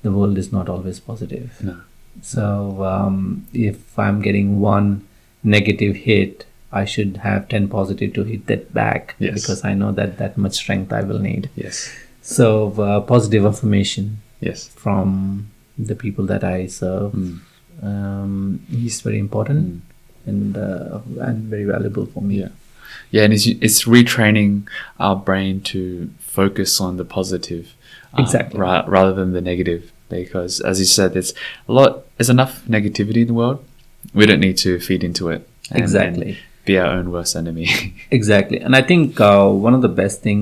the 0.03 0.11
world 0.13 0.39
is 0.39 0.51
not 0.53 0.69
always 0.69 0.99
positive. 1.01 1.59
No. 1.63 1.81
So 2.23 2.85
um, 2.85 3.47
if 3.53 3.99
I'm 3.99 4.21
getting 4.21 4.61
one 4.61 5.07
negative 5.43 5.97
hit, 5.97 6.47
I 6.73 6.85
should 6.85 7.19
have 7.19 7.49
10 7.49 7.69
positive 7.69 8.13
to 8.15 8.25
hit 8.25 8.47
that 8.47 8.73
back 8.73 9.17
Yes. 9.19 9.35
because 9.35 9.65
I 9.65 9.75
know 9.75 9.93
that 9.93 10.19
that 10.19 10.37
much 10.39 10.55
strength 10.55 10.93
I 10.93 11.03
will 11.03 11.19
need. 11.19 11.49
Yes. 11.57 11.91
So 12.23 12.73
uh, 12.81 13.01
positive 13.01 13.45
affirmation 13.45 14.19
Yes. 14.41 14.69
from 14.69 15.49
the 15.79 15.95
people 15.95 16.27
that 16.27 16.45
I 16.45 16.67
serve 16.67 17.13
Mm. 17.13 17.41
um, 17.83 18.61
is 18.73 19.01
very 19.01 19.19
important 19.19 19.83
and 20.27 20.57
uh, 20.57 21.01
and 21.21 21.45
very 21.45 21.65
valuable 21.65 22.07
for 22.07 22.23
me. 22.23 22.41
Yeah. 22.41 22.49
Yeah, 23.11 23.25
and 23.25 23.33
it's 23.33 23.47
it's 23.47 23.85
retraining 23.85 24.69
our 24.99 25.17
brain 25.17 25.61
to 25.73 26.11
focus 26.19 26.81
on 26.81 26.97
the 26.99 27.05
positive, 27.05 27.75
uh, 28.17 28.23
Exactly. 28.23 28.61
ra- 28.61 28.85
rather 28.87 29.13
than 29.15 29.33
the 29.33 29.41
negative. 29.41 29.91
Because, 30.09 30.61
as 30.61 30.81
you 30.81 30.87
said, 30.87 31.15
there's 31.15 31.33
a 31.69 31.73
lot. 31.73 32.05
There's 32.17 32.31
enough 32.31 32.65
negativity 32.67 33.23
in 33.23 33.29
the 33.29 33.35
world. 33.35 33.65
We 34.15 34.27
don't 34.27 34.41
need 34.41 34.59
to 34.59 34.79
feed 34.81 35.03
into 35.05 35.29
it. 35.31 35.47
and- 35.71 35.79
Exactly. 35.83 36.29
and 36.31 36.37
be 36.65 36.77
our 36.79 36.93
own 36.99 37.11
worst 37.13 37.35
enemy. 37.37 37.67
Exactly, 38.19 38.59
and 38.61 38.75
I 38.77 38.83
think 38.83 39.21
uh, 39.21 39.49
one 39.67 39.75
of 39.75 39.83
the 39.83 39.89
best 40.03 40.21
thing 40.23 40.41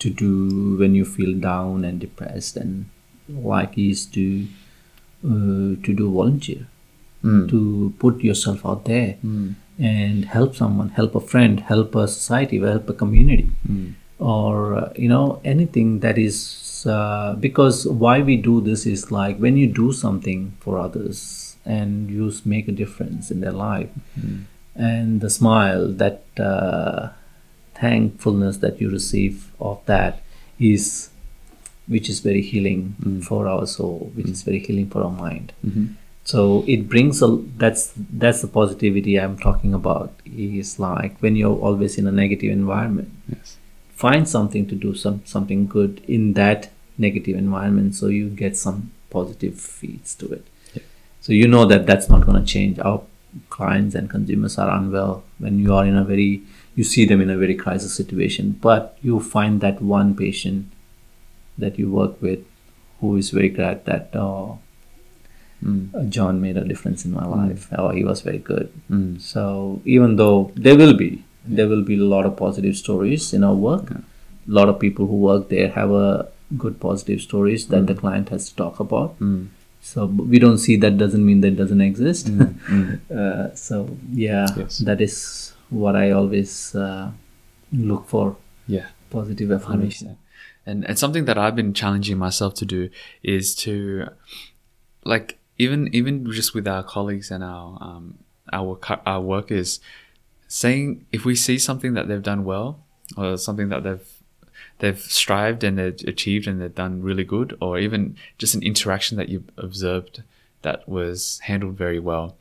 to 0.00 0.10
do 0.10 0.76
when 0.80 0.94
you 0.94 1.04
feel 1.04 1.32
down 1.38 1.84
and 1.84 2.00
depressed 2.00 2.56
and 2.56 2.86
like 3.52 3.76
is 3.78 4.04
to 4.16 4.46
uh, 5.24 5.70
to 5.84 5.90
do 6.00 6.10
volunteer, 6.12 6.66
Mm. 7.24 7.48
to 7.50 7.92
put 7.98 8.20
yourself 8.22 8.60
out 8.64 8.84
there 8.84 9.16
Mm. 9.26 9.54
and 9.78 10.24
help 10.36 10.54
someone, 10.54 10.90
help 11.00 11.14
a 11.20 11.20
friend, 11.32 11.60
help 11.72 11.94
a 12.02 12.06
society, 12.06 12.58
help 12.60 12.88
a 12.88 12.96
community, 13.04 13.48
Mm. 13.68 13.88
or 14.34 14.52
uh, 14.80 14.92
you 15.04 15.08
know 15.14 15.40
anything 15.54 15.88
that 16.04 16.16
is 16.26 16.36
uh, 16.94 17.34
because 17.46 17.86
why 18.04 18.16
we 18.28 18.36
do 18.50 18.60
this 18.68 18.86
is 18.86 19.10
like 19.20 19.36
when 19.46 19.56
you 19.62 19.66
do 19.82 19.88
something 20.04 20.40
for 20.60 20.78
others 20.86 21.18
and 21.76 22.10
you 22.16 22.24
make 22.54 22.66
a 22.68 22.72
difference 22.82 23.30
in 23.34 23.40
their 23.44 23.56
life. 23.68 23.90
And 24.90 25.20
the 25.26 25.30
smile 25.30 25.84
that 26.02 26.22
uh, 26.50 27.08
thankfulness 27.74 28.58
that 28.58 28.80
you 28.80 28.90
receive 28.90 29.50
of 29.60 29.78
that 29.86 30.22
is 30.58 31.10
which 31.86 32.08
is 32.12 32.20
very 32.20 32.42
healing 32.42 32.82
for 33.28 33.46
our 33.48 33.66
soul 33.66 34.10
which 34.14 34.28
is 34.28 34.42
very 34.42 34.58
healing 34.66 34.88
for 34.94 35.00
our 35.06 35.10
mind. 35.26 35.52
Mhm. 35.66 35.86
so 36.30 36.40
it 36.74 36.80
brings 36.92 37.22
a 37.26 37.28
that's 37.62 37.84
that's 38.22 38.40
the 38.44 38.48
positivity 38.56 39.12
i'm 39.20 39.36
talking 39.44 39.72
about 39.78 40.10
is 40.48 40.72
like 40.86 41.14
when 41.26 41.34
you're 41.40 41.60
always 41.68 41.96
in 42.00 42.06
a 42.12 42.12
negative 42.22 42.50
environment. 42.62 43.10
Yes. 43.34 43.56
find 44.04 44.28
something 44.36 44.64
to 44.72 44.76
do 44.86 44.90
some 45.04 45.16
something 45.34 45.62
good 45.76 45.94
in 46.16 46.24
that 46.40 46.68
negative 47.06 47.36
environment 47.44 47.94
so 48.00 48.04
you 48.18 48.26
get 48.44 48.54
some 48.66 48.78
positive 49.16 49.56
feeds 49.78 50.10
to 50.20 50.26
it 50.38 50.44
so 51.28 51.34
you 51.34 51.46
know 51.46 51.64
that 51.66 51.86
that's 51.86 52.08
not 52.08 52.24
going 52.24 52.40
to 52.40 52.46
change. 52.50 52.78
Our 52.78 53.02
clients 53.50 53.94
and 53.94 54.08
consumers 54.08 54.56
are 54.56 54.70
unwell. 54.74 55.22
When 55.38 55.58
you 55.58 55.74
are 55.74 55.84
in 55.84 55.94
a 55.94 56.02
very 56.02 56.42
you 56.74 56.84
see 56.84 57.04
them 57.04 57.20
in 57.20 57.28
a 57.28 57.36
very 57.36 57.54
crisis 57.60 57.94
situation 58.00 58.50
but 58.62 58.96
you 59.02 59.18
find 59.18 59.60
that 59.60 59.82
one 59.82 60.14
patient 60.14 60.66
that 61.64 61.78
you 61.78 61.90
work 61.90 62.22
with 62.22 62.38
who 63.00 63.16
is 63.16 63.30
very 63.30 63.48
glad 63.60 63.84
that 63.84 64.10
oh, 64.14 64.58
Mm. 65.68 65.92
uh, 65.92 66.04
john 66.16 66.40
made 66.40 66.56
a 66.56 66.62
difference 66.64 67.04
in 67.04 67.12
my 67.12 67.24
life 67.30 67.62
oh 67.76 67.88
he 67.94 68.04
was 68.08 68.20
very 68.26 68.38
good. 68.38 68.68
Mm. 68.88 69.20
so 69.20 69.80
even 69.84 70.14
though 70.20 70.52
there 70.54 70.76
will 70.76 70.94
be 71.00 71.08
there 71.56 71.66
will 71.66 71.82
be 71.82 71.96
a 71.98 72.04
lot 72.12 72.24
of 72.28 72.36
positive 72.36 72.76
stories 72.76 73.32
in 73.38 73.42
our 73.48 73.56
work, 73.56 73.90
a 73.90 74.02
lot 74.46 74.68
of 74.68 74.78
people 74.78 75.08
who 75.08 75.16
work 75.16 75.48
there 75.48 75.70
have 75.70 75.90
a 75.90 76.28
good 76.56 76.78
positive 76.84 77.20
stories 77.20 77.66
that 77.72 77.88
the 77.88 77.96
client 78.02 78.28
has 78.28 78.48
to 78.50 78.54
talk 78.54 78.78
about. 78.78 79.18
So 79.80 80.06
we 80.06 80.38
don't 80.38 80.58
see 80.58 80.76
that 80.76 80.98
doesn't 80.98 81.24
mean 81.24 81.40
that 81.40 81.56
doesn't 81.56 81.80
exist. 81.80 82.26
Mm. 82.26 83.00
uh, 83.10 83.54
so 83.54 83.96
yeah, 84.12 84.46
Yes. 84.56 84.78
that 84.78 85.00
is 85.00 85.54
what 85.70 85.96
I 85.96 86.10
always 86.10 86.74
uh, 86.74 87.10
look 87.72 88.06
for 88.08 88.36
Yeah. 88.66 88.86
positive 89.10 89.50
affirmation. 89.52 90.16
And 90.66 90.84
and 90.84 90.98
something 90.98 91.24
that 91.24 91.38
I've 91.38 91.56
been 91.56 91.72
challenging 91.72 92.18
myself 92.18 92.52
to 92.54 92.66
do 92.66 92.90
is 93.22 93.54
to 93.64 94.08
like 95.04 95.38
even 95.56 95.88
even 95.94 96.30
just 96.30 96.54
with 96.54 96.68
our 96.68 96.82
colleagues 96.82 97.30
and 97.30 97.42
our 97.42 97.78
um 97.80 98.18
our 98.52 98.78
our 99.06 99.20
workers 99.20 99.80
saying 100.46 101.06
if 101.12 101.24
we 101.24 101.34
see 101.34 101.58
something 101.58 101.94
that 101.94 102.08
they've 102.08 102.22
done 102.22 102.44
well 102.44 102.84
or 103.16 103.36
something 103.38 103.68
that 103.70 103.82
they've 103.82 104.08
they've 104.78 105.00
strived 105.00 105.64
and 105.64 105.78
they've 105.78 106.00
achieved 106.06 106.46
and 106.46 106.60
they've 106.60 106.74
done 106.74 107.02
really 107.02 107.24
good 107.24 107.56
or 107.60 107.78
even 107.78 108.16
just 108.38 108.54
an 108.54 108.62
interaction 108.62 109.16
that 109.16 109.28
you 109.28 109.44
observed 109.56 110.22
that 110.62 110.88
was 110.88 111.40
handled 111.44 111.74
very 111.74 111.98
well. 111.98 112.36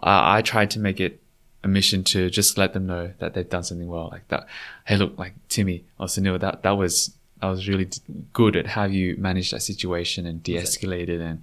I, 0.00 0.38
I 0.38 0.42
tried 0.42 0.70
to 0.72 0.78
make 0.78 1.00
it 1.00 1.20
a 1.66 1.68
mission 1.68 2.04
to 2.04 2.30
just 2.30 2.56
let 2.56 2.72
them 2.72 2.86
know 2.86 3.12
that 3.18 3.34
they've 3.34 3.48
done 3.48 3.64
something 3.64 3.88
well 3.88 4.08
like 4.12 4.26
that 4.28 4.46
hey 4.84 4.96
look 4.96 5.18
like 5.18 5.34
timmy 5.48 5.84
or 5.98 6.06
sunil 6.06 6.38
that 6.38 6.62
that 6.62 6.76
was 6.76 7.12
i 7.42 7.50
was 7.50 7.66
really 7.68 7.88
good 8.32 8.54
at 8.54 8.68
how 8.68 8.84
you 8.84 9.16
managed 9.18 9.52
that 9.52 9.60
situation 9.62 10.26
and 10.26 10.42
de-escalated 10.44 11.20
and 11.20 11.40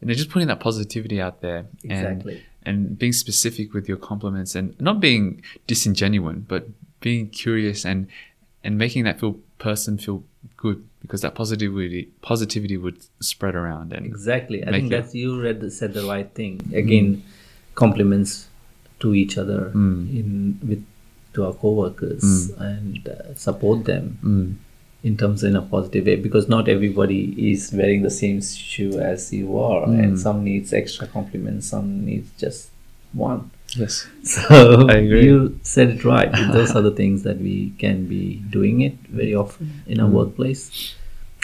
you 0.00 0.08
know 0.08 0.14
just 0.14 0.28
putting 0.28 0.48
that 0.48 0.58
positivity 0.58 1.20
out 1.20 1.40
there 1.40 1.66
and 1.88 2.24
and 2.64 2.98
being 2.98 3.12
specific 3.12 3.72
with 3.72 3.88
your 3.88 3.96
compliments 3.96 4.56
and 4.56 4.78
not 4.80 4.98
being 4.98 5.40
disingenuous 5.68 6.38
but 6.48 6.66
being 7.00 7.28
curious 7.28 7.84
and 7.84 8.08
and 8.64 8.76
making 8.78 9.04
that 9.04 9.18
feel 9.20 9.38
person 9.58 9.98
feel 9.98 10.22
good 10.56 10.84
because 11.02 11.20
that 11.22 11.34
positivity 11.34 12.08
positivity 12.22 12.76
would 12.76 12.98
spread 13.20 13.54
around 13.54 13.92
and 13.92 14.06
Exactly. 14.06 14.64
I 14.66 14.70
think 14.72 14.90
that's 14.90 15.14
you 15.14 15.40
read 15.40 15.60
the, 15.60 15.70
said 15.70 15.92
the 15.94 16.04
right 16.04 16.30
thing. 16.34 16.60
Again, 16.74 17.22
compliments 17.74 18.48
to 19.00 19.14
each 19.14 19.38
other 19.38 19.72
Mm. 19.74 20.00
in 20.18 20.58
with 20.68 20.84
to 21.34 21.44
our 21.46 21.52
coworkers 21.54 22.50
and 22.58 23.06
uh, 23.08 23.34
support 23.34 23.84
them 23.84 24.18
Mm. 24.22 24.54
in 25.08 25.16
terms 25.16 25.42
in 25.44 25.54
a 25.56 25.62
positive 25.62 26.04
way 26.06 26.16
because 26.16 26.48
not 26.48 26.68
everybody 26.68 27.20
is 27.52 27.72
wearing 27.72 28.02
the 28.02 28.10
same 28.10 28.42
shoe 28.42 28.98
as 29.00 29.32
you 29.32 29.58
are 29.58 29.84
and 29.84 30.18
some 30.20 30.42
needs 30.44 30.72
extra 30.72 31.06
compliments 31.06 31.68
some 31.68 32.04
needs 32.04 32.28
just 32.36 32.68
one 33.12 33.50
yes. 33.76 34.06
So 34.22 34.86
I 34.88 34.94
agree. 34.96 35.24
you 35.24 35.58
said 35.62 35.88
it 35.90 36.04
right. 36.04 36.30
Those 36.52 36.72
are 36.76 36.82
the 36.82 36.90
things 36.90 37.22
that 37.22 37.38
we 37.38 37.70
can 37.78 38.06
be 38.06 38.36
doing 38.50 38.80
it 38.82 38.94
very 39.08 39.34
often 39.34 39.82
in 39.86 40.00
our 40.00 40.08
workplace 40.08 40.94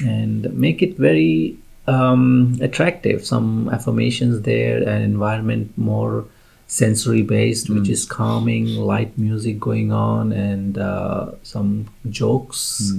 and 0.04 0.52
make 0.54 0.82
it 0.82 0.96
very 0.96 1.56
um, 1.86 2.56
attractive. 2.60 3.24
Some 3.24 3.68
affirmations 3.70 4.42
there 4.42 4.78
an 4.88 5.02
environment 5.02 5.76
more 5.78 6.24
sensory 6.68 7.22
based 7.22 7.70
which 7.70 7.88
is 7.88 8.04
calming 8.04 8.66
light 8.66 9.16
music 9.16 9.60
going 9.60 9.92
on 9.92 10.32
and 10.32 10.76
uh, 10.78 11.30
some 11.44 11.88
jokes 12.10 12.92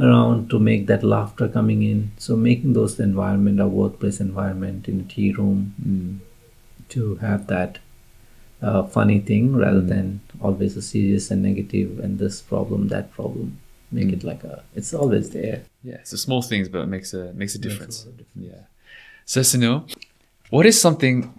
around 0.00 0.50
to 0.50 0.58
make 0.58 0.86
that 0.88 1.04
laughter 1.04 1.48
coming 1.48 1.82
in. 1.84 2.10
So 2.18 2.36
making 2.36 2.72
those 2.72 2.98
environment 2.98 3.60
our 3.60 3.68
workplace 3.68 4.20
environment 4.20 4.88
in 4.88 5.00
a 5.00 5.04
tea 5.04 5.32
room 5.32 5.74
Mm. 5.86 6.18
to 6.90 7.16
have 7.16 7.46
that 7.48 7.78
uh, 8.62 8.82
funny 8.84 9.20
thing 9.20 9.56
rather 9.56 9.80
than 9.80 10.20
always 10.40 10.76
a 10.76 10.82
serious 10.82 11.30
and 11.30 11.42
negative 11.42 11.98
and 12.00 12.18
this 12.18 12.40
problem 12.42 12.88
that 12.88 13.10
problem 13.12 13.58
make 13.90 14.12
it 14.12 14.22
like 14.24 14.44
a 14.44 14.62
it's 14.74 14.92
always 14.92 15.30
there 15.30 15.62
Yeah, 15.82 15.94
it's 16.02 16.10
the 16.10 16.18
small 16.18 16.42
things, 16.42 16.68
but 16.68 16.80
it 16.82 16.88
makes 16.88 17.14
a 17.14 17.32
makes 17.32 17.54
a 17.54 17.58
difference. 17.58 18.04
lot 18.04 18.10
of 18.12 18.18
difference. 18.18 18.48
Yeah. 18.52 18.64
So 19.24 19.40
Sunil, 19.42 19.84
what 20.50 20.66
is 20.66 20.78
something 20.80 21.32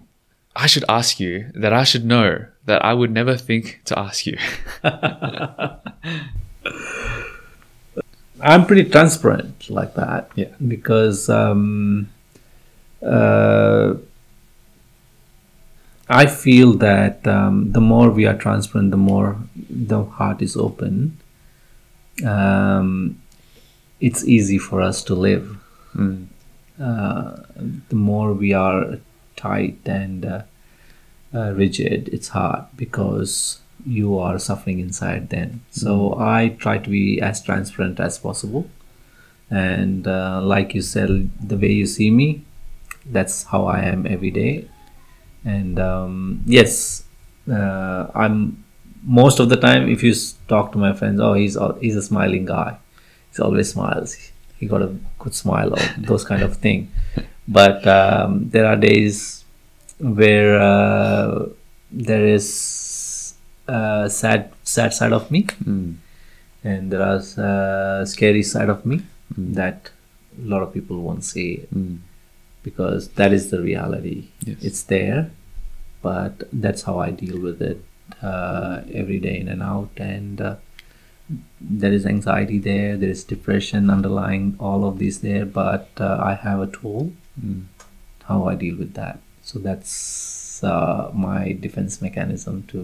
I 0.56 0.66
should 0.66 0.84
ask 0.88 1.20
you 1.20 1.50
that 1.54 1.72
I 1.72 1.84
should 1.84 2.04
know 2.04 2.46
that 2.64 2.84
I 2.84 2.94
would 2.94 3.12
never 3.12 3.36
think 3.36 3.80
to 3.84 3.96
ask 3.98 4.26
you? 4.26 4.36
i'm 8.42 8.64
pretty 8.66 8.84
transparent 8.88 9.68
like 9.70 9.94
that 9.94 10.30
Yeah. 10.34 10.48
because 10.66 11.28
um, 11.28 12.08
uh, 13.02 13.94
i 16.10 16.26
feel 16.26 16.72
that 16.74 17.26
um, 17.26 17.72
the 17.72 17.80
more 17.80 18.10
we 18.10 18.26
are 18.26 18.36
transparent 18.36 18.90
the 18.90 18.96
more 18.96 19.36
the 19.70 20.04
heart 20.04 20.42
is 20.42 20.56
open 20.56 21.18
um, 22.24 23.20
it's 24.00 24.24
easy 24.24 24.58
for 24.58 24.80
us 24.80 25.02
to 25.04 25.14
live 25.14 25.56
Mm. 25.96 26.26
uh, 26.80 27.36
the 27.88 27.96
more 27.96 28.32
we 28.32 28.52
are 28.52 28.98
tight 29.36 29.78
and 29.86 30.24
uh, 30.24 30.42
uh, 31.34 31.52
rigid, 31.52 32.08
it's 32.12 32.28
hard 32.28 32.64
because 32.76 33.60
you 33.86 34.18
are 34.18 34.38
suffering 34.38 34.78
inside 34.80 35.30
then. 35.30 35.62
So 35.72 36.16
I 36.18 36.56
try 36.58 36.78
to 36.78 36.90
be 36.90 37.20
as 37.20 37.42
transparent 37.42 38.00
as 38.00 38.18
possible. 38.18 38.70
And 39.50 40.06
uh, 40.06 40.40
like 40.42 40.74
you 40.74 40.82
said, 40.82 41.30
the 41.40 41.56
way 41.56 41.72
you 41.72 41.86
see 41.86 42.10
me, 42.10 42.44
that's 43.06 43.44
how 43.44 43.66
I 43.66 43.80
am 43.82 44.06
every 44.06 44.30
day. 44.30 44.69
And 45.44 45.78
um, 45.78 46.42
yes, 46.46 47.04
uh, 47.50 48.06
I'm 48.14 48.62
most 49.02 49.40
of 49.40 49.48
the 49.48 49.56
time. 49.56 49.88
If 49.88 50.02
you 50.02 50.14
talk 50.48 50.72
to 50.72 50.78
my 50.78 50.92
friends, 50.92 51.20
oh, 51.20 51.32
he's 51.34 51.56
he's 51.80 51.96
a 51.96 52.02
smiling 52.02 52.44
guy. 52.44 52.76
He 53.34 53.42
always 53.42 53.70
smiles. 53.72 54.16
He 54.58 54.66
got 54.66 54.82
a 54.82 54.94
good 55.18 55.34
smile 55.34 55.72
or 55.72 55.80
those 55.98 56.24
kind 56.24 56.42
of 56.42 56.56
thing. 56.58 56.90
But 57.48 57.86
um, 57.86 58.50
there 58.50 58.66
are 58.66 58.76
days 58.76 59.44
where 59.98 60.60
uh, 60.60 61.46
there 61.90 62.26
is 62.26 63.34
a 63.66 64.08
sad 64.10 64.52
sad 64.64 64.92
side 64.94 65.12
of 65.12 65.30
me 65.30 65.46
Mm. 65.64 65.94
and 66.64 66.90
there 66.92 67.16
is 67.16 67.38
a 67.38 68.04
scary 68.06 68.42
side 68.42 68.68
of 68.68 68.84
me 68.84 69.02
that 69.36 69.90
a 70.42 70.48
lot 70.48 70.62
of 70.62 70.72
people 70.74 71.00
won't 71.00 71.24
see 71.24 71.66
Mm. 71.74 71.98
Because 72.62 73.08
that 73.20 73.32
is 73.32 73.50
the 73.50 73.60
reality 73.60 74.28
Yes. 74.46 74.58
it's 74.62 74.82
there 74.84 75.30
but 76.02 76.42
that's 76.52 76.82
how 76.82 76.98
i 76.98 77.10
deal 77.10 77.38
with 77.40 77.60
it 77.62 77.84
uh, 78.22 78.82
every 78.92 79.18
day 79.20 79.38
in 79.40 79.48
and 79.48 79.62
out 79.62 79.90
and 79.96 80.40
uh, 80.40 80.56
there 81.60 81.92
is 81.92 82.04
anxiety 82.06 82.58
there 82.58 82.96
there 82.96 83.08
is 83.16 83.22
depression 83.24 83.88
underlying 83.90 84.56
all 84.58 84.84
of 84.84 84.98
these 84.98 85.20
there 85.20 85.44
but 85.46 85.88
uh, 86.00 86.18
i 86.30 86.34
have 86.34 86.60
a 86.60 86.66
tool 86.78 87.12
Mm. 87.40 87.60
how 88.28 88.44
I 88.48 88.54
deal 88.54 88.76
with 88.76 88.94
that. 88.94 89.18
So 89.42 89.58
that's 89.60 90.62
uh, 90.62 91.10
my 91.14 91.52
defense 91.52 92.02
mechanism 92.02 92.64
to 92.72 92.80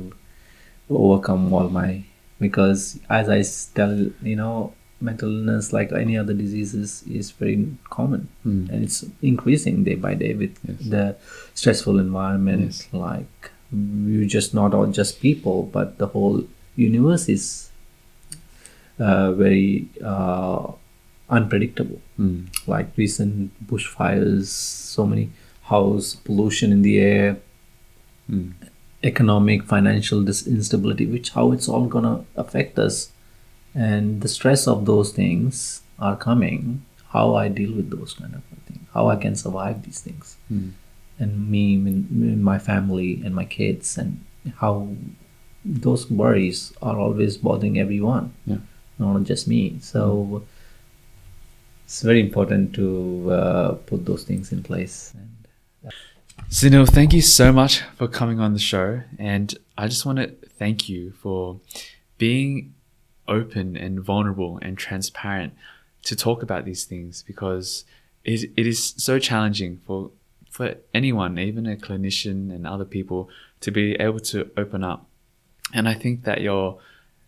overcome 0.89 1.53
all 1.53 1.68
my 1.68 2.05
because 2.41 2.99
as 3.11 3.29
I 3.29 3.43
tell 3.74 3.93
you 4.22 4.37
know 4.37 4.72
mental 5.01 5.28
illness 5.28 5.72
like 5.72 5.92
any 5.92 6.16
other 6.16 6.32
diseases 6.32 7.03
is 7.07 7.30
very 7.30 7.68
common 7.90 8.28
Mm. 8.47 8.70
and 8.70 8.84
it's 8.84 9.05
increasing 9.22 9.84
day 9.84 9.94
by 9.94 10.14
day 10.14 10.32
with 10.34 10.55
Yes. 10.66 10.78
the 10.94 11.16
stressful 11.55 11.99
environment 11.99 12.62
Yes. 12.64 12.88
like 12.92 13.51
you 13.72 14.24
just 14.26 14.55
not 14.55 14.72
all 14.74 14.86
just 14.86 15.20
people 15.20 15.64
but 15.76 15.99
the 15.99 16.07
whole 16.07 16.44
universe 16.76 17.28
is 17.28 17.70
uh, 18.99 19.32
very 19.32 19.86
uh, 20.03 20.72
unpredictable 21.28 22.01
Mm. 22.18 22.47
like 22.66 22.88
recent 22.97 23.51
bushfires, 23.70 24.47
so 24.47 25.05
many 25.07 25.28
house 25.64 26.14
pollution 26.14 26.72
in 26.72 26.80
the 26.82 26.99
air, 26.99 27.36
Mm. 28.30 28.53
economic, 29.05 29.62
financial 29.64 30.20
instability, 30.26 31.05
which 31.07 31.30
how 31.30 31.53
it's 31.53 31.68
all 31.68 31.86
gonna 31.86 32.24
affect 32.36 32.78
us, 32.78 33.11
and 33.77 34.20
the 34.22 34.29
stress 34.29 34.66
of 34.66 34.85
those 34.87 35.12
things 35.12 35.83
are 35.99 36.16
coming. 36.16 36.83
How 37.14 37.35
I 37.37 37.49
deal 37.49 37.72
with 37.79 37.89
those 37.91 38.12
kind 38.14 38.35
of 38.35 38.43
things, 38.66 38.85
how 38.95 39.09
I 39.09 39.16
can 39.16 39.35
survive 39.37 39.83
these 39.87 40.01
things, 40.07 40.37
Mm. 40.53 40.70
and 41.18 41.31
me, 41.51 41.74
and, 41.74 42.43
my 42.53 42.59
family, 42.59 43.11
and 43.24 43.35
my 43.35 43.45
kids, 43.45 43.97
and 43.99 44.11
how 44.62 44.74
those 45.64 46.11
worries 46.11 46.72
are 46.83 46.97
always 46.99 47.37
bothering 47.47 47.79
everyone, 47.79 48.27
Yeah. 48.47 48.59
not 48.99 49.22
just 49.24 49.49
me. 49.49 49.79
So 49.81 50.43
it's 51.85 52.03
very 52.03 52.20
important 52.20 52.74
to 52.74 53.31
uh, 53.31 53.68
put 53.91 54.05
those 54.07 54.24
things 54.24 54.53
in 54.53 54.62
place. 54.62 55.12
And 55.18 55.31
Sunil, 56.51 56.87
thank 56.89 57.12
you 57.12 57.22
so 57.22 57.53
much 57.53 57.81
for 57.97 58.07
coming 58.09 58.39
on 58.41 58.53
the 58.53 58.59
show. 58.72 59.01
And 59.18 59.55
I 59.79 59.89
just 59.89 60.05
want 60.07 60.18
to 60.18 60.29
thank 60.59 60.89
you 60.89 61.12
for 61.22 61.61
being 62.18 62.74
open 63.29 63.77
and 63.77 64.01
vulnerable 64.01 64.59
and 64.62 64.77
transparent 64.77 65.55
to 66.03 66.16
talk 66.16 66.43
about 66.43 66.64
these 66.64 66.85
things 66.85 67.22
because 67.27 67.85
it, 68.24 68.51
it 68.57 68.66
is 68.66 68.95
so 68.97 69.18
challenging 69.18 69.81
for 69.87 70.11
for 70.51 70.74
anyone, 70.95 71.39
even 71.39 71.66
a 71.66 71.77
clinician 71.77 72.51
and 72.51 72.66
other 72.66 72.87
people, 72.87 73.29
to 73.61 73.70
be 73.70 73.93
able 73.97 74.20
to 74.20 74.51
open 74.57 74.83
up. 74.83 75.07
And 75.74 75.87
I 75.87 75.93
think 75.93 76.24
that 76.24 76.41
your 76.41 76.79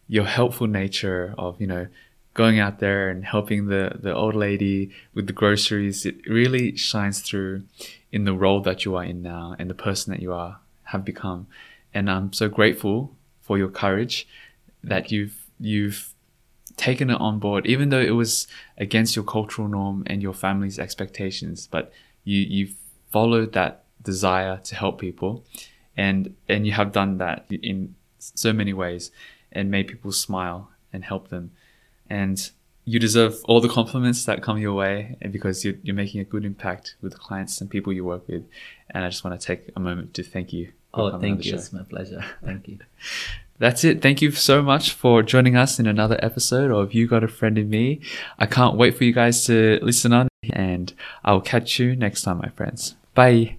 your 0.08 0.24
helpful 0.24 0.66
nature 0.66 1.34
of 1.36 1.60
you 1.60 1.66
know 1.66 1.86
going 2.32 2.58
out 2.58 2.78
there 2.78 3.10
and 3.10 3.24
helping 3.24 3.66
the 3.66 3.96
the 4.00 4.14
old 4.14 4.34
lady 4.34 4.90
with 5.14 5.26
the 5.26 5.32
groceries 5.32 6.06
it 6.06 6.16
really 6.26 6.76
shines 6.76 7.20
through 7.20 7.62
in 8.10 8.24
the 8.24 8.32
role 8.32 8.60
that 8.60 8.84
you 8.84 8.96
are 8.96 9.04
in 9.04 9.22
now 9.22 9.54
and 9.58 9.68
the 9.68 9.74
person 9.74 10.12
that 10.12 10.22
you 10.22 10.32
are 10.32 10.58
have 10.84 11.04
become 11.04 11.46
and 11.92 12.08
i'm 12.10 12.32
so 12.32 12.48
grateful 12.48 13.12
for 13.42 13.58
your 13.58 13.68
courage 13.68 14.26
that 14.82 15.10
you've 15.10 15.37
you've 15.60 16.14
taken 16.76 17.10
it 17.10 17.20
on 17.20 17.38
board 17.38 17.66
even 17.66 17.88
though 17.88 18.00
it 18.00 18.10
was 18.10 18.46
against 18.76 19.16
your 19.16 19.24
cultural 19.24 19.68
norm 19.68 20.02
and 20.06 20.22
your 20.22 20.32
family's 20.32 20.78
expectations 20.78 21.66
but 21.66 21.92
you 22.24 22.40
you've 22.40 22.74
followed 23.10 23.52
that 23.52 23.84
desire 24.02 24.58
to 24.62 24.74
help 24.76 25.00
people 25.00 25.44
and 25.96 26.34
and 26.48 26.66
you 26.66 26.72
have 26.72 26.92
done 26.92 27.18
that 27.18 27.46
in 27.50 27.94
so 28.18 28.52
many 28.52 28.72
ways 28.72 29.10
and 29.50 29.70
made 29.70 29.88
people 29.88 30.12
smile 30.12 30.70
and 30.92 31.04
help 31.04 31.28
them 31.28 31.50
and 32.08 32.50
you 32.84 32.98
deserve 32.98 33.34
all 33.44 33.60
the 33.60 33.68
compliments 33.68 34.24
that 34.24 34.42
come 34.42 34.56
your 34.56 34.72
way 34.72 35.14
because 35.30 35.62
you're, 35.62 35.74
you're 35.82 35.94
making 35.94 36.20
a 36.20 36.24
good 36.24 36.44
impact 36.44 36.94
with 37.02 37.12
the 37.12 37.18
clients 37.18 37.60
and 37.60 37.68
people 37.68 37.92
you 37.92 38.04
work 38.04 38.26
with 38.28 38.44
and 38.90 39.04
i 39.04 39.08
just 39.08 39.24
want 39.24 39.38
to 39.38 39.44
take 39.44 39.70
a 39.74 39.80
moment 39.80 40.14
to 40.14 40.22
thank 40.22 40.52
you 40.52 40.72
oh, 40.94 41.18
thank 41.18 41.44
you. 41.44 41.54
It's 41.54 41.72
my 41.72 41.82
pleasure. 41.82 42.24
Thank 42.44 42.68
you. 42.68 42.78
That's 43.58 43.82
it. 43.84 44.02
Thank 44.02 44.22
you 44.22 44.30
so 44.30 44.62
much 44.62 44.92
for 44.92 45.22
joining 45.22 45.56
us 45.56 45.78
in 45.80 45.86
another 45.86 46.18
episode 46.22 46.70
of 46.70 46.94
You 46.94 47.06
Got 47.08 47.24
a 47.24 47.28
Friend 47.28 47.58
in 47.58 47.68
Me. 47.68 48.00
I 48.38 48.46
can't 48.46 48.76
wait 48.76 48.96
for 48.96 49.04
you 49.04 49.12
guys 49.12 49.44
to 49.46 49.78
listen 49.82 50.12
on, 50.12 50.28
and 50.52 50.92
I'll 51.24 51.40
catch 51.40 51.78
you 51.78 51.96
next 51.96 52.22
time, 52.22 52.38
my 52.38 52.50
friends. 52.50 52.94
Bye. 53.14 53.56